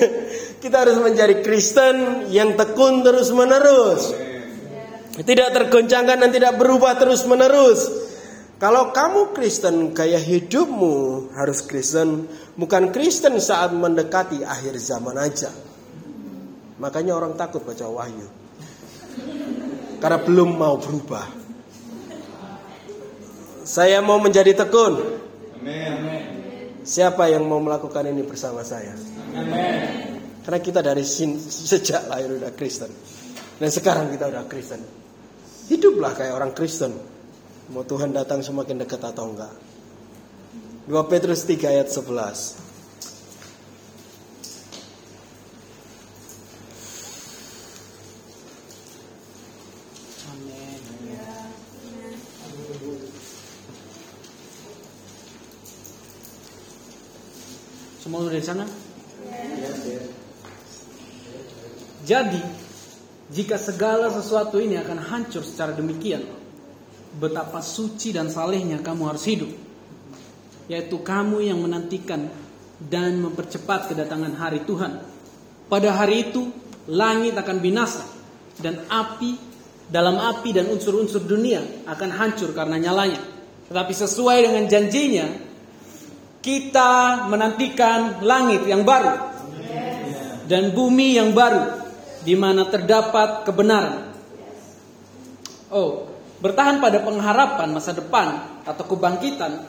kita 0.64 0.76
harus 0.76 1.00
menjadi 1.00 1.40
Kristen 1.40 2.28
yang 2.28 2.52
tekun 2.52 3.00
terus 3.00 3.32
menerus. 3.32 4.28
Tidak 5.18 5.48
tergoncangkan 5.50 6.18
dan 6.22 6.30
tidak 6.30 6.54
berubah 6.54 6.94
terus 6.94 7.26
menerus. 7.26 7.90
Kalau 8.58 8.90
kamu 8.90 9.34
Kristen, 9.34 9.94
gaya 9.94 10.18
hidupmu 10.18 11.30
harus 11.34 11.62
Kristen, 11.62 12.26
bukan 12.58 12.90
Kristen 12.90 13.38
saat 13.38 13.70
mendekati 13.70 14.42
akhir 14.42 14.74
zaman 14.82 15.14
aja. 15.14 15.50
Makanya 16.82 17.14
orang 17.14 17.38
takut 17.38 17.62
baca 17.62 17.86
wahyu. 17.86 18.26
Karena 20.02 20.18
belum 20.22 20.58
mau 20.58 20.78
berubah. 20.78 21.26
Saya 23.62 24.02
mau 24.02 24.18
menjadi 24.18 24.54
tekun. 24.54 25.22
Siapa 26.82 27.30
yang 27.30 27.46
mau 27.46 27.62
melakukan 27.62 28.06
ini 28.10 28.26
bersama 28.26 28.66
saya? 28.66 28.94
Karena 30.42 30.58
kita 30.58 30.82
dari 30.82 31.06
sin, 31.06 31.38
sejak 31.38 32.10
lahir 32.10 32.30
udah 32.42 32.50
Kristen. 32.58 32.90
Dan 33.58 33.70
sekarang 33.70 34.10
kita 34.10 34.30
udah 34.30 34.46
Kristen. 34.50 34.97
Hiduplah 35.68 36.16
kayak 36.16 36.32
orang 36.32 36.56
Kristen. 36.56 36.96
Mau 37.68 37.84
Tuhan 37.84 38.16
datang 38.16 38.40
semakin 38.40 38.80
dekat 38.80 39.04
atau 39.04 39.28
enggak. 39.28 39.52
2 40.88 40.96
Petrus 41.12 41.44
3 41.44 41.68
ayat 41.68 41.92
11. 41.92 42.56
Semua 58.00 58.24
dari 58.24 58.40
sana? 58.40 58.64
Jadi, 62.08 62.40
jika 63.28 63.60
segala 63.60 64.08
sesuatu 64.08 64.56
ini 64.56 64.80
akan 64.80 64.98
hancur 65.04 65.44
secara 65.44 65.76
demikian, 65.76 66.24
betapa 67.20 67.60
suci 67.60 68.16
dan 68.16 68.32
salehnya 68.32 68.80
kamu 68.80 69.02
harus 69.04 69.24
hidup. 69.28 69.52
Yaitu 70.68 70.96
kamu 71.04 71.44
yang 71.44 71.60
menantikan 71.60 72.28
dan 72.80 73.20
mempercepat 73.20 73.92
kedatangan 73.92 74.32
hari 74.36 74.64
Tuhan. 74.64 75.04
Pada 75.68 75.92
hari 75.92 76.32
itu, 76.32 76.48
langit 76.88 77.36
akan 77.36 77.56
binasa 77.60 78.04
dan 78.64 78.80
api 78.88 79.36
dalam 79.92 80.16
api 80.16 80.52
dan 80.56 80.68
unsur-unsur 80.72 81.24
dunia 81.24 81.60
akan 81.84 82.10
hancur 82.12 82.56
karena 82.56 82.80
nyalanya. 82.80 83.20
Tetapi 83.68 83.92
sesuai 83.92 84.38
dengan 84.48 84.64
janjinya, 84.64 85.26
kita 86.40 87.24
menantikan 87.28 88.24
langit 88.24 88.64
yang 88.64 88.88
baru 88.88 89.36
dan 90.48 90.72
bumi 90.72 91.20
yang 91.20 91.36
baru 91.36 91.77
di 92.28 92.36
mana 92.36 92.68
terdapat 92.68 93.48
kebenaran. 93.48 94.12
Oh, 95.72 96.12
bertahan 96.44 96.76
pada 96.76 97.00
pengharapan 97.00 97.72
masa 97.72 97.96
depan 97.96 98.60
atau 98.68 98.84
kebangkitan. 98.84 99.64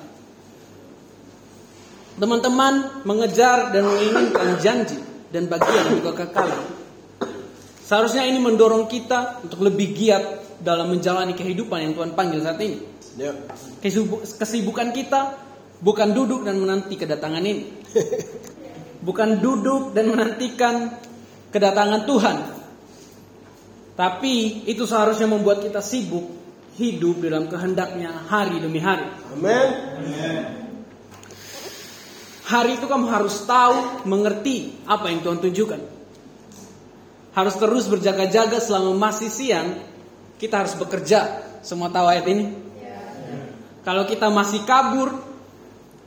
Teman-teman 2.20 3.08
mengejar 3.08 3.72
dan 3.72 3.88
menginginkan 3.88 4.60
janji 4.60 5.00
dan 5.32 5.48
bagian 5.48 6.04
juga 6.04 6.12
kekekalan. 6.20 6.68
Seharusnya 7.80 8.28
ini 8.28 8.44
mendorong 8.44 8.92
kita 8.92 9.40
untuk 9.48 9.64
lebih 9.64 9.96
giat 9.96 10.24
dalam 10.60 10.92
menjalani 10.92 11.32
kehidupan 11.32 11.80
yang 11.80 11.96
Tuhan 11.96 12.12
panggil 12.12 12.44
saat 12.44 12.60
ini. 12.60 12.84
Ya. 13.16 13.32
Kesibukan 14.36 14.92
kita 14.92 15.48
Bukan 15.80 16.12
duduk 16.12 16.44
dan 16.44 16.60
menanti 16.60 17.00
kedatangan 17.00 17.40
ini. 17.40 17.64
Bukan 19.08 19.40
duduk 19.40 19.96
dan 19.96 20.12
menantikan 20.12 20.92
kedatangan 21.50 22.06
Tuhan. 22.06 22.38
Tapi 24.00 24.64
itu 24.70 24.88
seharusnya 24.88 25.28
membuat 25.28 25.60
kita 25.60 25.84
sibuk 25.84 26.24
hidup 26.80 27.20
dalam 27.20 27.52
kehendaknya 27.52 28.16
hari 28.32 28.64
demi 28.64 28.80
hari. 28.80 29.04
Amin. 29.36 29.68
Hari 32.50 32.82
itu 32.82 32.90
kamu 32.90 33.06
harus 33.14 33.46
tahu, 33.46 34.10
mengerti 34.10 34.74
apa 34.90 35.12
yang 35.12 35.22
Tuhan 35.22 35.38
tunjukkan. 35.38 35.82
Harus 37.38 37.56
terus 37.62 37.86
berjaga-jaga 37.86 38.58
selama 38.58 39.12
masih 39.12 39.30
siang. 39.30 39.78
Kita 40.40 40.66
harus 40.66 40.74
bekerja. 40.74 41.46
Semua 41.62 41.94
tahu 41.94 42.10
ayat 42.10 42.26
ini? 42.26 42.46
Kalau 43.86 44.10
kita 44.10 44.34
masih 44.34 44.66
kabur 44.66 45.14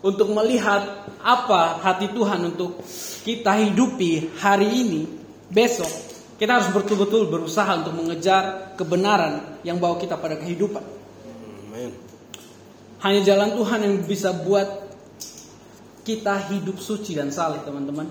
untuk 0.03 0.35
melihat 0.35 1.07
apa 1.23 1.79
hati 1.79 2.11
Tuhan 2.11 2.43
untuk 2.43 2.83
kita 3.23 3.55
hidupi 3.63 4.35
hari 4.43 4.67
ini, 4.67 5.22
besok, 5.53 5.93
kita 6.41 6.59
harus 6.59 6.73
betul-betul 6.73 7.29
berusaha 7.29 7.69
untuk 7.77 7.95
mengejar 7.95 8.75
kebenaran 8.75 9.61
yang 9.63 9.77
bawa 9.77 10.01
kita 10.01 10.17
pada 10.17 10.41
kehidupan. 10.41 10.83
Amin. 11.71 11.93
Hanya 13.05 13.21
jalan 13.23 13.55
Tuhan 13.55 13.81
yang 13.85 13.95
bisa 14.09 14.33
buat 14.33 14.67
kita 16.03 16.51
hidup 16.51 16.81
suci 16.83 17.15
dan 17.15 17.31
saleh, 17.31 17.63
teman-teman. 17.63 18.11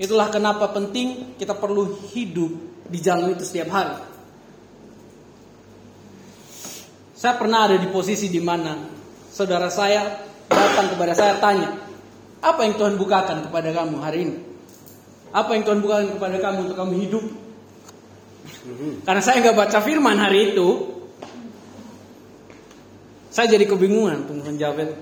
Itulah 0.00 0.32
kenapa 0.32 0.72
penting 0.72 1.36
kita 1.36 1.54
perlu 1.54 1.94
hidup 2.10 2.50
di 2.88 2.98
jalan 2.98 3.36
itu 3.36 3.44
setiap 3.44 3.68
hari. 3.70 3.96
Saya 7.14 7.36
pernah 7.36 7.68
ada 7.68 7.76
di 7.76 7.86
posisi 7.92 8.32
di 8.32 8.40
mana 8.40 8.80
saudara 9.28 9.68
saya 9.68 10.24
datang 10.48 10.96
kepada 10.96 11.12
saya 11.12 11.36
tanya, 11.36 11.76
apa 12.40 12.64
yang 12.64 12.74
Tuhan 12.80 12.96
bukakan 12.96 13.46
kepada 13.46 13.70
kamu 13.76 13.96
hari 14.00 14.18
ini? 14.24 14.49
Apa 15.30 15.54
yang 15.54 15.62
Tuhan 15.62 15.78
bukakan 15.78 16.06
kepada 16.18 16.36
kamu 16.42 16.58
untuk 16.66 16.76
kamu 16.78 16.94
hidup? 17.06 17.24
Karena 19.06 19.22
saya 19.22 19.40
nggak 19.40 19.56
baca 19.56 19.78
firman 19.78 20.18
hari 20.18 20.52
itu, 20.52 20.68
saya 23.30 23.46
jadi 23.46 23.64
kebingungan 23.64 24.26
untuk 24.26 24.42
menjawab 24.42 24.90
itu. 24.90 24.96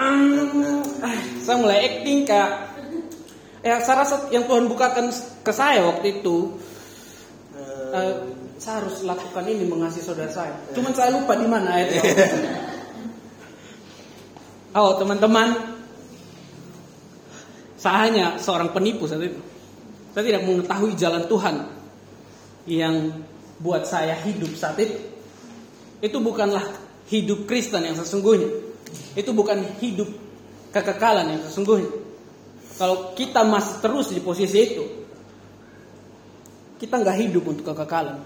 Ah, 0.00 1.20
saya 1.40 1.56
mulai 1.56 1.78
acting 1.88 2.28
kak. 2.28 2.50
Ya, 3.60 3.80
saya 3.84 4.04
rasa 4.04 4.28
yang 4.32 4.48
Tuhan 4.48 4.68
bukakan 4.68 5.12
ke 5.44 5.52
saya 5.52 5.84
waktu 5.84 6.20
itu, 6.20 6.56
eh, 7.92 8.12
saya 8.56 8.84
harus 8.84 9.04
lakukan 9.04 9.44
ini 9.44 9.68
mengasihi 9.68 10.04
saudara 10.04 10.32
saya. 10.32 10.56
Cuman 10.72 10.92
saya 10.92 11.12
lupa 11.12 11.32
di 11.36 11.48
mana 11.48 11.80
ayatnya. 11.80 12.02
Oh 14.70 14.94
teman-teman, 14.94 15.69
saya 17.80 17.96
hanya 18.04 18.26
seorang 18.36 18.76
penipu 18.76 19.08
saat 19.08 19.24
itu. 19.24 19.40
Saya 20.12 20.28
tidak 20.28 20.44
mengetahui 20.44 20.92
jalan 21.00 21.24
Tuhan 21.24 21.56
yang 22.68 23.24
buat 23.56 23.88
saya 23.88 24.20
hidup 24.20 24.52
saat 24.52 24.76
itu. 24.76 25.00
Itu 26.04 26.20
bukanlah 26.20 26.60
hidup 27.08 27.48
Kristen 27.48 27.88
yang 27.88 27.96
sesungguhnya. 27.96 28.52
Itu 29.16 29.32
bukan 29.32 29.64
hidup 29.80 30.12
kekekalan 30.76 31.32
yang 31.32 31.42
sesungguhnya. 31.48 31.88
Kalau 32.76 33.16
kita 33.16 33.48
masih 33.48 33.80
terus 33.80 34.12
di 34.12 34.20
posisi 34.20 34.58
itu, 34.60 34.84
kita 36.80 37.00
nggak 37.00 37.16
hidup 37.16 37.44
untuk 37.48 37.64
kekekalan. 37.72 38.20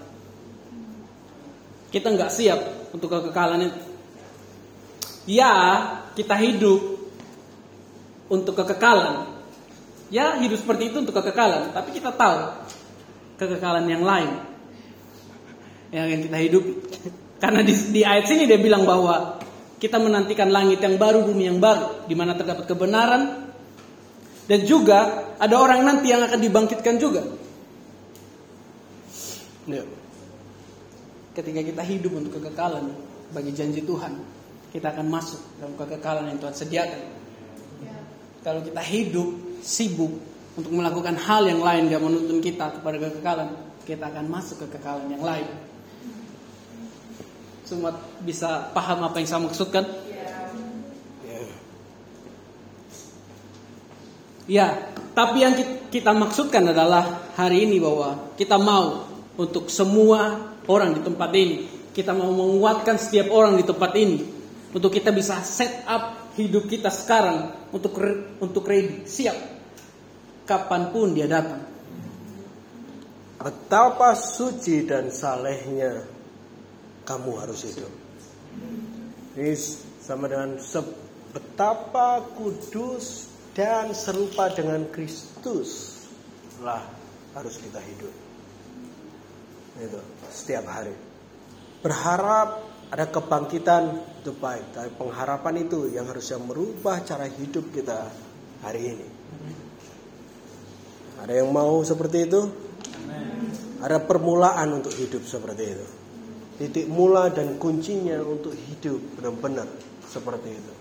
Kita 1.91 2.11
nggak 2.11 2.31
siap 2.31 2.59
untuk 2.91 3.07
kekekalan 3.07 3.71
itu. 3.71 3.81
Ya, 5.31 5.51
kita 6.15 6.35
hidup 6.39 6.79
untuk 8.31 8.55
kekekalan. 8.55 9.34
Ya, 10.13 10.37
hidup 10.37 10.61
seperti 10.61 10.93
itu 10.93 11.01
untuk 11.01 11.17
kekekalan, 11.17 11.73
tapi 11.73 11.97
kita 11.97 12.13
tahu 12.13 12.37
kekekalan 13.41 13.89
yang 13.89 14.05
lain 14.05 14.29
yang 15.95 16.21
kita 16.27 16.37
hidup. 16.39 16.63
Karena 17.43 17.61
di, 17.61 17.73
di 17.91 18.01
ayat 18.01 18.25
sini 18.25 18.47
dia 18.47 18.57
bilang 18.57 18.87
bahwa 18.87 19.37
kita 19.77 19.99
menantikan 19.99 20.49
langit 20.49 20.79
yang 20.79 20.95
baru, 20.95 21.27
bumi 21.27 21.51
yang 21.51 21.59
baru, 21.59 22.07
di 22.07 22.15
mana 22.15 22.33
terdapat 22.33 22.65
kebenaran 22.65 23.51
dan 24.45 24.59
juga 24.63 25.33
ada 25.41 25.55
orang 25.57 25.83
nanti 25.83 26.13
yang 26.13 26.23
akan 26.23 26.39
dibangkitkan 26.39 26.95
juga. 26.95 27.21
Ya. 29.65 29.83
Ketika 31.35 31.59
kita 31.59 31.83
hidup 31.83 32.11
untuk 32.15 32.39
kekekalan 32.39 32.95
bagi 33.35 33.51
janji 33.51 33.83
Tuhan, 33.83 34.15
kita 34.71 34.95
akan 34.95 35.05
masuk 35.11 35.41
dalam 35.59 35.75
kekekalan 35.75 36.31
yang 36.31 36.39
Tuhan 36.39 36.55
sediakan. 36.55 37.01
Kalau 38.45 38.61
kita 38.61 38.79
hidup 38.79 39.54
sibuk 39.65 40.13
untuk 40.55 40.71
melakukan 40.71 41.17
hal 41.17 41.49
yang 41.49 41.59
lain 41.59 41.89
gak 41.89 41.99
menuntun 42.05 42.39
kita 42.39 42.79
kepada 42.79 42.95
kekekalan, 43.01 43.49
kita 43.83 44.07
akan 44.07 44.25
masuk 44.29 44.61
ke 44.63 44.77
kekekalan 44.77 45.09
yang 45.09 45.25
lain. 45.25 45.47
Semua 47.65 47.97
bisa 48.21 48.69
paham 48.77 49.09
apa 49.09 49.17
yang 49.17 49.27
saya 49.27 49.41
maksudkan? 49.41 49.83
Ya. 54.45 54.93
Tapi 55.17 55.41
yang 55.41 55.57
kita 55.89 56.13
maksudkan 56.13 56.69
adalah 56.69 57.33
hari 57.33 57.65
ini 57.65 57.81
bahwa 57.81 58.37
kita 58.37 58.61
mau 58.61 59.09
untuk 59.41 59.73
semua 59.73 60.53
orang 60.69 60.93
di 60.93 61.01
tempat 61.01 61.33
ini, 61.33 61.65
kita 61.97 62.13
mau 62.13 62.29
menguatkan 62.29 63.01
setiap 63.01 63.33
orang 63.33 63.57
di 63.57 63.65
tempat 63.65 63.91
ini, 63.97 64.21
untuk 64.69 64.93
kita 64.93 65.09
bisa 65.09 65.41
set 65.41 65.81
up 65.89 66.29
hidup 66.37 66.69
kita 66.69 66.93
sekarang 66.93 67.49
untuk 67.73 67.97
untuk 68.37 68.63
ready, 68.67 69.07
siap 69.09 69.54
kapan 70.45 70.93
pun 70.93 71.11
dia 71.11 71.25
datang. 71.25 71.65
Betapa 73.41 74.17
suci 74.17 74.85
dan 74.89 75.13
salehnya 75.13 76.01
kamu 77.05 77.31
harus 77.37 77.61
hidup. 77.69 77.93
Ini 79.37 79.53
sama 80.01 80.25
dengan 80.31 80.57
betapa 81.35 82.23
kudus 82.33 83.29
dan 83.53 83.91
serupa 83.91 84.49
dengan 84.49 84.87
Kristus 84.89 86.01
lah 86.63 86.81
harus 87.35 87.59
kita 87.59 87.77
hidup. 87.83 88.13
Itu 89.75 89.99
setiap 90.31 90.65
hari. 90.71 90.95
Berharap 91.83 92.63
ada 92.89 93.05
kebangkitan 93.11 93.83
itu 94.23 94.31
baik, 94.39 94.73
tapi 94.73 94.89
pengharapan 94.95 95.67
itu 95.67 95.91
yang 95.91 96.07
harusnya 96.07 96.39
merubah 96.39 97.03
cara 97.03 97.27
hidup 97.27 97.69
kita 97.75 98.09
hari 98.63 98.95
ini. 98.95 99.07
Ada 101.23 101.33
yang 101.43 101.53
mau 101.53 101.79
seperti 101.85 102.17
itu? 102.27 102.41
Ada 103.79 104.01
permulaan 104.01 104.81
untuk 104.81 104.91
hidup 104.97 105.23
seperti 105.23 105.63
itu. 105.63 105.87
Titik 106.55 106.87
mula 106.87 107.29
dan 107.29 107.59
kuncinya 107.59 108.15
untuk 108.23 108.55
hidup 108.55 109.19
benar-benar 109.19 109.67
seperti 110.07 110.49
itu. 110.55 110.73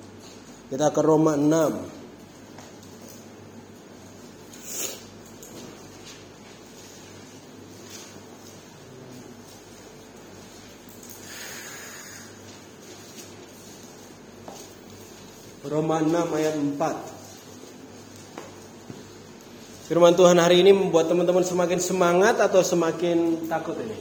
Kita 0.71 0.95
ke 0.95 1.01
Roma 1.03 1.35
6. 1.37 2.05
Roma 15.65 15.97
6 15.99 16.37
ayat 16.37 16.55
4. 16.55 17.14
Firman 19.85 20.17
Tuhan 20.17 20.41
hari 20.41 20.65
ini 20.65 20.73
membuat 20.73 21.13
teman-teman 21.13 21.45
semakin 21.45 21.77
semangat 21.77 22.41
atau 22.41 22.65
semakin 22.65 23.45
takut 23.53 23.77
ini? 23.77 23.93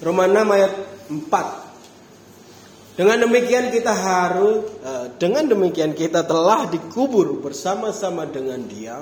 Roma 0.00 0.24
6 0.24 0.48
ayat 0.48 0.72
4. 1.12 2.96
Dengan 2.96 3.20
demikian 3.20 3.68
kita 3.68 3.92
harus 3.92 4.64
eh, 4.80 5.12
dengan 5.20 5.52
demikian 5.52 5.92
kita 5.92 6.24
telah 6.24 6.72
dikubur 6.72 7.44
bersama-sama 7.44 8.24
dengan 8.24 8.64
Dia 8.64 8.96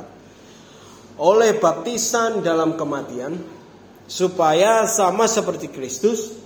oleh 1.22 1.55
baptisan 1.55 2.43
dalam 2.43 2.74
kematian 2.74 3.38
supaya 4.11 4.91
sama 4.91 5.30
seperti 5.30 5.70
Kristus 5.70 6.39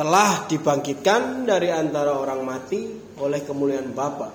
telah 0.00 0.48
dibangkitkan 0.48 1.44
dari 1.44 1.68
antara 1.68 2.16
orang 2.16 2.40
mati 2.40 2.88
oleh 3.20 3.44
kemuliaan 3.44 3.92
Bapa. 3.92 4.32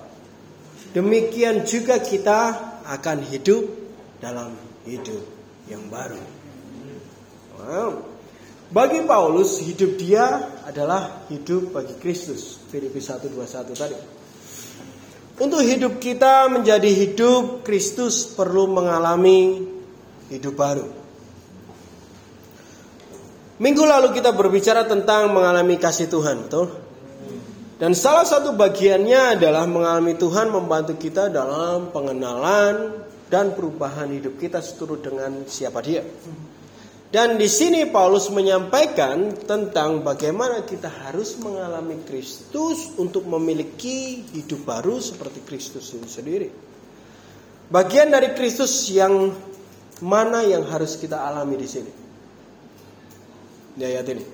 Demikian 0.94 1.66
juga 1.66 1.98
kita 1.98 2.54
akan 2.86 3.26
hidup 3.26 3.66
dalam 4.22 4.54
hidup 4.86 5.26
yang 5.66 5.82
baru. 5.90 6.22
Wow. 7.58 7.90
Bagi 8.70 9.02
Paulus 9.10 9.58
hidup 9.58 9.98
dia 9.98 10.54
adalah 10.62 11.26
hidup 11.34 11.74
bagi 11.74 11.98
Kristus. 11.98 12.62
Filipi 12.70 13.02
1:21 13.02 13.74
tadi. 13.74 13.98
Untuk 15.42 15.66
hidup 15.66 15.98
kita 15.98 16.46
menjadi 16.46 16.90
hidup 16.94 17.66
Kristus 17.66 18.22
perlu 18.22 18.70
mengalami 18.70 19.66
hidup 20.30 20.54
baru. 20.54 21.05
Minggu 23.56 23.88
lalu 23.88 24.12
kita 24.12 24.36
berbicara 24.36 24.84
tentang 24.84 25.32
mengalami 25.32 25.80
kasih 25.80 26.12
Tuhan, 26.12 26.44
betul? 26.44 26.76
Dan 27.76 27.96
salah 27.96 28.24
satu 28.24 28.52
bagiannya 28.52 29.36
adalah 29.36 29.64
mengalami 29.64 30.16
Tuhan 30.16 30.48
membantu 30.52 30.96
kita 30.96 31.28
dalam 31.32 31.88
pengenalan 31.92 33.04
dan 33.32 33.52
perubahan 33.52 34.12
hidup 34.12 34.36
kita 34.36 34.60
seturut 34.60 35.04
dengan 35.04 35.44
siapa 35.48 35.80
Dia. 35.80 36.04
Dan 37.12 37.40
di 37.40 37.48
sini 37.48 37.88
Paulus 37.88 38.28
menyampaikan 38.28 39.32
tentang 39.48 40.04
bagaimana 40.04 40.64
kita 40.68 40.92
harus 41.08 41.40
mengalami 41.40 42.00
Kristus 42.04 42.92
untuk 43.00 43.24
memiliki 43.24 44.20
hidup 44.36 44.68
baru 44.68 45.00
seperti 45.00 45.40
Kristus 45.48 45.96
itu 45.96 46.04
sendiri. 46.04 46.48
Bagian 47.72 48.12
dari 48.12 48.36
Kristus 48.36 48.88
yang 48.92 49.32
mana 50.04 50.44
yang 50.44 50.68
harus 50.68 51.00
kita 51.00 51.16
alami 51.24 51.56
di 51.56 51.68
sini? 51.68 52.05
Di 53.76 53.84
ini. 53.84 54.24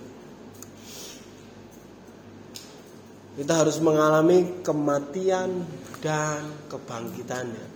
Kita 3.33 3.53
harus 3.59 3.81
mengalami 3.83 4.63
kematian 4.63 5.67
dan 5.99 6.47
kebangkitannya. 6.71 7.67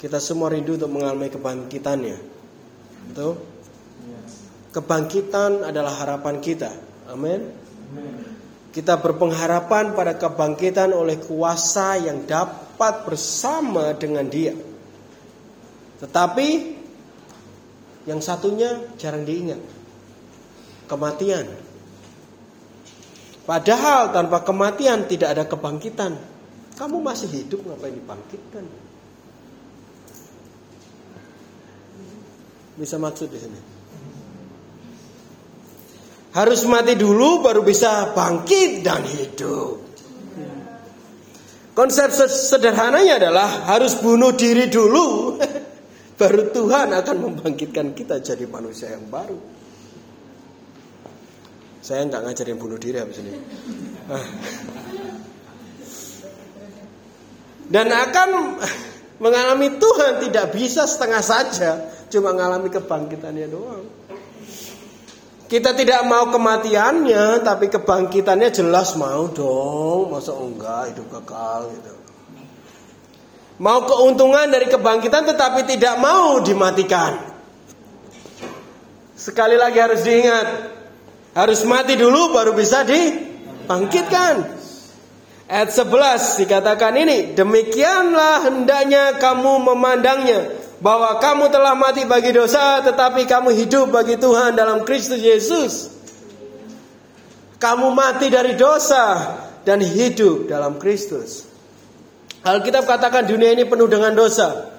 Kita 0.00 0.16
semua 0.18 0.50
rindu 0.50 0.80
untuk 0.80 0.90
mengalami 0.90 1.28
kebangkitannya. 1.28 2.18
Betul? 3.12 3.32
Kebangkitan 4.72 5.62
adalah 5.62 5.94
harapan 6.00 6.40
kita. 6.40 6.72
Amin. 7.12 7.52
Kita 8.70 8.96
berpengharapan 9.02 9.92
pada 9.92 10.14
kebangkitan 10.16 10.94
oleh 10.94 11.18
kuasa 11.20 12.00
yang 12.00 12.24
dapat 12.26 13.04
bersama 13.04 13.92
dengan 13.98 14.26
Dia. 14.30 14.54
Tetapi 16.00 16.48
yang 18.08 18.24
satunya 18.24 18.78
jarang 18.96 19.28
diingat. 19.28 19.79
Kematian. 20.90 21.46
Padahal 23.46 24.10
tanpa 24.10 24.42
kematian 24.42 25.06
tidak 25.06 25.38
ada 25.38 25.44
kebangkitan. 25.46 26.18
Kamu 26.74 26.98
masih 26.98 27.30
hidup 27.30 27.62
ngapain 27.62 27.94
dibangkitkan? 27.94 28.64
Bisa 32.74 32.98
maksud 32.98 33.30
di 33.30 33.38
sini. 33.38 33.60
Harus 36.30 36.62
mati 36.66 36.94
dulu 36.94 37.42
baru 37.42 37.62
bisa 37.62 38.10
bangkit 38.10 38.82
dan 38.82 39.02
hidup. 39.02 39.82
Konsep 41.74 42.10
sederhananya 42.30 43.18
adalah 43.18 43.66
harus 43.66 43.98
bunuh 43.98 44.34
diri 44.34 44.66
dulu 44.66 45.38
baru 46.20 46.50
Tuhan 46.50 46.92
akan 46.92 47.16
membangkitkan 47.18 47.94
kita 47.94 48.22
jadi 48.22 48.46
manusia 48.50 48.94
yang 48.94 49.06
baru. 49.06 49.59
Saya 51.80 52.04
nggak 52.04 52.22
ngajarin 52.28 52.60
bunuh 52.60 52.76
diri 52.76 53.00
habis 53.00 53.24
ini. 53.24 53.32
Ah. 54.12 54.26
Dan 57.70 57.86
akan 57.88 58.28
mengalami 59.22 59.78
Tuhan 59.80 60.26
tidak 60.26 60.52
bisa 60.52 60.84
setengah 60.84 61.22
saja, 61.22 61.70
cuma 62.10 62.36
mengalami 62.36 62.68
kebangkitannya 62.68 63.46
doang. 63.46 63.84
Kita 65.50 65.74
tidak 65.74 66.06
mau 66.06 66.30
kematiannya, 66.30 67.42
tapi 67.42 67.66
kebangkitannya 67.70 68.54
jelas 68.54 68.94
mau 68.94 69.26
dong. 69.30 70.14
Masa 70.14 70.30
enggak 70.34 70.94
hidup 70.94 71.06
kekal 71.10 71.74
gitu. 71.74 71.94
Mau 73.60 73.84
keuntungan 73.84 74.46
dari 74.48 74.70
kebangkitan 74.70 75.26
tetapi 75.26 75.66
tidak 75.68 75.98
mau 75.98 76.38
dimatikan. 76.40 77.18
Sekali 79.18 79.58
lagi 79.58 79.76
harus 79.76 80.00
diingat, 80.00 80.48
harus 81.34 81.62
mati 81.62 81.94
dulu 81.94 82.34
baru 82.34 82.52
bisa 82.54 82.82
dibangkitkan. 82.82 84.58
Ayat 85.50 85.74
11 85.74 86.46
dikatakan 86.46 86.94
ini, 86.94 87.34
demikianlah 87.34 88.46
hendaknya 88.46 89.18
kamu 89.18 89.66
memandangnya 89.66 90.46
bahwa 90.78 91.18
kamu 91.18 91.50
telah 91.50 91.74
mati 91.74 92.06
bagi 92.06 92.30
dosa 92.30 92.80
tetapi 92.86 93.26
kamu 93.26 93.50
hidup 93.58 93.90
bagi 93.90 94.14
Tuhan 94.14 94.54
dalam 94.54 94.86
Kristus 94.86 95.18
Yesus. 95.18 95.90
Kamu 97.58 97.92
mati 97.92 98.30
dari 98.30 98.54
dosa 98.56 99.36
dan 99.66 99.82
hidup 99.84 100.48
dalam 100.48 100.78
Kristus. 100.78 101.44
Alkitab 102.40 102.88
katakan 102.88 103.28
dunia 103.28 103.52
ini 103.52 103.68
penuh 103.68 103.84
dengan 103.84 104.16
dosa. 104.16 104.70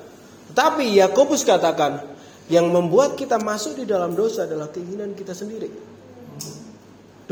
Tetapi 0.50 0.98
Yakobus 0.98 1.46
katakan 1.46 2.02
yang 2.50 2.74
membuat 2.74 3.14
kita 3.14 3.38
masuk 3.38 3.78
di 3.78 3.86
dalam 3.86 4.18
dosa 4.18 4.50
adalah 4.50 4.74
keinginan 4.74 5.14
kita 5.14 5.38
sendiri. 5.38 5.91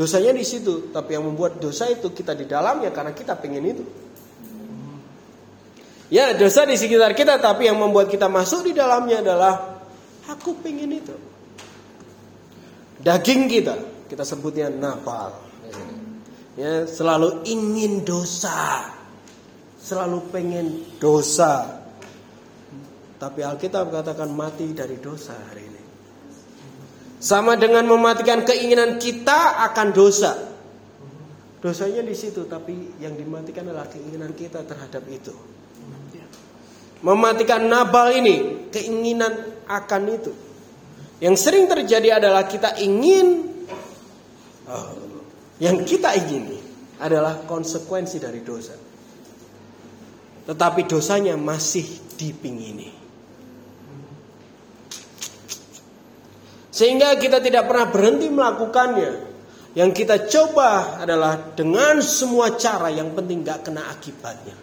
Dosanya 0.00 0.32
di 0.32 0.40
situ, 0.48 0.88
tapi 0.88 1.12
yang 1.12 1.28
membuat 1.28 1.60
dosa 1.60 1.84
itu 1.92 2.08
kita 2.08 2.32
di 2.32 2.48
dalamnya 2.48 2.88
karena 2.88 3.12
kita 3.12 3.36
pengen 3.36 3.68
itu. 3.68 3.84
Ya 6.08 6.32
dosa 6.32 6.64
di 6.64 6.80
sekitar 6.80 7.12
kita 7.12 7.36
tapi 7.36 7.68
yang 7.68 7.76
membuat 7.76 8.08
kita 8.08 8.24
masuk 8.32 8.64
di 8.64 8.72
dalamnya 8.72 9.20
adalah 9.20 9.84
aku 10.24 10.56
pengen 10.64 10.96
itu. 10.96 11.12
Daging 13.04 13.44
kita, 13.44 13.76
kita 14.08 14.24
sebutnya 14.24 14.72
napal. 14.72 15.36
Ya, 16.56 16.88
selalu 16.88 17.44
ingin 17.44 18.00
dosa. 18.00 18.88
Selalu 19.76 20.32
pengen 20.32 20.96
dosa. 20.96 21.84
Tapi 23.20 23.44
Alkitab 23.44 23.92
katakan 23.92 24.32
mati 24.32 24.72
dari 24.72 24.96
dosa 24.96 25.36
hari 25.36 25.68
ini. 25.68 25.69
Sama 27.20 27.54
dengan 27.60 27.84
mematikan 27.84 28.42
keinginan 28.48 28.96
kita 28.96 29.60
akan 29.70 29.88
dosa. 29.92 30.32
Dosanya 31.60 32.00
di 32.00 32.16
situ, 32.16 32.48
tapi 32.48 32.96
yang 32.96 33.12
dimatikan 33.12 33.68
adalah 33.68 33.84
keinginan 33.92 34.32
kita 34.32 34.64
terhadap 34.64 35.04
itu 35.12 35.36
mematikan 37.00 37.64
Nabal 37.64 38.12
ini, 38.16 38.68
keinginan 38.68 39.64
akan 39.64 40.02
itu. 40.12 40.32
Yang 41.20 41.36
sering 41.36 41.68
terjadi 41.68 42.16
adalah 42.16 42.48
kita 42.48 42.80
ingin 42.80 43.44
oh, 44.68 44.88
yang 45.60 45.84
kita 45.84 46.16
ingini 46.16 46.56
adalah 47.00 47.44
konsekuensi 47.44 48.16
dari 48.20 48.40
dosa. 48.40 48.72
Tetapi 50.48 50.80
dosanya 50.88 51.36
masih 51.36 51.84
dipingini. 52.16 52.99
Sehingga 56.70 57.18
kita 57.18 57.42
tidak 57.42 57.66
pernah 57.66 57.86
berhenti 57.90 58.30
melakukannya. 58.30 59.28
Yang 59.74 59.90
kita 60.02 60.16
coba 60.26 60.98
adalah 61.02 61.54
dengan 61.54 62.02
semua 62.02 62.54
cara 62.58 62.90
yang 62.90 63.14
penting 63.14 63.46
gak 63.46 63.70
kena 63.70 63.86
akibatnya. 63.86 64.58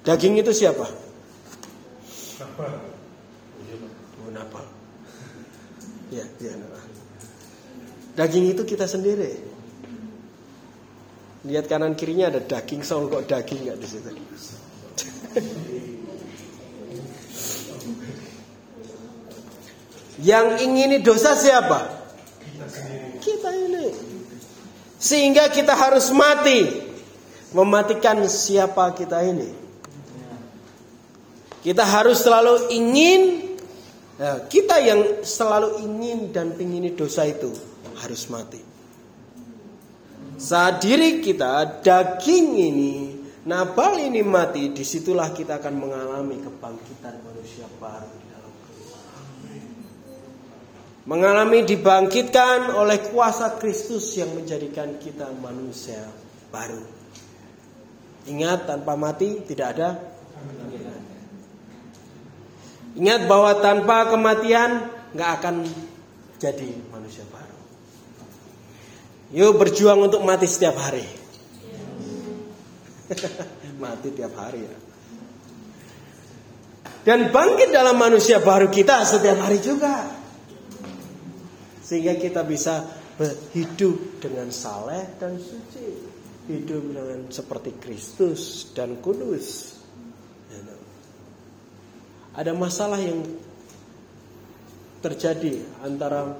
Daging 0.00 0.40
itu 0.40 0.52
siapa? 0.56 0.88
Oh, 4.24 4.30
Nabal. 4.32 4.64
Ya, 6.08 6.24
ya. 6.40 6.56
Daging 8.16 8.56
itu 8.56 8.64
kita 8.64 8.88
sendiri. 8.88 9.36
Lihat 11.44 11.68
kanan 11.68 11.96
kirinya 11.96 12.28
ada 12.28 12.40
daging 12.40 12.84
soal 12.84 13.08
kok 13.08 13.24
daging 13.24 13.64
nggak 13.64 13.78
di 13.80 13.88
situ. 13.88 14.10
Yang 20.20 20.46
ingini 20.68 20.96
dosa 21.00 21.32
siapa? 21.32 21.88
Kita 23.20 23.50
ini. 23.56 23.88
Sehingga 25.00 25.48
kita 25.48 25.72
harus 25.72 26.12
mati. 26.12 26.88
Mematikan 27.50 28.20
siapa 28.30 28.94
kita 28.94 29.24
ini. 29.26 29.50
Kita 31.60 31.84
harus 31.84 32.24
selalu 32.24 32.72
ingin 32.72 33.20
ya, 34.16 34.48
kita 34.48 34.80
yang 34.80 35.26
selalu 35.26 35.82
ingin 35.84 36.32
dan 36.32 36.56
ingin 36.56 36.94
dosa 36.96 37.26
itu 37.28 37.52
harus 38.00 38.30
mati. 38.32 38.62
Saat 40.40 40.80
diri 40.80 41.20
kita 41.20 41.84
daging 41.84 42.46
ini 42.56 42.92
Nabal 43.40 44.04
ini 44.04 44.20
mati, 44.20 44.68
di 44.68 44.84
situlah 44.84 45.32
kita 45.32 45.64
akan 45.64 45.74
mengalami 45.80 46.44
kebangkitan 46.44 47.24
manusia 47.24 47.64
baru 47.80 48.29
Mengalami 51.08 51.64
dibangkitkan 51.64 52.76
oleh 52.76 53.00
kuasa 53.08 53.56
Kristus 53.56 54.12
yang 54.20 54.36
menjadikan 54.36 55.00
kita 55.00 55.32
manusia 55.40 56.04
baru. 56.52 56.84
Ingat 58.28 58.68
tanpa 58.68 59.00
mati 59.00 59.40
tidak 59.48 59.68
ada 59.76 60.10
Ingat 62.98 63.30
bahwa 63.30 63.54
tanpa 63.62 64.10
kematian 64.10 64.90
nggak 65.14 65.30
akan 65.40 65.62
jadi 66.42 66.70
manusia 66.90 67.22
baru. 67.30 67.58
Yuk 69.30 69.62
berjuang 69.62 70.10
untuk 70.10 70.26
mati 70.26 70.50
setiap 70.50 70.74
hari. 70.74 71.06
mati 73.82 74.08
tiap 74.10 74.34
hari 74.34 74.60
ya. 74.66 74.76
Dan 77.00 77.30
bangkit 77.30 77.70
dalam 77.70 77.96
manusia 77.96 78.42
baru 78.42 78.66
kita 78.68 79.06
setiap 79.06 79.38
hari 79.38 79.62
juga. 79.62 80.19
Sehingga 81.90 82.14
kita 82.14 82.46
bisa 82.46 82.86
hidup 83.50 84.22
dengan 84.22 84.54
saleh 84.54 85.18
dan 85.18 85.34
suci. 85.42 86.14
Hidup 86.46 86.82
dengan 86.94 87.26
seperti 87.34 87.74
Kristus 87.82 88.70
dan 88.74 89.02
kudus 89.02 89.80
ada 92.40 92.54
masalah 92.54 92.96
yang 93.02 93.26
terjadi 95.02 95.60
antara 95.82 96.30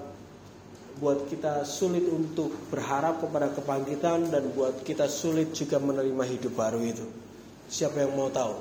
buat 1.01 1.27
kita 1.27 1.65
sulit 1.65 2.05
untuk 2.07 2.53
berharap 2.69 3.25
kepada 3.25 3.51
kebangkitan 3.57 4.29
dan 4.29 4.53
buat 4.53 4.85
kita 4.85 5.09
sulit 5.09 5.57
juga 5.57 5.81
menerima 5.81 6.25
hidup 6.29 6.53
baru 6.55 6.81
itu. 6.85 7.07
Siapa 7.73 8.05
yang 8.05 8.13
mau 8.15 8.29
tahu? 8.29 8.55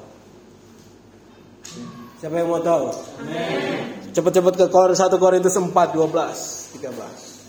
Siapa 2.20 2.36
yang 2.36 2.52
mau 2.52 2.60
tahu? 2.60 2.92
Cepat-cepat 4.12 4.54
ke 4.60 4.68
1 4.68 5.16
Korintus 5.16 5.56
4 5.56 5.72
12 5.72 6.84
13. 6.84 7.40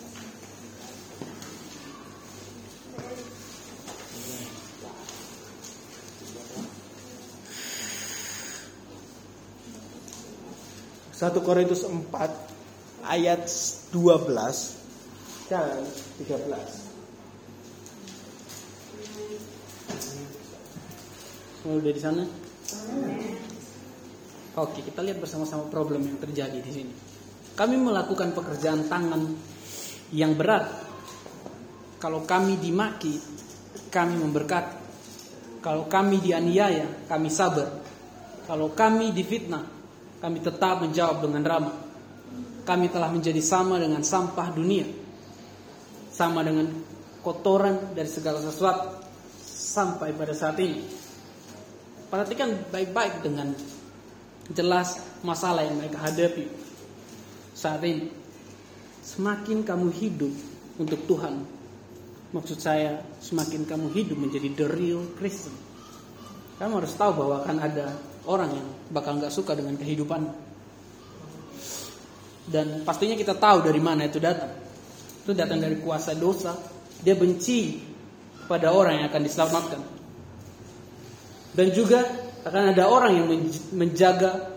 1 11.18 11.36
Korintus 11.44 11.84
4 11.84 12.08
ayat 13.04 13.44
12 13.90 15.50
dan 15.52 15.82
13. 16.16 16.46
Semua 21.60 21.76
udah 21.76 21.92
di 21.92 22.00
sana? 22.00 22.24
Oke, 24.58 24.82
kita 24.82 24.98
lihat 25.06 25.22
bersama-sama 25.22 25.70
problem 25.70 26.02
yang 26.02 26.18
terjadi 26.18 26.58
di 26.58 26.72
sini. 26.74 26.92
Kami 27.54 27.78
melakukan 27.78 28.34
pekerjaan 28.34 28.90
tangan 28.90 29.22
yang 30.10 30.34
berat. 30.34 30.66
Kalau 32.02 32.26
kami 32.26 32.58
dimaki, 32.58 33.14
kami 33.94 34.18
memberkati. 34.18 34.74
Kalau 35.62 35.86
kami 35.86 36.18
dianiaya, 36.18 37.06
kami 37.06 37.30
sabar. 37.30 37.68
Kalau 38.50 38.74
kami 38.74 39.14
difitnah, 39.14 39.62
kami 40.18 40.42
tetap 40.42 40.82
menjawab 40.82 41.22
dengan 41.22 41.42
ramah. 41.46 41.76
Kami 42.66 42.90
telah 42.90 43.12
menjadi 43.12 43.38
sama 43.38 43.78
dengan 43.78 44.02
sampah 44.02 44.50
dunia. 44.50 44.88
Sama 46.10 46.42
dengan 46.42 46.66
kotoran 47.22 47.94
dari 47.94 48.10
segala 48.10 48.42
sesuatu 48.42 48.98
sampai 49.46 50.10
pada 50.10 50.34
saat 50.34 50.58
ini. 50.58 50.82
Perhatikan 52.10 52.66
baik-baik 52.74 53.22
dengan 53.22 53.54
jelas 54.50 54.98
masalah 55.22 55.62
yang 55.62 55.78
mereka 55.78 55.98
hadapi 56.02 56.46
saat 57.54 57.82
ini. 57.86 58.10
Semakin 59.00 59.66
kamu 59.66 59.90
hidup 59.96 60.32
untuk 60.78 61.02
Tuhan, 61.08 61.42
maksud 62.30 62.58
saya 62.60 63.00
semakin 63.18 63.66
kamu 63.66 63.90
hidup 63.90 64.16
menjadi 64.20 64.48
the 64.54 64.66
real 64.70 65.02
Christian. 65.18 65.56
Kamu 66.60 66.84
harus 66.84 66.92
tahu 66.92 67.24
bahwa 67.24 67.40
akan 67.40 67.56
ada 67.58 67.86
orang 68.28 68.50
yang 68.52 68.68
bakal 68.92 69.16
nggak 69.16 69.32
suka 69.32 69.56
dengan 69.56 69.80
kehidupan. 69.80 70.28
Dan 72.50 72.84
pastinya 72.84 73.16
kita 73.16 73.38
tahu 73.38 73.64
dari 73.64 73.80
mana 73.80 74.04
itu 74.04 74.20
datang. 74.20 74.52
Itu 75.24 75.32
datang 75.32 75.62
dari 75.62 75.80
kuasa 75.80 76.12
dosa. 76.12 76.52
Dia 77.00 77.16
benci 77.16 77.80
pada 78.44 78.74
orang 78.74 79.00
yang 79.00 79.06
akan 79.08 79.22
diselamatkan. 79.24 79.80
Dan 81.56 81.66
juga 81.72 82.04
akan 82.40 82.72
ada 82.72 82.84
orang 82.88 83.12
yang 83.20 83.26
menjaga 83.76 84.56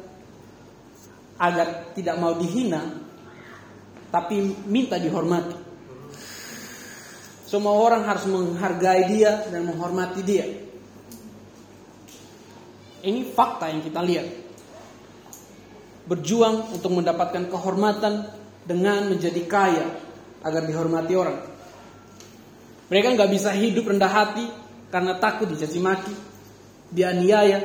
agar 1.35 1.91
tidak 1.91 2.15
mau 2.15 2.37
dihina, 2.37 2.79
tapi 4.13 4.55
minta 4.69 4.95
dihormati. 4.95 5.57
Semua 7.49 7.75
orang 7.77 8.07
harus 8.07 8.25
menghargai 8.25 9.13
dia 9.13 9.45
dan 9.51 9.67
menghormati 9.67 10.21
dia. 10.25 10.47
Ini 13.03 13.29
fakta 13.35 13.67
yang 13.69 13.83
kita 13.83 13.99
lihat. 13.99 14.27
Berjuang 16.07 16.71
untuk 16.73 16.91
mendapatkan 16.95 17.51
kehormatan 17.51 18.31
dengan 18.63 19.11
menjadi 19.11 19.43
kaya 19.43 19.85
agar 20.43 20.63
dihormati 20.63 21.13
orang. 21.13 21.39
Mereka 22.87 23.15
nggak 23.15 23.31
bisa 23.31 23.51
hidup 23.55 23.91
rendah 23.91 24.11
hati 24.11 24.45
karena 24.91 25.19
takut 25.19 25.49
dicaci 25.51 25.79
maki, 25.79 26.13
dianiaya, 26.93 27.59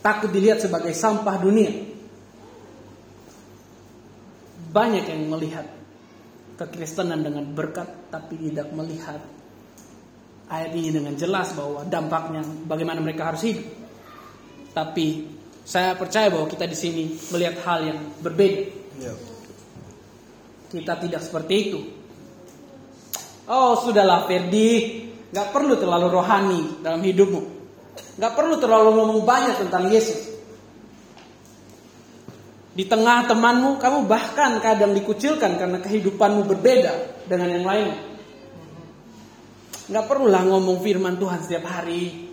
takut 0.00 0.32
dilihat 0.32 0.64
sebagai 0.64 0.96
sampah 0.96 1.36
dunia. 1.36 1.72
Banyak 4.72 5.04
yang 5.08 5.22
melihat 5.28 5.66
kekristenan 6.56 7.20
dengan 7.20 7.44
berkat 7.52 8.08
tapi 8.08 8.40
tidak 8.40 8.72
melihat 8.72 9.20
ayat 10.48 10.72
ini 10.72 10.88
dengan 10.88 11.12
jelas 11.14 11.52
bahwa 11.52 11.84
dampaknya 11.84 12.42
bagaimana 12.64 13.00
mereka 13.04 13.32
harus 13.32 13.44
hidup. 13.44 13.66
Tapi 14.72 15.36
saya 15.64 15.96
percaya 15.96 16.28
bahwa 16.32 16.48
kita 16.48 16.64
di 16.68 16.76
sini 16.76 17.04
melihat 17.32 17.60
hal 17.64 17.78
yang 17.84 17.98
berbeda. 18.20 18.62
Ya. 19.00 19.12
Kita 20.72 20.98
tidak 21.00 21.22
seperti 21.24 21.54
itu. 21.56 21.80
Oh 23.46 23.78
sudahlah 23.78 24.26
Ferdi, 24.26 25.06
nggak 25.30 25.48
perlu 25.54 25.78
terlalu 25.78 26.06
rohani 26.10 26.60
dalam 26.82 26.98
hidupmu, 26.98 27.55
nggak 28.16 28.32
perlu 28.32 28.56
terlalu 28.56 28.90
ngomong 28.96 29.20
banyak 29.24 29.66
tentang 29.66 29.88
Yesus. 29.92 30.36
Di 32.76 32.84
tengah 32.84 33.24
temanmu, 33.24 33.80
kamu 33.80 34.04
bahkan 34.04 34.60
kadang 34.60 34.92
dikucilkan 34.92 35.56
karena 35.56 35.80
kehidupanmu 35.80 36.44
berbeda 36.44 37.24
dengan 37.24 37.48
yang 37.56 37.64
lain. 37.64 37.88
Nggak 39.88 40.04
perlulah 40.04 40.44
ngomong 40.44 40.84
firman 40.84 41.16
Tuhan 41.16 41.40
setiap 41.40 41.64
hari. 41.64 42.28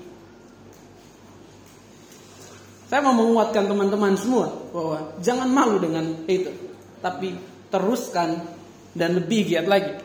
Saya 2.92 3.00
mau 3.08 3.16
menguatkan 3.16 3.72
teman-teman 3.72 4.20
semua 4.20 4.52
bahwa 4.76 5.16
jangan 5.24 5.48
malu 5.48 5.80
dengan 5.80 6.28
itu, 6.28 6.52
tapi 7.00 7.40
teruskan 7.72 8.44
dan 8.92 9.16
lebih 9.16 9.48
giat 9.48 9.66
lagi. 9.66 9.96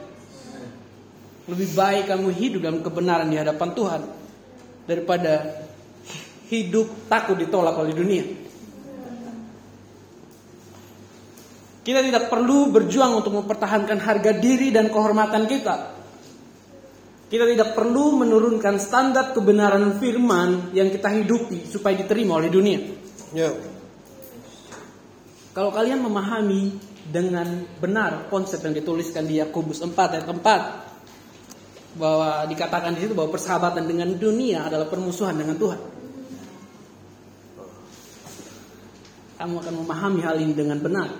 Lebih 1.51 1.69
baik 1.75 2.05
kamu 2.15 2.29
hidup 2.31 2.61
dalam 2.63 2.81
kebenaran 2.81 3.27
di 3.27 3.37
hadapan 3.37 3.71
Tuhan 3.75 4.03
daripada 4.89 5.61
hidup 6.49 6.89
takut 7.13 7.37
ditolak 7.37 7.77
oleh 7.77 7.93
dunia. 7.93 8.25
Kita 11.85 12.01
tidak 12.05 12.29
perlu 12.29 12.69
berjuang 12.73 13.21
untuk 13.21 13.37
mempertahankan 13.37 14.01
harga 14.01 14.33
diri 14.37 14.73
dan 14.73 14.93
kehormatan 14.93 15.49
kita. 15.49 15.97
Kita 17.29 17.45
tidak 17.45 17.77
perlu 17.77 18.25
menurunkan 18.25 18.81
standar 18.81 19.37
kebenaran 19.37 20.01
firman 20.01 20.73
yang 20.73 20.89
kita 20.89 21.13
hidupi 21.13 21.69
supaya 21.69 21.93
diterima 21.97 22.41
oleh 22.41 22.49
dunia. 22.49 22.81
Ya. 23.37 23.53
Kalau 25.53 25.69
kalian 25.73 26.01
memahami 26.01 26.77
dengan 27.09 27.65
benar 27.81 28.29
konsep 28.29 28.61
yang 28.65 28.77
dituliskan 28.77 29.25
di 29.25 29.41
Yakobus 29.41 29.81
4 29.81 29.93
ayat 29.97 30.29
4 30.29 30.88
bahwa 31.99 32.47
dikatakan 32.47 32.95
di 32.95 33.05
situ 33.05 33.13
bahwa 33.13 33.35
persahabatan 33.35 33.85
dengan 33.85 34.15
dunia 34.15 34.71
adalah 34.71 34.87
permusuhan 34.87 35.35
dengan 35.35 35.59
Tuhan. 35.59 35.81
Kamu 39.39 39.55
akan 39.59 39.75
memahami 39.83 40.21
hal 40.23 40.39
ini 40.39 40.55
dengan 40.55 40.79
benar. 40.79 41.11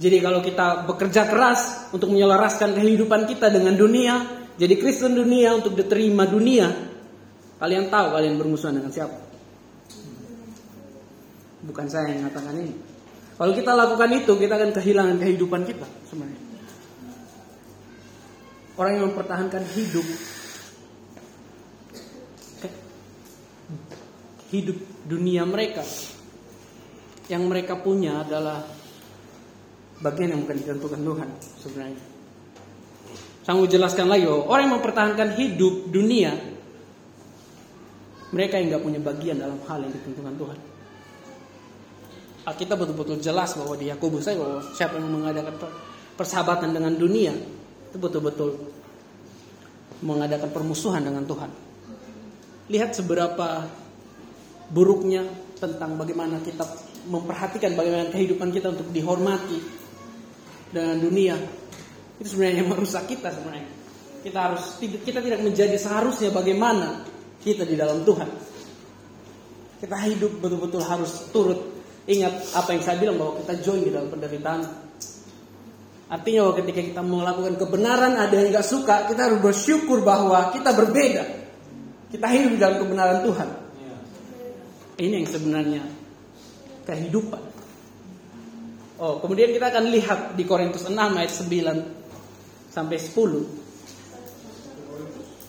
Jadi 0.00 0.16
kalau 0.24 0.40
kita 0.40 0.88
bekerja 0.88 1.28
keras 1.28 1.92
untuk 1.92 2.08
menyelaraskan 2.08 2.72
kehidupan 2.72 3.28
kita 3.28 3.52
dengan 3.52 3.76
dunia, 3.76 4.24
jadi 4.56 4.74
Kristen 4.80 5.12
dunia 5.12 5.52
untuk 5.58 5.76
diterima 5.76 6.24
dunia, 6.24 6.72
kalian 7.60 7.92
tahu 7.92 8.06
kalian 8.16 8.34
bermusuhan 8.40 8.80
dengan 8.80 8.90
siapa? 8.90 9.18
Bukan 11.60 11.86
saya 11.92 12.16
yang 12.16 12.24
mengatakan 12.24 12.56
ini. 12.56 12.74
Kalau 13.36 13.52
kita 13.52 13.72
lakukan 13.76 14.10
itu, 14.16 14.32
kita 14.36 14.56
akan 14.56 14.70
kehilangan 14.72 15.16
kehidupan 15.20 15.68
kita 15.68 15.86
sebenarnya. 16.08 16.49
Orang 18.80 18.96
yang 18.96 19.12
mempertahankan 19.12 19.60
hidup 19.76 20.06
hidup 24.50 24.78
dunia 25.04 25.44
mereka 25.44 25.84
yang 27.28 27.44
mereka 27.44 27.76
punya 27.76 28.24
adalah 28.24 28.64
bagian 30.00 30.32
yang 30.32 30.40
bukan 30.48 30.56
ditentukan 30.64 31.00
Tuhan 31.04 31.28
sebenarnya. 31.60 32.02
Mau 33.50 33.66
jelaskan 33.68 34.06
lagi 34.08 34.24
bahwa 34.24 34.48
orang 34.48 34.62
yang 34.64 34.74
mempertahankan 34.80 35.28
hidup 35.36 35.74
dunia 35.92 36.32
mereka 38.32 38.56
yang 38.62 38.72
nggak 38.72 38.84
punya 38.86 39.00
bagian 39.04 39.36
dalam 39.44 39.60
hal 39.68 39.84
yang 39.84 39.92
ditentukan 39.92 40.34
Tuhan. 40.40 40.58
Kita 42.50 42.74
betul-betul 42.80 43.20
jelas 43.20 43.52
bahwa 43.60 43.76
di 43.76 43.92
Yakobus 43.92 44.24
saya 44.24 44.40
bahwa 44.40 44.64
siapa 44.72 44.96
yang 44.96 45.12
mengadakan 45.12 45.54
persahabatan 46.16 46.72
dengan 46.72 46.96
dunia 46.96 47.59
itu 47.90 47.96
betul-betul 47.98 48.70
mengadakan 50.06 50.48
permusuhan 50.54 51.02
dengan 51.02 51.26
Tuhan. 51.26 51.50
Lihat 52.70 52.94
seberapa 52.94 53.66
buruknya 54.70 55.26
tentang 55.58 55.98
bagaimana 55.98 56.38
kita 56.40 56.62
memperhatikan 57.10 57.74
bagaimana 57.74 58.08
kehidupan 58.14 58.54
kita 58.54 58.70
untuk 58.70 58.88
dihormati 58.94 59.58
dengan 60.70 61.02
dunia 61.02 61.36
itu 62.22 62.36
sebenarnya 62.36 62.56
yang 62.62 62.70
merusak 62.70 63.04
kita 63.10 63.34
sebenarnya. 63.34 63.68
Kita 64.20 64.38
harus 64.38 64.76
kita 64.80 65.18
tidak 65.24 65.40
menjadi 65.40 65.76
seharusnya 65.80 66.30
bagaimana 66.30 67.02
kita 67.42 67.66
di 67.66 67.74
dalam 67.74 68.06
Tuhan. 68.06 68.28
Kita 69.80 69.96
hidup 69.96 70.44
betul-betul 70.44 70.84
harus 70.84 71.32
turut 71.32 71.58
ingat 72.04 72.52
apa 72.52 72.76
yang 72.76 72.82
saya 72.84 72.96
bilang 73.00 73.16
bahwa 73.16 73.40
kita 73.40 73.52
join 73.64 73.80
di 73.80 73.90
dalam 73.92 74.12
penderitaan. 74.12 74.60
Artinya 76.10 76.42
bahwa 76.42 76.58
ketika 76.58 76.80
kita 76.82 77.02
melakukan 77.06 77.54
kebenaran 77.54 78.18
ada 78.18 78.34
yang 78.34 78.50
nggak 78.50 78.66
suka, 78.66 79.06
kita 79.06 79.30
harus 79.30 79.38
bersyukur 79.38 80.02
bahwa 80.02 80.50
kita 80.50 80.74
berbeda. 80.74 81.22
Kita 82.10 82.26
hidup 82.26 82.58
dalam 82.58 82.82
kebenaran 82.82 83.22
Tuhan. 83.22 83.46
Ini 84.98 85.22
yang 85.22 85.30
sebenarnya 85.30 85.86
kehidupan. 86.82 87.38
Oh, 89.00 89.16
kemudian 89.22 89.54
kita 89.54 89.70
akan 89.70 89.86
lihat 89.88 90.34
di 90.34 90.44
Korintus 90.44 90.84
6 90.84 90.98
ayat 90.98 91.30
9 91.30 92.74
sampai 92.74 92.98
10. 92.98 93.46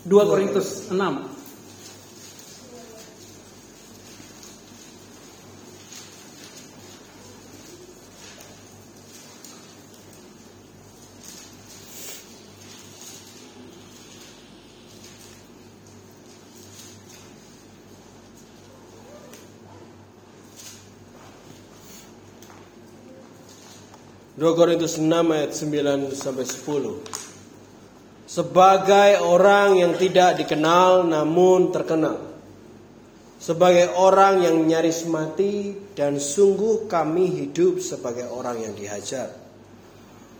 2 0.05 0.07
Korintus 0.07 0.93
6 0.93 1.30
2 24.41 24.57
Korintus 24.57 24.97
6 24.97 25.05
ayat 25.05 25.53
9 25.53 26.17
sampai 26.17 26.49
10. 26.49 28.25
Sebagai 28.25 29.21
orang 29.21 29.77
yang 29.77 29.93
tidak 29.93 30.41
dikenal 30.41 31.05
namun 31.05 31.69
terkenal. 31.69 32.17
Sebagai 33.37 33.93
orang 33.93 34.41
yang 34.41 34.57
nyaris 34.65 35.05
mati 35.05 35.77
dan 35.93 36.17
sungguh 36.17 36.89
kami 36.89 37.29
hidup 37.29 37.85
sebagai 37.85 38.33
orang 38.33 38.65
yang 38.65 38.73
dihajar. 38.73 39.29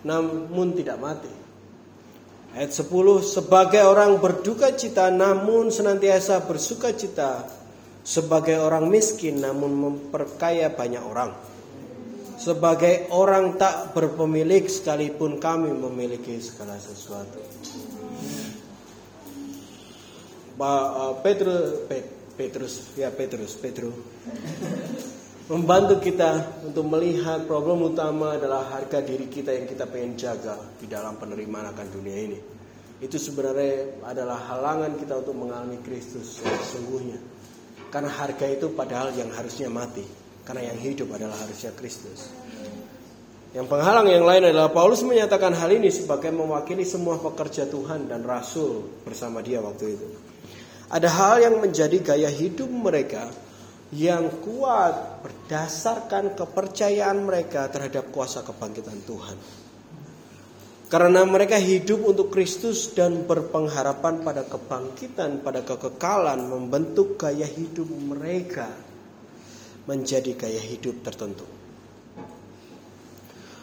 Namun 0.02 0.74
tidak 0.74 0.98
mati. 0.98 1.30
Ayat 2.58 2.74
10 2.74 2.90
sebagai 3.22 3.86
orang 3.86 4.18
berduka 4.18 4.74
cita 4.74 5.14
namun 5.14 5.70
senantiasa 5.70 6.42
bersuka 6.50 6.90
cita 6.98 7.46
sebagai 8.02 8.66
orang 8.66 8.90
miskin 8.90 9.46
namun 9.46 9.70
memperkaya 9.78 10.74
banyak 10.74 11.06
orang 11.06 11.51
sebagai 12.42 13.14
orang 13.14 13.62
tak 13.62 13.94
berpemilik 13.94 14.66
sekalipun 14.66 15.38
kami 15.38 15.70
memiliki 15.70 16.42
segala 16.42 16.74
sesuatu. 16.82 17.38
Uh, 20.62 21.18
Petrus, 21.22 21.90
Petrus, 22.38 22.74
ya 22.94 23.10
Petrus, 23.10 23.58
Petrus, 23.58 23.98
membantu 25.50 26.02
kita 26.02 26.62
untuk 26.70 26.86
melihat 26.86 27.50
problem 27.50 27.94
utama 27.94 28.38
adalah 28.38 28.70
harga 28.70 29.02
diri 29.02 29.26
kita 29.26 29.58
yang 29.58 29.66
kita 29.66 29.90
pengen 29.90 30.18
jaga 30.18 30.58
di 30.78 30.86
dalam 30.86 31.18
penerimaan 31.18 31.74
akan 31.74 31.88
dunia 31.90 32.18
ini. 32.18 32.40
Itu 33.02 33.18
sebenarnya 33.18 34.06
adalah 34.06 34.38
halangan 34.54 35.02
kita 35.02 35.26
untuk 35.26 35.34
mengalami 35.34 35.82
Kristus 35.82 36.38
sesungguhnya. 36.38 37.18
Karena 37.90 38.14
harga 38.14 38.46
itu 38.46 38.70
padahal 38.70 39.18
yang 39.18 39.34
harusnya 39.34 39.66
mati. 39.66 40.21
Karena 40.42 40.74
yang 40.74 40.80
hidup 40.82 41.14
adalah 41.14 41.38
harusnya 41.38 41.72
Kristus. 41.78 42.34
Yang 43.52 43.68
penghalang 43.68 44.08
yang 44.08 44.24
lain 44.24 44.48
adalah 44.48 44.72
Paulus 44.72 45.04
menyatakan 45.04 45.52
hal 45.52 45.76
ini 45.76 45.92
sebagai 45.92 46.32
mewakili 46.32 46.88
semua 46.88 47.20
pekerja 47.20 47.68
Tuhan 47.68 48.08
dan 48.08 48.24
rasul 48.24 49.04
bersama 49.04 49.44
dia 49.44 49.60
waktu 49.60 50.00
itu. 50.00 50.08
Ada 50.88 51.08
hal 51.12 51.36
yang 51.44 51.56
menjadi 51.60 52.00
gaya 52.00 52.32
hidup 52.32 52.72
mereka 52.72 53.28
yang 53.92 54.32
kuat 54.40 55.20
berdasarkan 55.20 56.32
kepercayaan 56.32 57.28
mereka 57.28 57.68
terhadap 57.68 58.08
kuasa 58.16 58.40
kebangkitan 58.40 59.04
Tuhan. 59.04 59.38
Karena 60.88 61.24
mereka 61.24 61.56
hidup 61.56 62.04
untuk 62.04 62.32
Kristus 62.32 62.92
dan 62.92 63.24
berpengharapan 63.28 64.24
pada 64.24 64.44
kebangkitan, 64.48 65.44
pada 65.44 65.64
kekekalan, 65.64 66.52
membentuk 66.52 67.20
gaya 67.20 67.48
hidup 67.48 67.88
mereka 67.88 68.91
menjadi 69.90 70.38
gaya 70.38 70.62
hidup 70.62 71.02
tertentu. 71.02 71.46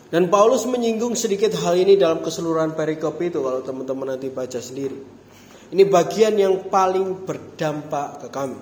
Dan 0.09 0.33
Paulus 0.33 0.65
menyinggung 0.65 1.13
sedikit 1.13 1.53
hal 1.61 1.77
ini 1.77 2.01
dalam 2.01 2.25
keseluruhan 2.25 2.73
perikop 2.73 3.21
itu 3.21 3.45
kalau 3.45 3.61
teman-teman 3.61 4.17
nanti 4.17 4.33
baca 4.33 4.57
sendiri. 4.57 4.97
Ini 5.69 5.85
bagian 5.85 6.33
yang 6.41 6.73
paling 6.73 7.29
berdampak 7.29 8.25
ke 8.25 8.29
kami. 8.33 8.57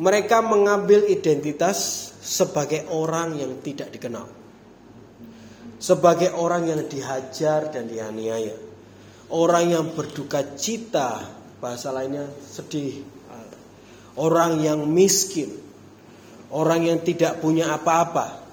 Mereka 0.00 0.40
mengambil 0.40 1.04
identitas 1.04 2.10
sebagai 2.24 2.88
orang 2.88 3.36
yang 3.36 3.60
tidak 3.60 3.92
dikenal. 3.92 4.24
Sebagai 5.76 6.32
orang 6.32 6.64
yang 6.72 6.80
dihajar 6.88 7.68
dan 7.68 7.84
dianiaya. 7.84 8.56
Orang 9.28 9.68
yang 9.68 9.92
berduka 9.92 10.56
cita, 10.56 11.28
bahasa 11.60 11.92
lainnya 11.92 12.24
sedih. 12.40 13.04
Orang 14.16 14.64
yang 14.64 14.88
miskin 14.88 15.63
orang 16.54 16.86
yang 16.86 17.02
tidak 17.02 17.42
punya 17.42 17.74
apa-apa. 17.74 18.46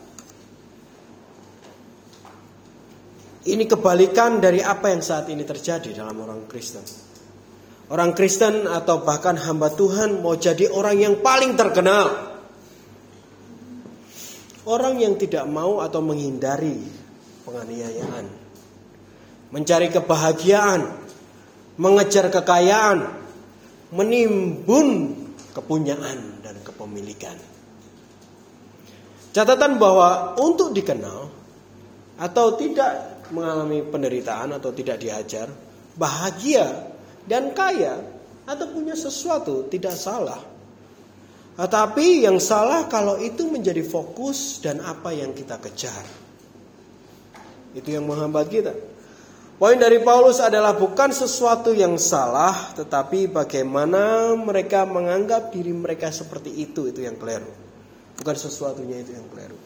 Ini 3.42 3.66
kebalikan 3.66 4.38
dari 4.38 4.62
apa 4.62 4.94
yang 4.94 5.02
saat 5.02 5.30
ini 5.30 5.42
terjadi 5.42 5.98
dalam 5.98 6.18
orang 6.22 6.46
Kristen. 6.46 6.86
Orang 7.90 8.14
Kristen 8.14 8.70
atau 8.70 9.02
bahkan 9.02 9.34
hamba 9.38 9.74
Tuhan 9.74 10.22
mau 10.22 10.38
jadi 10.38 10.70
orang 10.70 10.98
yang 11.02 11.16
paling 11.26 11.58
terkenal. 11.58 12.30
Orang 14.62 15.02
yang 15.02 15.18
tidak 15.18 15.50
mau 15.50 15.82
atau 15.82 16.06
menghindari 16.06 16.78
penganiayaan. 17.50 18.26
Mencari 19.52 19.90
kebahagiaan, 19.90 20.86
mengejar 21.82 22.30
kekayaan, 22.30 23.10
menimbun 23.90 25.18
kepunyaan 25.52 26.46
dan 26.46 26.56
kepemilikan. 26.62 27.51
Catatan 29.32 29.80
bahwa 29.80 30.36
untuk 30.36 30.76
dikenal 30.76 31.32
atau 32.20 32.46
tidak 32.60 33.24
mengalami 33.32 33.80
penderitaan 33.80 34.60
atau 34.60 34.76
tidak 34.76 35.00
diajar, 35.00 35.48
bahagia 35.96 36.68
dan 37.24 37.56
kaya 37.56 38.04
atau 38.44 38.66
punya 38.68 38.92
sesuatu 38.92 39.72
tidak 39.72 39.96
salah. 39.96 40.40
Tetapi 41.56 42.28
yang 42.28 42.44
salah 42.44 42.92
kalau 42.92 43.20
itu 43.20 43.48
menjadi 43.48 43.84
fokus 43.88 44.60
dan 44.60 44.84
apa 44.84 45.16
yang 45.16 45.32
kita 45.32 45.60
kejar. 45.64 46.04
Itu 47.72 47.88
yang 47.88 48.04
menghambat 48.08 48.48
kita. 48.52 48.74
Poin 49.62 49.78
dari 49.78 50.02
Paulus 50.02 50.42
adalah 50.42 50.74
bukan 50.74 51.14
sesuatu 51.14 51.70
yang 51.70 51.94
salah, 52.02 52.74
tetapi 52.74 53.30
bagaimana 53.30 54.34
mereka 54.34 54.90
menganggap 54.90 55.54
diri 55.54 55.70
mereka 55.70 56.10
seperti 56.10 56.50
itu, 56.66 56.90
itu 56.90 57.06
yang 57.06 57.14
keliru. 57.14 57.71
Bukan 58.22 58.36
sesuatunya 58.38 59.02
itu 59.02 59.18
yang 59.18 59.26
keliru. 59.34 59.58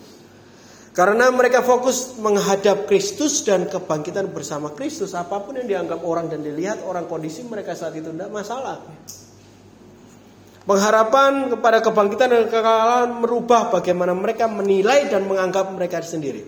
Karena 0.95 1.27
mereka 1.27 1.59
fokus 1.59 2.15
menghadap 2.23 2.87
Kristus 2.87 3.43
dan 3.43 3.67
kebangkitan 3.67 4.31
bersama 4.31 4.71
Kristus. 4.71 5.11
Apa 5.11 5.43
pun 5.43 5.59
yang 5.59 5.67
dianggap 5.67 5.99
orang 5.99 6.31
dan 6.31 6.39
dilihat 6.39 6.79
orang 6.87 7.03
kondisi 7.03 7.43
mereka 7.43 7.75
saat 7.75 7.99
itu 7.99 8.15
tidak 8.15 8.31
masalah. 8.31 8.79
Pengharapan 10.63 11.51
kepada 11.51 11.83
kebangkitan 11.83 12.31
dan 12.31 12.43
kekalahan 12.47 13.11
merubah 13.11 13.75
bagaimana 13.75 14.15
mereka 14.15 14.47
menilai 14.47 15.11
dan 15.11 15.27
menganggap 15.27 15.67
mereka 15.75 15.99
sendiri. 15.99 16.47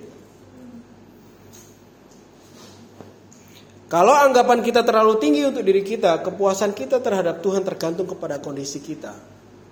Kalau 3.91 4.15
anggapan 4.15 4.63
kita 4.63 4.83
terlalu 4.83 5.19
tinggi 5.19 5.43
untuk 5.43 5.63
diri 5.63 5.83
kita, 5.83 6.23
kepuasan 6.23 6.71
kita 6.71 7.03
terhadap 7.03 7.43
Tuhan 7.43 7.67
tergantung 7.67 8.07
kepada 8.07 8.39
kondisi 8.39 8.79
kita 8.79 9.11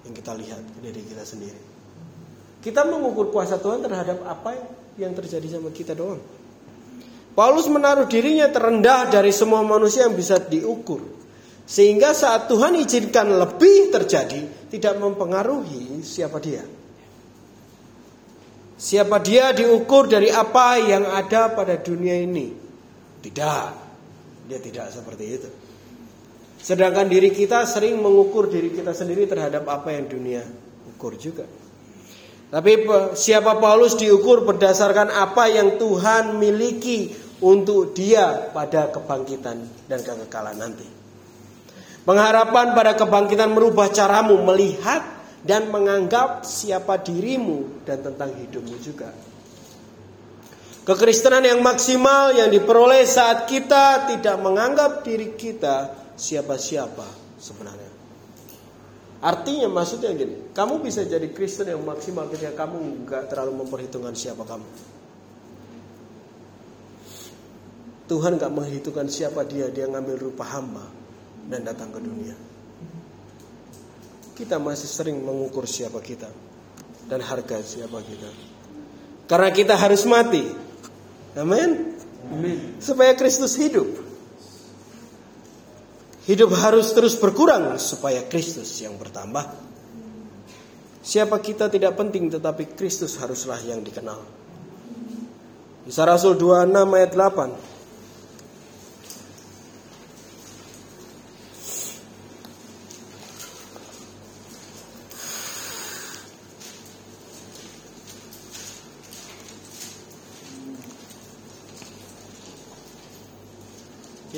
yang 0.03 0.11
kita 0.11 0.35
lihat 0.35 0.61
dari 0.83 0.99
kita 0.99 1.23
sendiri. 1.23 1.74
Kita 2.65 2.81
mengukur 2.81 3.29
kuasa 3.29 3.61
Tuhan 3.61 3.85
terhadap 3.85 4.25
apa 4.25 4.57
yang 4.97 5.13
terjadi 5.13 5.61
sama 5.61 5.69
kita 5.69 5.93
doang. 5.93 6.17
Paulus 7.37 7.69
menaruh 7.69 8.09
dirinya 8.09 8.49
terendah 8.49 9.05
dari 9.05 9.29
semua 9.29 9.61
manusia 9.61 10.09
yang 10.09 10.17
bisa 10.17 10.41
diukur. 10.41 11.03
Sehingga 11.69 12.17
saat 12.17 12.49
Tuhan 12.49 12.73
izinkan 12.81 13.37
lebih 13.37 13.93
terjadi, 13.93 14.69
tidak 14.73 14.97
mempengaruhi 14.97 16.01
siapa 16.01 16.41
dia. 16.41 16.65
Siapa 18.81 19.21
dia 19.21 19.53
diukur 19.53 20.09
dari 20.09 20.33
apa 20.33 20.81
yang 20.81 21.05
ada 21.05 21.53
pada 21.53 21.77
dunia 21.77 22.17
ini. 22.17 22.49
Tidak. 23.21 23.69
Dia 24.49 24.57
tidak 24.57 24.89
seperti 24.89 25.25
itu. 25.29 25.49
Sedangkan 26.65 27.05
diri 27.05 27.29
kita 27.29 27.61
sering 27.69 28.01
mengukur 28.01 28.49
diri 28.49 28.73
kita 28.73 28.89
sendiri 28.89 29.29
terhadap 29.29 29.69
apa 29.69 29.93
yang 29.93 30.09
dunia 30.09 30.41
ukur 30.89 31.13
juga. 31.13 31.45
Tapi 32.55 32.87
siapa 33.19 33.59
Paulus 33.59 33.99
diukur 33.99 34.47
berdasarkan 34.47 35.11
apa 35.11 35.51
yang 35.51 35.75
Tuhan 35.75 36.39
miliki 36.39 37.11
untuk 37.43 37.91
dia 37.91 38.47
pada 38.55 38.87
kebangkitan 38.95 39.91
dan 39.91 39.99
kekekalan 39.99 40.55
nanti. 40.55 40.87
Pengharapan 42.07 42.71
pada 42.71 42.95
kebangkitan 42.95 43.51
merubah 43.51 43.91
caramu 43.91 44.39
melihat 44.47 45.03
dan 45.43 45.67
menganggap 45.67 46.47
siapa 46.47 46.95
dirimu 47.03 47.83
dan 47.83 47.99
tentang 47.99 48.31
hidupmu 48.31 48.75
juga. 48.79 49.11
Kekristenan 50.87 51.43
yang 51.43 51.59
maksimal 51.59 52.39
yang 52.39 52.47
diperoleh 52.47 53.03
saat 53.03 53.51
kita 53.51 54.07
tidak 54.15 54.39
menganggap 54.39 55.03
diri 55.03 55.35
kita 55.35 55.91
siapa-siapa 56.15 57.35
sebenarnya. 57.35 57.84
Artinya 59.23 59.71
maksudnya 59.71 60.11
gini, 60.11 60.51
kamu 60.51 60.83
bisa 60.83 61.07
jadi 61.07 61.31
Kristen 61.31 61.71
yang 61.71 61.81
maksimal 61.81 62.27
ketika 62.27 62.67
kamu 62.67 63.07
nggak 63.07 63.31
terlalu 63.31 63.63
memperhitungkan 63.63 64.13
siapa 64.13 64.43
kamu. 64.43 64.67
Tuhan 68.05 68.37
nggak 68.37 68.53
menghitungkan 68.53 69.09
siapa 69.09 69.41
dia, 69.49 69.65
dia 69.73 69.89
ngambil 69.89 70.29
rupa 70.29 70.45
hamba 70.45 70.85
dan 71.49 71.65
datang 71.65 71.89
ke 71.89 71.99
dunia. 72.03 72.37
Kita 74.35 74.61
masih 74.61 74.85
sering 74.85 75.17
mengukur 75.25 75.65
siapa 75.65 75.97
kita 76.03 76.29
dan 77.09 77.19
harga 77.23 77.65
siapa 77.65 77.97
kita. 78.05 78.29
Karena 79.25 79.49
kita 79.49 79.73
harus 79.73 80.05
mati. 80.05 80.45
Amin. 81.33 81.97
Supaya 82.77 83.17
Kristus 83.17 83.57
hidup. 83.57 84.04
Hidup 86.25 86.57
harus 86.57 86.89
terus 86.97 87.13
berkurang 87.21 87.77
supaya 87.77 88.25
Kristus 88.25 88.73
yang 88.81 88.97
bertambah. 88.97 89.45
Siapa 91.05 91.37
kita 91.37 91.69
tidak 91.69 91.93
penting 91.93 92.33
tetapi 92.33 92.73
Kristus 92.73 93.13
haruslah 93.21 93.61
yang 93.61 93.85
dikenal. 93.85 94.17
Kisah 95.85 96.05
Rasul 96.09 96.33
26 96.33 96.97
ayat 96.97 97.13
8. 97.13 97.74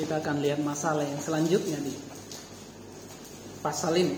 Kita 0.08 0.24
akan 0.24 0.40
lihat 0.40 0.64
masalah 0.64 1.04
yang 1.04 1.20
selanjutnya 1.20 1.76
di 1.84 1.92
pasal 3.60 3.92
ini. 3.92 4.16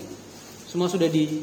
Semua 0.70 0.86
sudah 0.86 1.10
di 1.10 1.42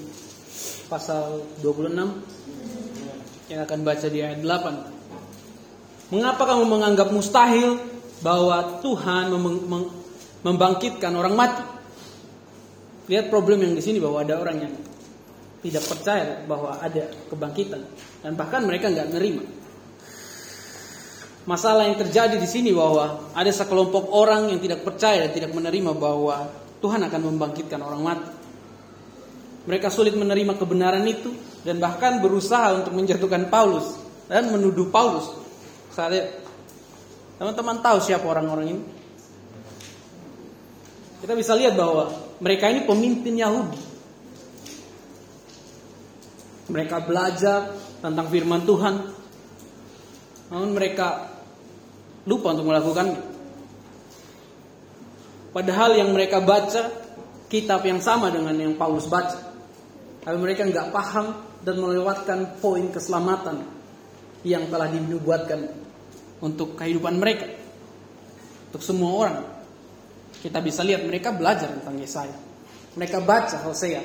pasal 0.87 1.43
26 1.59 3.51
yang 3.51 3.59
akan 3.67 3.79
baca 3.83 4.07
di 4.07 4.23
ayat 4.23 4.39
8. 4.39 6.15
Mengapa 6.15 6.47
kamu 6.47 6.63
menganggap 6.63 7.11
mustahil 7.11 7.75
bahwa 8.23 8.79
Tuhan 8.79 9.35
mem 9.35 9.83
membangkitkan 10.39 11.11
orang 11.11 11.35
mati? 11.35 11.67
Lihat 13.11 13.27
problem 13.27 13.67
yang 13.67 13.75
di 13.75 13.83
sini 13.83 13.99
bahwa 13.99 14.23
ada 14.23 14.39
orang 14.39 14.63
yang 14.63 14.71
tidak 15.59 15.83
percaya 15.91 16.47
bahwa 16.47 16.79
ada 16.79 17.03
kebangkitan 17.27 17.83
dan 18.23 18.31
bahkan 18.39 18.63
mereka 18.63 18.95
nggak 18.95 19.11
nerima 19.11 19.43
masalah 21.47 21.87
yang 21.87 21.95
terjadi 21.95 22.35
di 22.35 22.45
sini 22.45 22.75
bahwa 22.75 23.31
ada 23.31 23.49
sekelompok 23.49 24.11
orang 24.11 24.51
yang 24.51 24.59
tidak 24.59 24.83
percaya 24.83 25.25
dan 25.25 25.31
tidak 25.31 25.55
menerima 25.55 25.95
bahwa 25.95 26.51
Tuhan 26.83 27.01
akan 27.07 27.21
membangkitkan 27.33 27.79
orang 27.79 28.01
mati. 28.03 28.31
Mereka 29.67 29.87
sulit 29.87 30.13
menerima 30.13 30.59
kebenaran 30.59 31.03
itu 31.07 31.31
dan 31.63 31.79
bahkan 31.79 32.19
berusaha 32.19 32.75
untuk 32.83 32.93
menjatuhkan 32.95 33.47
Paulus 33.47 33.95
dan 34.27 34.51
menuduh 34.51 34.91
Paulus. 34.91 35.27
Saya 35.91 36.29
teman-teman 37.39 37.79
tahu 37.79 37.97
siapa 38.03 38.23
orang-orang 38.27 38.67
ini? 38.77 38.83
Kita 41.23 41.33
bisa 41.33 41.57
lihat 41.57 41.73
bahwa 41.73 42.13
mereka 42.39 42.69
ini 42.69 42.85
pemimpin 42.85 43.33
Yahudi. 43.39 43.81
Mereka 46.67 47.07
belajar 47.07 47.73
tentang 48.03 48.27
firman 48.27 48.63
Tuhan. 48.67 48.95
Namun 50.47 50.69
mereka 50.71 51.26
lupa 52.27 52.51
untuk 52.51 52.67
melakukannya. 52.67 53.19
Padahal 55.55 55.97
yang 55.97 56.11
mereka 56.11 56.43
baca 56.43 56.91
kitab 57.47 57.81
yang 57.87 58.03
sama 58.03 58.29
dengan 58.29 58.53
yang 58.53 58.75
Paulus 58.75 59.07
baca. 59.07 59.39
Tapi 60.21 60.37
mereka 60.37 60.67
nggak 60.67 60.91
paham 60.91 61.33
dan 61.63 61.79
melewatkan 61.79 62.59
poin 62.59 62.91
keselamatan 62.91 63.63
yang 64.43 64.67
telah 64.67 64.91
dinubuatkan 64.91 65.71
untuk 66.43 66.75
kehidupan 66.75 67.15
mereka. 67.17 67.47
Untuk 68.69 68.83
semua 68.83 69.11
orang. 69.15 69.37
Kita 70.37 70.59
bisa 70.61 70.83
lihat 70.83 71.07
mereka 71.07 71.33
belajar 71.33 71.71
tentang 71.73 71.95
Yesaya. 71.97 72.37
Mereka 72.99 73.23
baca 73.23 73.57
Hosea. 73.65 74.03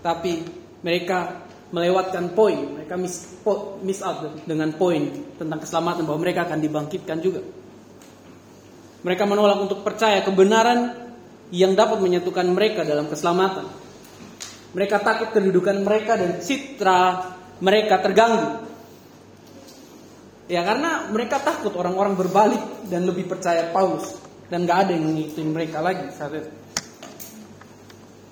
Tapi 0.00 0.40
mereka 0.80 1.49
melewatkan 1.70 2.34
poin, 2.34 2.58
mereka 2.78 2.98
miss, 2.98 3.38
po, 3.46 3.78
miss 3.82 4.02
out 4.02 4.42
dengan 4.42 4.74
poin 4.74 5.06
tentang 5.38 5.62
keselamatan 5.62 6.02
bahwa 6.02 6.20
mereka 6.22 6.46
akan 6.50 6.58
dibangkitkan 6.58 7.18
juga. 7.22 7.40
Mereka 9.00 9.24
menolak 9.24 9.58
untuk 9.64 9.80
percaya 9.80 10.20
kebenaran 10.20 10.92
yang 11.54 11.72
dapat 11.72 12.02
menyatukan 12.02 12.46
mereka 12.52 12.84
dalam 12.84 13.08
keselamatan. 13.08 13.66
Mereka 14.70 15.02
takut 15.02 15.34
kedudukan 15.34 15.82
mereka 15.82 16.14
dan 16.14 16.38
citra 16.38 17.00
mereka 17.58 17.98
terganggu. 18.02 18.70
Ya 20.50 20.66
karena 20.66 21.06
mereka 21.14 21.38
takut 21.38 21.70
orang-orang 21.78 22.18
berbalik 22.18 22.62
dan 22.90 23.06
lebih 23.06 23.30
percaya 23.30 23.70
Paulus 23.70 24.18
dan 24.50 24.66
gak 24.66 24.86
ada 24.86 24.98
yang 24.98 25.06
mengikuti 25.06 25.46
mereka 25.46 25.78
lagi 25.78 26.10
saat. 26.10 26.50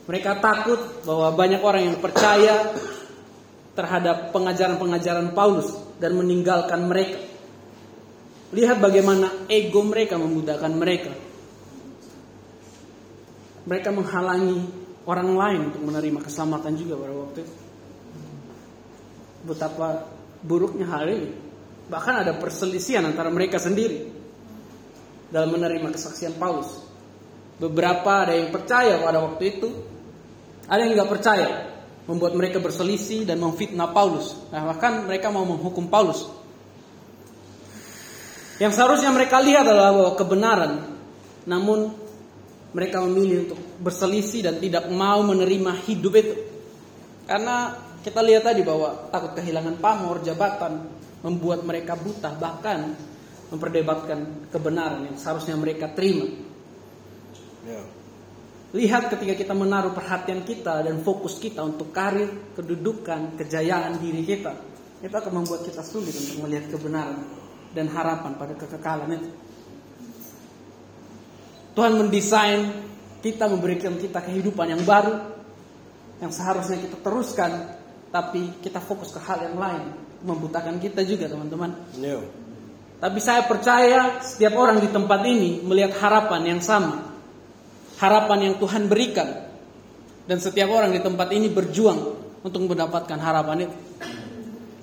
Mereka 0.08 0.42
takut 0.42 1.04
bahwa 1.06 1.30
banyak 1.36 1.62
orang 1.62 1.82
yang 1.94 1.98
percaya 2.02 2.74
terhadap 3.78 4.34
pengajaran-pengajaran 4.34 5.38
Paulus 5.38 5.70
dan 6.02 6.18
meninggalkan 6.18 6.90
mereka. 6.90 7.22
Lihat 8.50 8.82
bagaimana 8.82 9.46
ego 9.46 9.86
mereka 9.86 10.18
memudahkan 10.18 10.72
mereka. 10.74 11.14
Mereka 13.70 13.94
menghalangi 13.94 14.58
orang 15.06 15.30
lain 15.38 15.60
untuk 15.70 15.82
menerima 15.86 16.18
keselamatan 16.26 16.74
juga 16.74 16.98
pada 16.98 17.14
waktu 17.14 17.38
itu. 17.46 17.54
Betapa 19.46 20.10
buruknya 20.42 20.90
hal 20.90 21.06
ini. 21.06 21.30
Bahkan 21.86 22.14
ada 22.26 22.32
perselisihan 22.34 23.06
antara 23.06 23.30
mereka 23.30 23.62
sendiri 23.62 24.10
dalam 25.30 25.54
menerima 25.54 25.94
kesaksian 25.94 26.34
Paulus. 26.34 26.82
Beberapa 27.62 28.26
ada 28.26 28.34
yang 28.34 28.50
percaya 28.50 28.98
pada 28.98 29.22
waktu 29.22 29.44
itu, 29.54 29.68
ada 30.66 30.80
yang 30.82 30.98
nggak 30.98 31.12
percaya 31.12 31.67
membuat 32.08 32.32
mereka 32.32 32.56
berselisih 32.56 33.28
dan 33.28 33.36
memfitnah 33.36 33.92
Paulus. 33.92 34.32
Nah, 34.48 34.64
bahkan 34.72 35.04
mereka 35.04 35.28
mau 35.28 35.44
menghukum 35.44 35.92
Paulus. 35.92 36.24
Yang 38.56 38.80
seharusnya 38.80 39.12
mereka 39.12 39.38
lihat 39.38 39.68
adalah 39.68 39.92
bahwa 39.92 40.12
kebenaran, 40.16 40.72
namun 41.44 41.92
mereka 42.72 43.04
memilih 43.04 43.46
untuk 43.46 43.60
berselisih 43.84 44.40
dan 44.40 44.56
tidak 44.56 44.88
mau 44.88 45.20
menerima 45.20 45.84
hidup 45.84 46.12
itu. 46.16 46.34
Karena 47.28 47.76
kita 48.00 48.24
lihat 48.24 48.48
tadi 48.48 48.64
bahwa 48.64 49.12
takut 49.12 49.36
kehilangan 49.36 49.76
pamor, 49.78 50.24
jabatan, 50.24 50.88
membuat 51.20 51.60
mereka 51.62 51.92
buta, 51.92 52.32
bahkan 52.40 52.96
memperdebatkan 53.52 54.48
kebenaran 54.48 55.12
yang 55.12 55.16
seharusnya 55.20 55.54
mereka 55.60 55.92
terima. 55.92 56.24
Yeah. 57.68 57.97
Lihat 58.78 59.10
ketika 59.10 59.34
kita 59.34 59.54
menaruh 59.58 59.90
perhatian 59.90 60.46
kita 60.46 60.86
dan 60.86 61.02
fokus 61.02 61.42
kita 61.42 61.66
untuk 61.66 61.90
karir, 61.90 62.54
kedudukan, 62.54 63.34
kejayaan 63.34 63.98
diri 63.98 64.22
kita. 64.22 64.54
Itu 65.02 65.10
akan 65.10 65.42
membuat 65.42 65.66
kita 65.66 65.82
sulit 65.82 66.14
untuk 66.14 66.46
melihat 66.46 66.70
kebenaran 66.70 67.18
dan 67.74 67.90
harapan 67.90 68.38
pada 68.38 68.54
kekekalan 68.54 69.18
itu. 69.18 69.30
Tuhan 71.74 71.94
mendesain 71.98 72.70
kita 73.18 73.50
memberikan 73.50 73.98
kita 73.98 74.22
kehidupan 74.22 74.70
yang 74.70 74.82
baru 74.86 75.26
yang 76.22 76.30
seharusnya 76.30 76.78
kita 76.78 77.02
teruskan 77.02 77.78
tapi 78.14 78.62
kita 78.62 78.78
fokus 78.78 79.10
ke 79.10 79.18
hal 79.22 79.42
yang 79.42 79.58
lain 79.58 79.90
membutakan 80.22 80.78
kita 80.78 81.02
juga 81.02 81.26
teman-teman. 81.26 81.74
Yeah. 81.98 82.22
Tapi 82.98 83.18
saya 83.22 83.46
percaya 83.46 84.22
setiap 84.22 84.58
orang 84.58 84.82
di 84.82 84.90
tempat 84.90 85.22
ini 85.26 85.62
melihat 85.62 85.98
harapan 85.98 86.54
yang 86.54 86.62
sama 86.62 87.07
harapan 87.98 88.50
yang 88.50 88.54
Tuhan 88.62 88.86
berikan. 88.86 89.28
Dan 90.28 90.38
setiap 90.38 90.68
orang 90.70 90.92
di 90.92 91.00
tempat 91.00 91.28
ini 91.32 91.48
berjuang 91.48 92.00
untuk 92.44 92.62
mendapatkan 92.68 93.18
harapan 93.18 93.68
itu. 93.68 93.76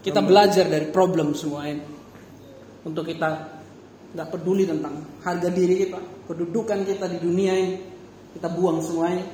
Kita 0.06 0.22
belajar 0.22 0.70
dari 0.70 0.90
problem 0.90 1.34
semua 1.34 1.66
ini. 1.66 1.82
Untuk 2.86 3.10
kita 3.10 3.62
nggak 4.14 4.28
peduli 4.30 4.70
tentang 4.70 5.02
harga 5.26 5.50
diri 5.50 5.86
kita, 5.86 6.00
kedudukan 6.30 6.86
kita 6.86 7.06
di 7.10 7.18
dunia 7.22 7.54
ini. 7.58 7.78
Kita 8.38 8.52
buang 8.52 8.82
semuanya. 8.82 9.26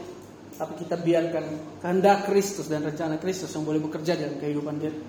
Tapi 0.52 0.74
kita 0.84 1.00
biarkan 1.00 1.46
kehendak 1.82 2.30
Kristus 2.30 2.70
dan 2.70 2.86
rencana 2.86 3.18
Kristus 3.18 3.50
yang 3.56 3.66
boleh 3.66 3.82
bekerja 3.82 4.14
dalam 4.14 4.38
kehidupan 4.38 4.76
kita. 4.78 5.02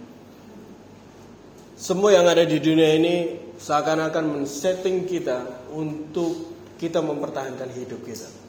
Semua 1.76 2.14
yang 2.14 2.30
ada 2.30 2.46
di 2.46 2.62
dunia 2.62 2.94
ini 2.94 3.14
seakan-akan 3.58 4.38
men-setting 4.38 5.02
kita 5.02 5.66
untuk 5.74 6.54
kita 6.78 7.02
mempertahankan 7.02 7.68
hidup 7.74 8.06
kita 8.06 8.41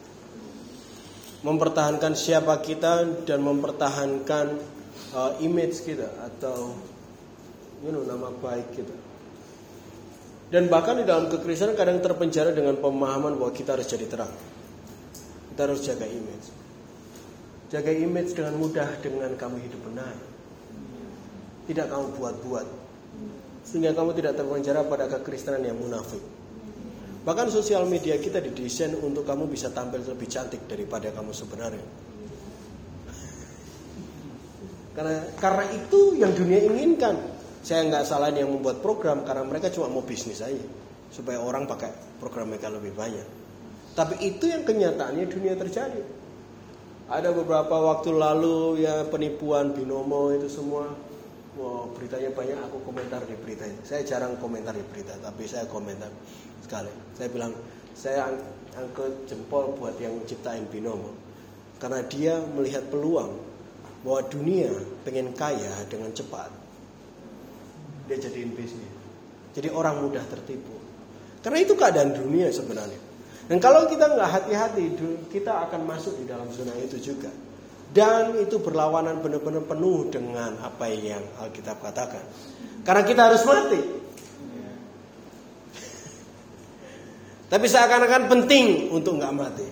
mempertahankan 1.44 2.16
siapa 2.16 2.56
kita 2.64 3.24
dan 3.28 3.44
mempertahankan 3.44 4.46
uh, 5.12 5.36
image 5.44 5.84
kita 5.84 6.08
atau 6.24 6.72
you 7.84 7.92
know, 7.92 8.00
nama 8.08 8.32
baik 8.32 8.72
kita. 8.72 8.96
Dan 10.48 10.72
bahkan 10.72 10.96
di 10.96 11.04
dalam 11.04 11.28
kekristenan 11.28 11.76
kadang 11.76 12.00
terpenjara 12.00 12.56
dengan 12.56 12.80
pemahaman 12.80 13.36
bahwa 13.36 13.52
kita 13.52 13.76
harus 13.76 13.84
jadi 13.84 14.08
terang. 14.08 14.32
Kita 15.52 15.60
harus 15.68 15.84
jaga 15.84 16.08
image. 16.08 16.46
Jaga 17.68 17.92
image 17.92 18.32
dengan 18.32 18.54
mudah 18.56 18.88
dengan 19.04 19.34
kamu 19.36 19.56
hidup 19.68 19.80
benar. 19.84 20.14
Tidak 21.68 21.86
kamu 21.90 22.06
buat-buat. 22.16 22.66
Sehingga 23.64 23.96
kamu 23.96 24.16
tidak 24.16 24.36
terpenjara 24.36 24.84
pada 24.84 25.10
kekristenan 25.10 25.64
yang 25.64 25.76
munafik. 25.80 26.20
Bahkan 27.24 27.48
sosial 27.48 27.88
media 27.88 28.20
kita 28.20 28.36
didesain 28.44 28.92
untuk 29.00 29.24
kamu 29.24 29.48
bisa 29.48 29.72
tampil 29.72 30.04
lebih 30.04 30.28
cantik 30.28 30.68
daripada 30.68 31.08
kamu 31.08 31.32
sebenarnya. 31.32 31.86
Karena 34.94 35.18
karena 35.40 35.64
itu 35.72 36.20
yang 36.20 36.36
dunia 36.36 36.68
inginkan. 36.68 37.16
Saya 37.64 37.80
nggak 37.88 38.04
salah 38.04 38.28
yang 38.28 38.52
membuat 38.52 38.84
program 38.84 39.24
karena 39.24 39.40
mereka 39.40 39.72
cuma 39.72 39.88
mau 39.88 40.04
bisnis 40.04 40.44
aja 40.44 40.60
supaya 41.08 41.40
orang 41.40 41.64
pakai 41.64 42.20
program 42.20 42.52
mereka 42.52 42.68
lebih 42.68 42.92
banyak. 42.92 43.24
Tapi 43.96 44.20
itu 44.20 44.44
yang 44.44 44.68
kenyataannya 44.68 45.24
dunia 45.24 45.56
terjadi. 45.56 46.04
Ada 47.08 47.32
beberapa 47.32 47.72
waktu 47.72 48.12
lalu 48.12 48.84
ya 48.84 49.08
penipuan 49.08 49.72
binomo 49.72 50.28
itu 50.36 50.52
semua. 50.52 50.92
Wow, 51.54 51.94
beritanya 51.94 52.34
banyak 52.34 52.58
aku 52.66 52.82
komentar 52.82 53.22
di 53.30 53.38
berita. 53.38 53.62
Saya 53.86 54.02
jarang 54.02 54.34
komentar 54.42 54.74
di 54.74 54.82
berita, 54.82 55.14
tapi 55.22 55.46
saya 55.46 55.70
komentar 55.70 56.10
sekali. 56.66 56.90
Saya 57.14 57.30
bilang 57.30 57.54
saya 57.94 58.26
angkat 58.74 59.30
jempol 59.30 59.70
buat 59.78 59.94
yang 60.02 60.18
ciptain 60.26 60.66
binomo 60.66 61.14
karena 61.78 62.02
dia 62.10 62.42
melihat 62.42 62.82
peluang 62.90 63.38
bahwa 64.02 64.20
dunia 64.26 64.70
pengen 65.06 65.30
kaya 65.30 65.70
dengan 65.86 66.10
cepat. 66.10 66.50
Dia 68.10 68.18
jadiin 68.18 68.50
bisnis. 68.52 68.92
Jadi 69.54 69.70
orang 69.70 70.02
mudah 70.02 70.26
tertipu. 70.26 70.74
Karena 71.38 71.62
itu 71.62 71.78
keadaan 71.78 72.18
dunia 72.18 72.50
sebenarnya. 72.50 72.98
Dan 73.46 73.60
kalau 73.60 73.86
kita 73.86 74.10
nggak 74.10 74.30
hati-hati, 74.32 74.96
kita 75.30 75.68
akan 75.68 75.86
masuk 75.86 76.16
di 76.18 76.24
dalam 76.24 76.48
zona 76.50 76.72
itu 76.80 76.98
juga. 76.98 77.28
Dan 77.90 78.38
itu 78.40 78.58
berlawanan 78.62 79.20
benar-benar 79.20 79.62
penuh 79.66 80.10
dengan 80.10 80.56
apa 80.62 80.88
yang 80.90 81.22
Alkitab 81.42 81.82
katakan. 81.82 82.22
Karena 82.86 83.04
kita 83.04 83.22
harus 83.30 83.44
mati. 83.46 83.80
Tapi 87.52 87.68
seakan-akan 87.68 88.28
penting 88.30 88.90
untuk 88.90 89.16
nggak 89.20 89.34
mati. 89.34 89.68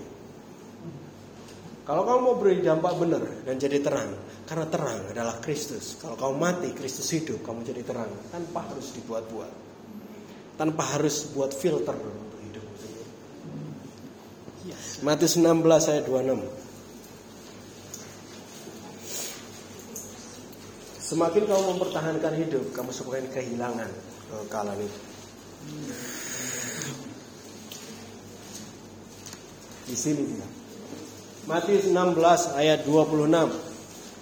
Kalau 1.83 2.07
kamu 2.07 2.19
mau 2.23 2.39
beri 2.39 2.63
dampak 2.63 2.95
benar 2.95 3.27
dan 3.43 3.59
jadi 3.59 3.83
terang, 3.83 4.15
karena 4.47 4.71
terang 4.71 5.03
adalah 5.11 5.43
Kristus. 5.43 5.99
Kalau 5.99 6.15
kamu 6.15 6.35
mati, 6.39 6.71
Kristus 6.71 7.11
hidup, 7.11 7.43
kamu 7.43 7.67
jadi 7.67 7.83
terang 7.83 8.07
tanpa 8.31 8.71
harus 8.71 8.95
dibuat-buat. 8.95 9.51
Tanpa 10.63 10.95
harus 10.95 11.27
buat 11.35 11.51
filter 11.51 11.99
untuk 11.99 12.39
hidup 12.39 12.63
sendiri. 12.79 13.11
Matius 15.03 15.35
16 15.35 15.91
ayat 15.91 16.07
26. 16.07 16.62
Semakin 21.13 21.45
kamu 21.45 21.77
mempertahankan 21.77 22.33
hidup, 22.41 22.73
kamu 22.73 22.89
semakin 22.89 23.29
kehilangan 23.37 23.85
kekalahan 24.33 24.81
itu. 24.81 25.01
Di 29.93 29.93
sini 29.93 30.25
dia. 30.25 30.49
Matius 31.45 31.93
16 31.93 32.57
ayat 32.57 32.89
26 32.89 33.29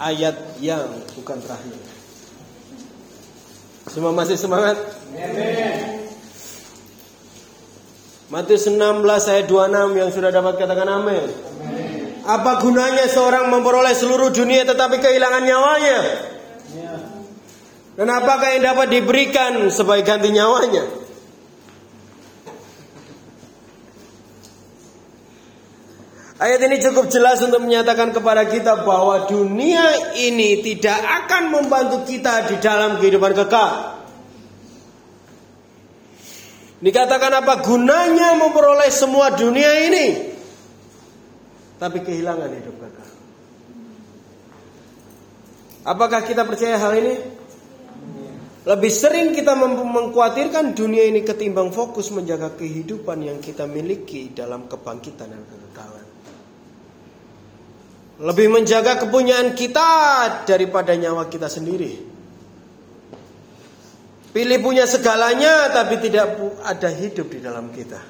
ayat 0.03 0.37
yang 0.59 0.91
bukan 1.15 1.39
terakhir. 1.39 1.79
Semua 3.87 4.11
masih 4.11 4.35
semangat? 4.35 4.75
Matius 8.35 8.67
16 8.67 9.31
ayat 9.31 9.47
26 9.47 9.95
yang 9.95 10.11
sudah 10.11 10.35
dapat 10.35 10.59
katakan 10.59 10.91
amin. 10.91 11.23
Apa 12.27 12.59
gunanya 12.59 13.07
seorang 13.07 13.47
memperoleh 13.47 13.95
seluruh 13.95 14.35
dunia 14.35 14.67
tetapi 14.67 14.99
kehilangan 14.99 15.47
nyawanya? 15.47 16.30
Dan 17.99 18.07
apakah 18.11 18.55
yang 18.55 18.65
dapat 18.75 18.87
diberikan 18.91 19.69
sebagai 19.71 20.07
ganti 20.07 20.31
nyawanya? 20.31 20.85
Ayat 26.41 26.61
ini 26.65 26.81
cukup 26.81 27.13
jelas 27.13 27.45
untuk 27.45 27.61
menyatakan 27.61 28.17
kepada 28.17 28.49
kita 28.49 28.89
bahwa 28.89 29.29
dunia 29.29 30.17
ini 30.17 30.65
tidak 30.65 30.97
akan 31.27 31.53
membantu 31.53 32.09
kita 32.09 32.49
di 32.49 32.57
dalam 32.57 32.97
kehidupan 32.97 33.37
kekal. 33.37 34.01
Dikatakan 36.81 37.45
apa 37.45 37.61
gunanya 37.61 38.41
memperoleh 38.41 38.89
semua 38.89 39.37
dunia 39.37 39.69
ini 39.85 40.33
tapi 41.81 42.05
kehilangan 42.05 42.53
hidup 42.53 42.77
kekal. 42.77 43.09
Apakah 45.81 46.21
kita 46.29 46.45
percaya 46.45 46.77
hal 46.77 46.93
ini? 47.01 47.40
Lebih 48.61 48.93
sering 48.93 49.33
kita 49.33 49.57
mengkhawatirkan 49.57 50.77
dunia 50.77 51.09
ini 51.09 51.25
ketimbang 51.25 51.73
fokus 51.73 52.13
menjaga 52.13 52.53
kehidupan 52.61 53.25
yang 53.25 53.39
kita 53.41 53.65
miliki 53.65 54.37
dalam 54.37 54.69
kebangkitan 54.69 55.33
dan 55.33 55.41
kekekalan. 55.49 56.07
Lebih 58.21 58.53
menjaga 58.53 59.01
kepunyaan 59.01 59.57
kita 59.57 59.89
daripada 60.45 60.93
nyawa 60.93 61.33
kita 61.33 61.49
sendiri. 61.49 62.13
Pilih 64.31 64.61
punya 64.61 64.85
segalanya 64.85 65.73
tapi 65.73 65.97
tidak 65.97 66.37
ada 66.61 66.93
hidup 66.93 67.33
di 67.33 67.41
dalam 67.41 67.73
kita. 67.73 68.01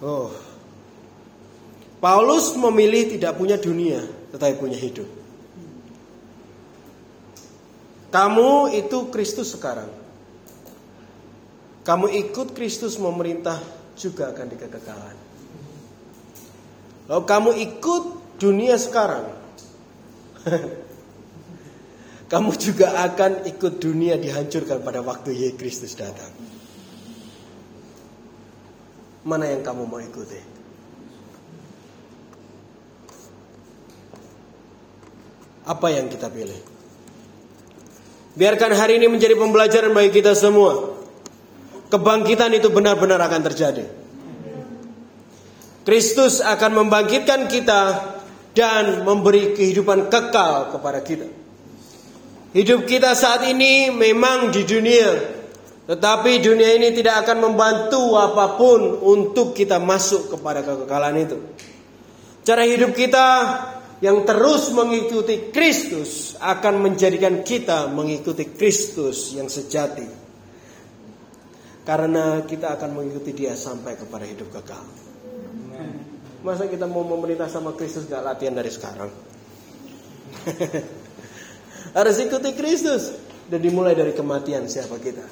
Oh. 0.00 0.32
Paulus 2.00 2.56
memilih 2.56 3.12
tidak 3.12 3.36
punya 3.36 3.60
dunia 3.60 4.00
tetapi 4.32 4.56
punya 4.56 4.80
hidup. 4.80 5.17
Kamu 8.08 8.72
itu 8.72 9.12
Kristus 9.12 9.52
sekarang. 9.52 9.92
Kamu 11.84 12.08
ikut 12.08 12.56
Kristus 12.56 12.96
memerintah 12.96 13.60
juga 13.96 14.32
akan 14.32 14.46
dikekekalan. 14.48 15.16
Kalau 17.08 17.24
kamu 17.24 17.50
ikut 17.56 18.04
dunia 18.36 18.76
sekarang, 18.76 19.32
kamu 22.32 22.50
juga 22.60 22.92
akan 23.08 23.48
ikut 23.48 23.80
dunia 23.80 24.20
dihancurkan 24.20 24.84
pada 24.84 25.00
waktu 25.00 25.32
Yesus 25.32 25.56
Kristus 25.56 25.92
datang. 25.96 26.28
Mana 29.24 29.48
yang 29.48 29.64
kamu 29.64 29.88
mau 29.88 30.00
ikuti? 30.00 30.40
Apa 35.68 35.88
yang 35.92 36.08
kita 36.08 36.32
pilih? 36.32 36.77
Biarkan 38.38 38.70
hari 38.70 39.02
ini 39.02 39.10
menjadi 39.10 39.34
pembelajaran 39.34 39.90
bagi 39.90 40.14
kita 40.14 40.30
semua. 40.38 40.94
Kebangkitan 41.90 42.54
itu 42.54 42.70
benar-benar 42.70 43.18
akan 43.18 43.42
terjadi. 43.50 43.82
Kristus 45.82 46.38
akan 46.38 46.86
membangkitkan 46.86 47.50
kita 47.50 47.82
dan 48.54 49.02
memberi 49.02 49.58
kehidupan 49.58 50.06
kekal 50.06 50.70
kepada 50.70 51.02
kita. 51.02 51.26
Hidup 52.54 52.86
kita 52.86 53.18
saat 53.18 53.42
ini 53.42 53.90
memang 53.90 54.54
di 54.54 54.62
dunia, 54.62 55.18
tetapi 55.90 56.38
dunia 56.38 56.78
ini 56.78 56.94
tidak 56.94 57.26
akan 57.26 57.42
membantu 57.42 58.14
apa 58.14 58.54
pun 58.54 59.02
untuk 59.02 59.50
kita 59.50 59.82
masuk 59.82 60.38
kepada 60.38 60.62
kekekalan 60.62 61.16
itu. 61.18 61.42
Cara 62.46 62.62
hidup 62.62 62.94
kita 62.94 63.26
yang 63.98 64.22
terus 64.22 64.70
mengikuti 64.70 65.50
Kristus 65.50 66.38
akan 66.38 66.86
menjadikan 66.86 67.42
kita 67.42 67.90
mengikuti 67.90 68.46
Kristus 68.54 69.34
yang 69.34 69.50
sejati. 69.50 70.06
Karena 71.82 72.44
kita 72.44 72.76
akan 72.78 73.00
mengikuti 73.00 73.32
Dia 73.32 73.56
sampai 73.56 73.96
kepada 73.96 74.28
hidup 74.28 74.52
kekal. 74.52 74.84
Masa 76.44 76.70
kita 76.70 76.86
mau 76.86 77.02
memerintah 77.02 77.50
sama 77.50 77.74
Kristus 77.74 78.06
gak 78.06 78.22
latihan 78.22 78.54
dari 78.54 78.70
sekarang? 78.70 79.10
Harus 81.96 82.16
ikuti 82.20 82.54
Kristus 82.54 83.10
dan 83.48 83.58
dimulai 83.58 83.96
dari 83.96 84.12
kematian 84.14 84.68
siapa 84.68 85.00
kita. 85.00 85.24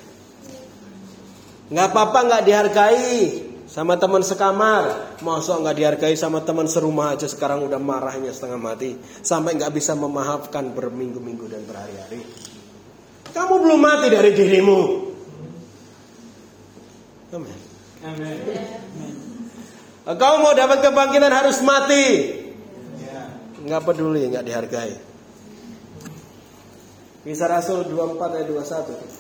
Nggak 1.67 1.87
apa-apa 1.93 2.19
nggak 2.31 2.43
dihargai 2.47 3.46
sama 3.67 3.99
teman 3.99 4.23
sekamar, 4.23 5.19
masa 5.27 5.59
nggak 5.59 5.77
dihargai 5.77 6.15
sama 6.15 6.47
teman 6.47 6.71
serumah 6.71 7.19
aja 7.19 7.27
sekarang 7.27 7.67
udah 7.67 7.83
marahnya 7.83 8.31
setengah 8.31 8.63
mati 8.63 8.95
sampai 9.27 9.59
nggak 9.59 9.75
bisa 9.75 9.99
memaafkan 9.99 10.71
berminggu-minggu 10.71 11.51
dan 11.51 11.67
berhari-hari. 11.67 12.23
Kamu 13.35 13.55
belum 13.59 13.81
mati 13.83 14.07
dari 14.07 14.31
dirimu. 14.33 14.81
Amin. 17.35 17.59
Amin. 18.07 18.37
Kau 20.07 20.35
mau 20.39 20.55
dapat 20.55 20.87
kebangkitan 20.87 21.35
harus 21.35 21.59
mati. 21.67 22.07
Enggak 23.67 23.83
peduli, 23.83 24.31
enggak 24.31 24.47
dihargai. 24.47 24.95
Kisah 27.27 27.51
Rasul 27.51 27.91
24 27.91 28.39
ayat 28.39 28.47
21. 28.47 29.16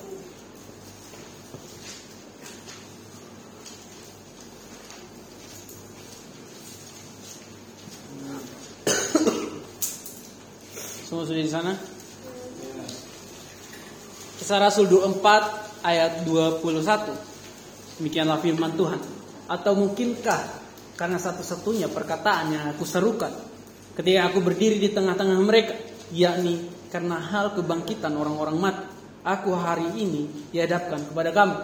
Semua 11.06 11.22
sudah 11.22 11.38
di 11.38 11.46
sana? 11.46 11.70
Kisah 14.42 14.58
Rasul 14.58 14.90
24 14.90 15.86
ayat 15.86 16.26
21. 16.26 18.02
Demikianlah 18.02 18.42
firman 18.42 18.74
Tuhan. 18.74 18.98
Atau 19.46 19.78
mungkinkah 19.78 20.42
karena 20.98 21.14
satu-satunya 21.22 21.86
perkataan 21.94 22.58
yang 22.58 22.64
aku 22.74 22.82
serukan 22.82 23.30
ketika 23.94 24.34
aku 24.34 24.42
berdiri 24.42 24.82
di 24.82 24.90
tengah-tengah 24.90 25.38
mereka, 25.46 25.78
yakni 26.10 26.66
karena 26.90 27.22
hal 27.22 27.54
kebangkitan 27.54 28.10
orang-orang 28.10 28.58
mati, 28.58 28.86
aku 29.22 29.54
hari 29.54 29.86
ini 29.94 30.50
dihadapkan 30.50 31.06
kepada 31.06 31.30
kamu. 31.30 31.58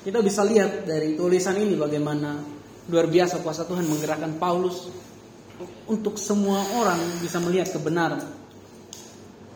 Kita 0.00 0.24
bisa 0.24 0.40
lihat 0.48 0.88
dari 0.88 1.12
tulisan 1.12 1.60
ini 1.60 1.76
bagaimana 1.76 2.40
luar 2.88 3.04
biasa 3.04 3.44
kuasa 3.44 3.68
Tuhan 3.68 3.84
menggerakkan 3.84 4.40
Paulus 4.40 4.88
untuk 5.84 6.16
semua 6.16 6.64
orang 6.80 7.00
bisa 7.20 7.36
melihat 7.40 7.68
kebenaran. 7.72 8.24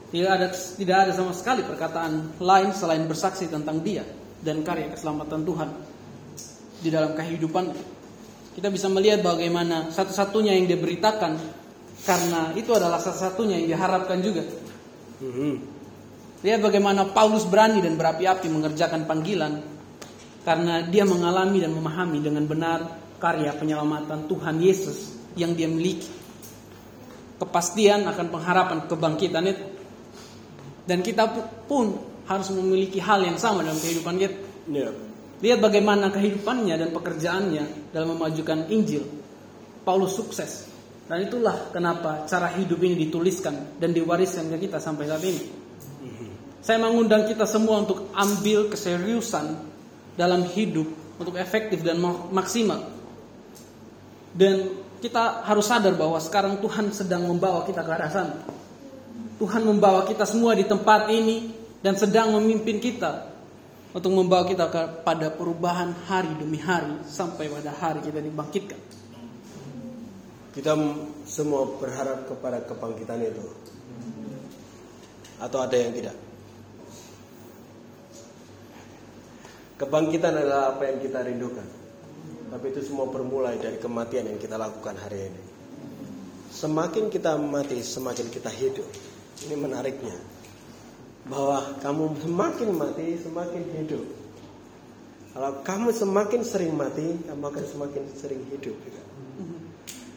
Tidak 0.09 0.31
ada 0.31 0.49
tidak 0.53 0.97
ada 1.05 1.13
sama 1.13 1.37
sekali 1.37 1.61
perkataan 1.65 2.41
lain 2.41 2.73
selain 2.73 3.05
bersaksi 3.05 3.45
tentang 3.49 3.85
dia 3.85 4.05
dan 4.41 4.65
karya 4.65 4.89
keselamatan 4.89 5.45
Tuhan 5.45 5.69
di 6.81 6.89
dalam 6.89 7.13
kehidupan. 7.13 7.65
Kita 8.57 8.73
bisa 8.73 8.89
melihat 8.89 9.21
bagaimana 9.21 9.93
satu-satunya 9.93 10.57
yang 10.57 10.67
diberitakan 10.67 11.33
karena 12.03 12.57
itu 12.57 12.73
adalah 12.73 12.99
satu-satunya 12.99 13.61
yang 13.61 13.69
diharapkan 13.77 14.19
juga. 14.25 14.43
Mhm. 15.21 15.55
Lihat 16.41 16.61
bagaimana 16.63 17.11
Paulus 17.13 17.45
berani 17.45 17.83
dan 17.83 17.99
berapi-api 17.99 18.47
mengerjakan 18.49 19.05
panggilan 19.05 19.61
karena 20.47 20.87
dia 20.87 21.05
mengalami 21.05 21.59
dan 21.61 21.75
memahami 21.75 22.19
dengan 22.23 22.47
benar 22.49 22.81
karya 23.19 23.53
penyelamatan 23.59 24.31
Tuhan 24.31 24.57
Yesus 24.63 25.18
yang 25.35 25.53
dia 25.53 25.69
miliki. 25.69 26.09
Kepastian 27.39 28.07
akan 28.09 28.27
pengharapan 28.33 28.79
kebangkitan 28.87 29.45
itu. 29.47 29.65
Dan 30.89 31.05
kita 31.05 31.29
pun 31.69 31.99
harus 32.25 32.49
memiliki 32.53 33.01
hal 33.01 33.25
yang 33.25 33.37
sama 33.37 33.61
dalam 33.61 33.77
kehidupan 33.77 34.15
kita. 34.17 34.37
Ya. 34.69 34.89
Lihat 35.39 35.59
bagaimana 35.63 36.11
kehidupannya 36.11 36.75
dan 36.75 36.91
pekerjaannya 36.91 37.95
dalam 37.95 38.19
memajukan 38.19 38.67
Injil. 38.73 39.07
Paulus 39.87 40.19
sukses. 40.19 40.67
Dan 41.09 41.25
itulah 41.25 41.73
kenapa 41.73 42.29
cara 42.29 42.53
hidup 42.53 42.85
ini 42.85 43.09
dituliskan 43.09 43.81
dan 43.81 43.97
diwariskan 43.97 44.53
ke 44.53 44.69
kita 44.69 44.77
sampai 44.77 45.09
saat 45.09 45.25
ini. 45.25 45.45
Saya 46.61 46.85
mengundang 46.85 47.25
kita 47.25 47.49
semua 47.49 47.81
untuk 47.81 48.13
ambil 48.13 48.69
keseriusan 48.69 49.57
dalam 50.19 50.45
hidup 50.53 50.85
untuk 51.17 51.41
efektif 51.41 51.81
dan 51.81 51.97
maksimal. 52.35 52.93
Dan 54.37 54.69
kita 54.99 55.47
harus 55.47 55.67
sadar 55.67 55.95
bahwa 55.95 56.19
sekarang 56.19 56.59
Tuhan 56.59 56.91
sedang 56.91 57.27
membawa 57.27 57.63
kita 57.63 57.87
ke 57.87 57.91
arah 57.91 58.11
sana. 58.11 58.35
Tuhan 59.39 59.63
membawa 59.63 60.03
kita 60.03 60.27
semua 60.27 60.59
di 60.59 60.67
tempat 60.67 61.07
ini 61.15 61.55
dan 61.79 61.95
sedang 61.95 62.35
memimpin 62.35 62.83
kita 62.83 63.31
untuk 63.95 64.11
membawa 64.11 64.43
kita 64.43 64.67
kepada 64.67 65.31
perubahan 65.31 65.95
hari 66.11 66.35
demi 66.35 66.59
hari 66.59 66.99
sampai 67.07 67.47
pada 67.47 67.71
hari 67.71 68.03
kita 68.03 68.19
dibangkitkan. 68.19 68.81
Kita 70.59 70.75
semua 71.23 71.71
berharap 71.79 72.27
kepada 72.27 72.59
kebangkitan 72.67 73.23
itu. 73.23 73.47
Atau 75.39 75.63
ada 75.63 75.77
yang 75.79 75.95
tidak? 75.95 76.19
Kebangkitan 79.79 80.35
adalah 80.35 80.75
apa 80.75 80.91
yang 80.91 80.99
kita 80.99 81.23
rindukan. 81.23 81.78
Tapi 82.49 82.65
itu 82.73 82.81
semua 82.81 83.07
bermulai 83.13 83.61
dari 83.61 83.77
kematian 83.77 84.33
yang 84.33 84.41
kita 84.41 84.57
lakukan 84.57 84.97
hari 84.97 85.29
ini. 85.29 85.43
Semakin 86.49 87.13
kita 87.13 87.37
mati, 87.37 87.85
semakin 87.85 88.33
kita 88.33 88.49
hidup. 88.49 88.89
Ini 89.45 89.55
menariknya. 89.55 90.17
Bahwa 91.29 91.77
kamu 91.85 92.25
semakin 92.25 92.69
mati, 92.73 93.07
semakin 93.21 93.63
hidup. 93.77 94.05
Kalau 95.37 95.61
kamu 95.61 95.89
semakin 95.93 96.41
sering 96.41 96.73
mati, 96.73 97.05
kamu 97.29 97.45
akan 97.53 97.65
semakin 97.69 98.03
sering 98.17 98.43
hidup. 98.49 98.75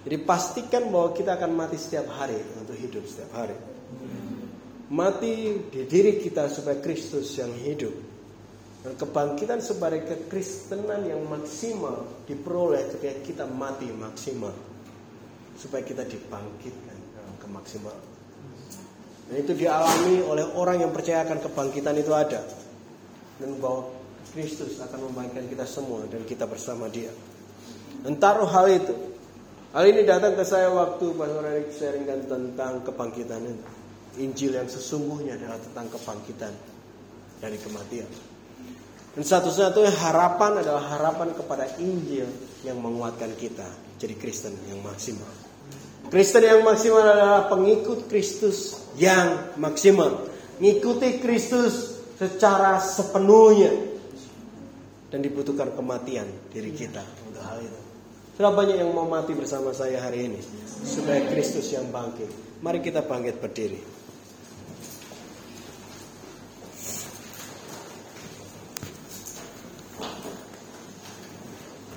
Jadi 0.02 0.18
pastikan 0.26 0.90
bahwa 0.90 1.14
kita 1.14 1.38
akan 1.38 1.52
mati 1.54 1.78
setiap 1.78 2.10
hari 2.10 2.40
untuk 2.58 2.74
hidup 2.74 3.06
setiap 3.06 3.38
hari. 3.38 3.54
Mati 4.92 5.62
di 5.70 5.82
diri 5.86 6.18
kita 6.18 6.50
supaya 6.50 6.82
Kristus 6.82 7.38
yang 7.38 7.54
hidup. 7.54 8.11
Dan 8.82 8.98
kebangkitan 8.98 9.62
sebagai 9.62 10.10
kekristenan 10.10 11.06
yang 11.06 11.22
maksimal 11.30 12.02
diperoleh 12.26 12.90
ketika 12.98 13.14
kita 13.22 13.46
mati 13.46 13.86
maksimal. 13.94 14.54
Supaya 15.54 15.86
kita 15.86 16.02
dibangkitkan 16.02 16.98
dalam 17.14 17.36
kemaksimal. 17.38 17.94
Dan 19.30 19.36
itu 19.48 19.54
dialami 19.54 20.26
oleh 20.26 20.46
orang 20.58 20.82
yang 20.82 20.92
percaya 20.92 21.22
akan 21.24 21.40
kebangkitan 21.46 21.96
itu 22.02 22.10
ada. 22.12 22.42
Dan 23.38 23.62
bahwa 23.62 23.94
Kristus 24.34 24.82
akan 24.82 25.12
membangkitkan 25.12 25.46
kita 25.52 25.66
semua 25.70 26.02
dan 26.10 26.26
kita 26.26 26.50
bersama 26.50 26.90
dia. 26.90 27.14
Dan 28.02 28.18
taruh 28.18 28.50
hal 28.50 28.66
itu. 28.72 28.96
Hal 29.72 29.88
ini 29.88 30.04
datang 30.04 30.36
ke 30.36 30.44
saya 30.44 30.68
waktu 30.74 31.16
Pastor 31.16 31.48
Erik 31.48 31.72
sharingkan 31.72 32.28
tentang 32.28 32.82
kebangkitan 32.84 33.40
itu. 33.46 33.66
Injil 34.20 34.60
yang 34.60 34.68
sesungguhnya 34.68 35.40
adalah 35.40 35.56
tentang 35.64 35.88
kebangkitan 35.96 36.52
dari 37.40 37.56
kematian. 37.56 38.31
Dan 39.12 39.24
satu-satunya 39.28 39.92
harapan 39.92 40.64
adalah 40.64 40.88
harapan 40.96 41.36
kepada 41.36 41.68
Injil 41.84 42.32
yang 42.64 42.80
menguatkan 42.80 43.36
kita 43.36 43.68
jadi 44.00 44.16
Kristen 44.16 44.56
yang 44.72 44.80
maksimal. 44.80 45.30
Kristen 46.08 46.44
yang 46.48 46.64
maksimal 46.64 47.04
adalah 47.04 47.52
pengikut 47.52 48.08
Kristus 48.08 48.88
yang 48.96 49.56
maksimal. 49.60 50.28
Mengikuti 50.58 51.20
Kristus 51.20 52.02
secara 52.16 52.80
sepenuhnya. 52.80 53.92
Dan 55.12 55.20
dibutuhkan 55.20 55.76
kematian 55.76 56.24
diri 56.56 56.72
kita 56.72 57.04
untuk 57.28 57.44
hal 57.44 57.60
itu. 57.60 57.80
Sudah 58.40 58.56
banyak 58.56 58.80
yang 58.80 58.96
mau 58.96 59.04
mati 59.04 59.36
bersama 59.36 59.76
saya 59.76 60.00
hari 60.00 60.32
ini. 60.32 60.40
Supaya 60.88 61.28
Kristus 61.28 61.68
yang 61.76 61.92
bangkit. 61.92 62.32
Mari 62.64 62.80
kita 62.80 63.04
bangkit 63.04 63.44
berdiri. 63.44 64.01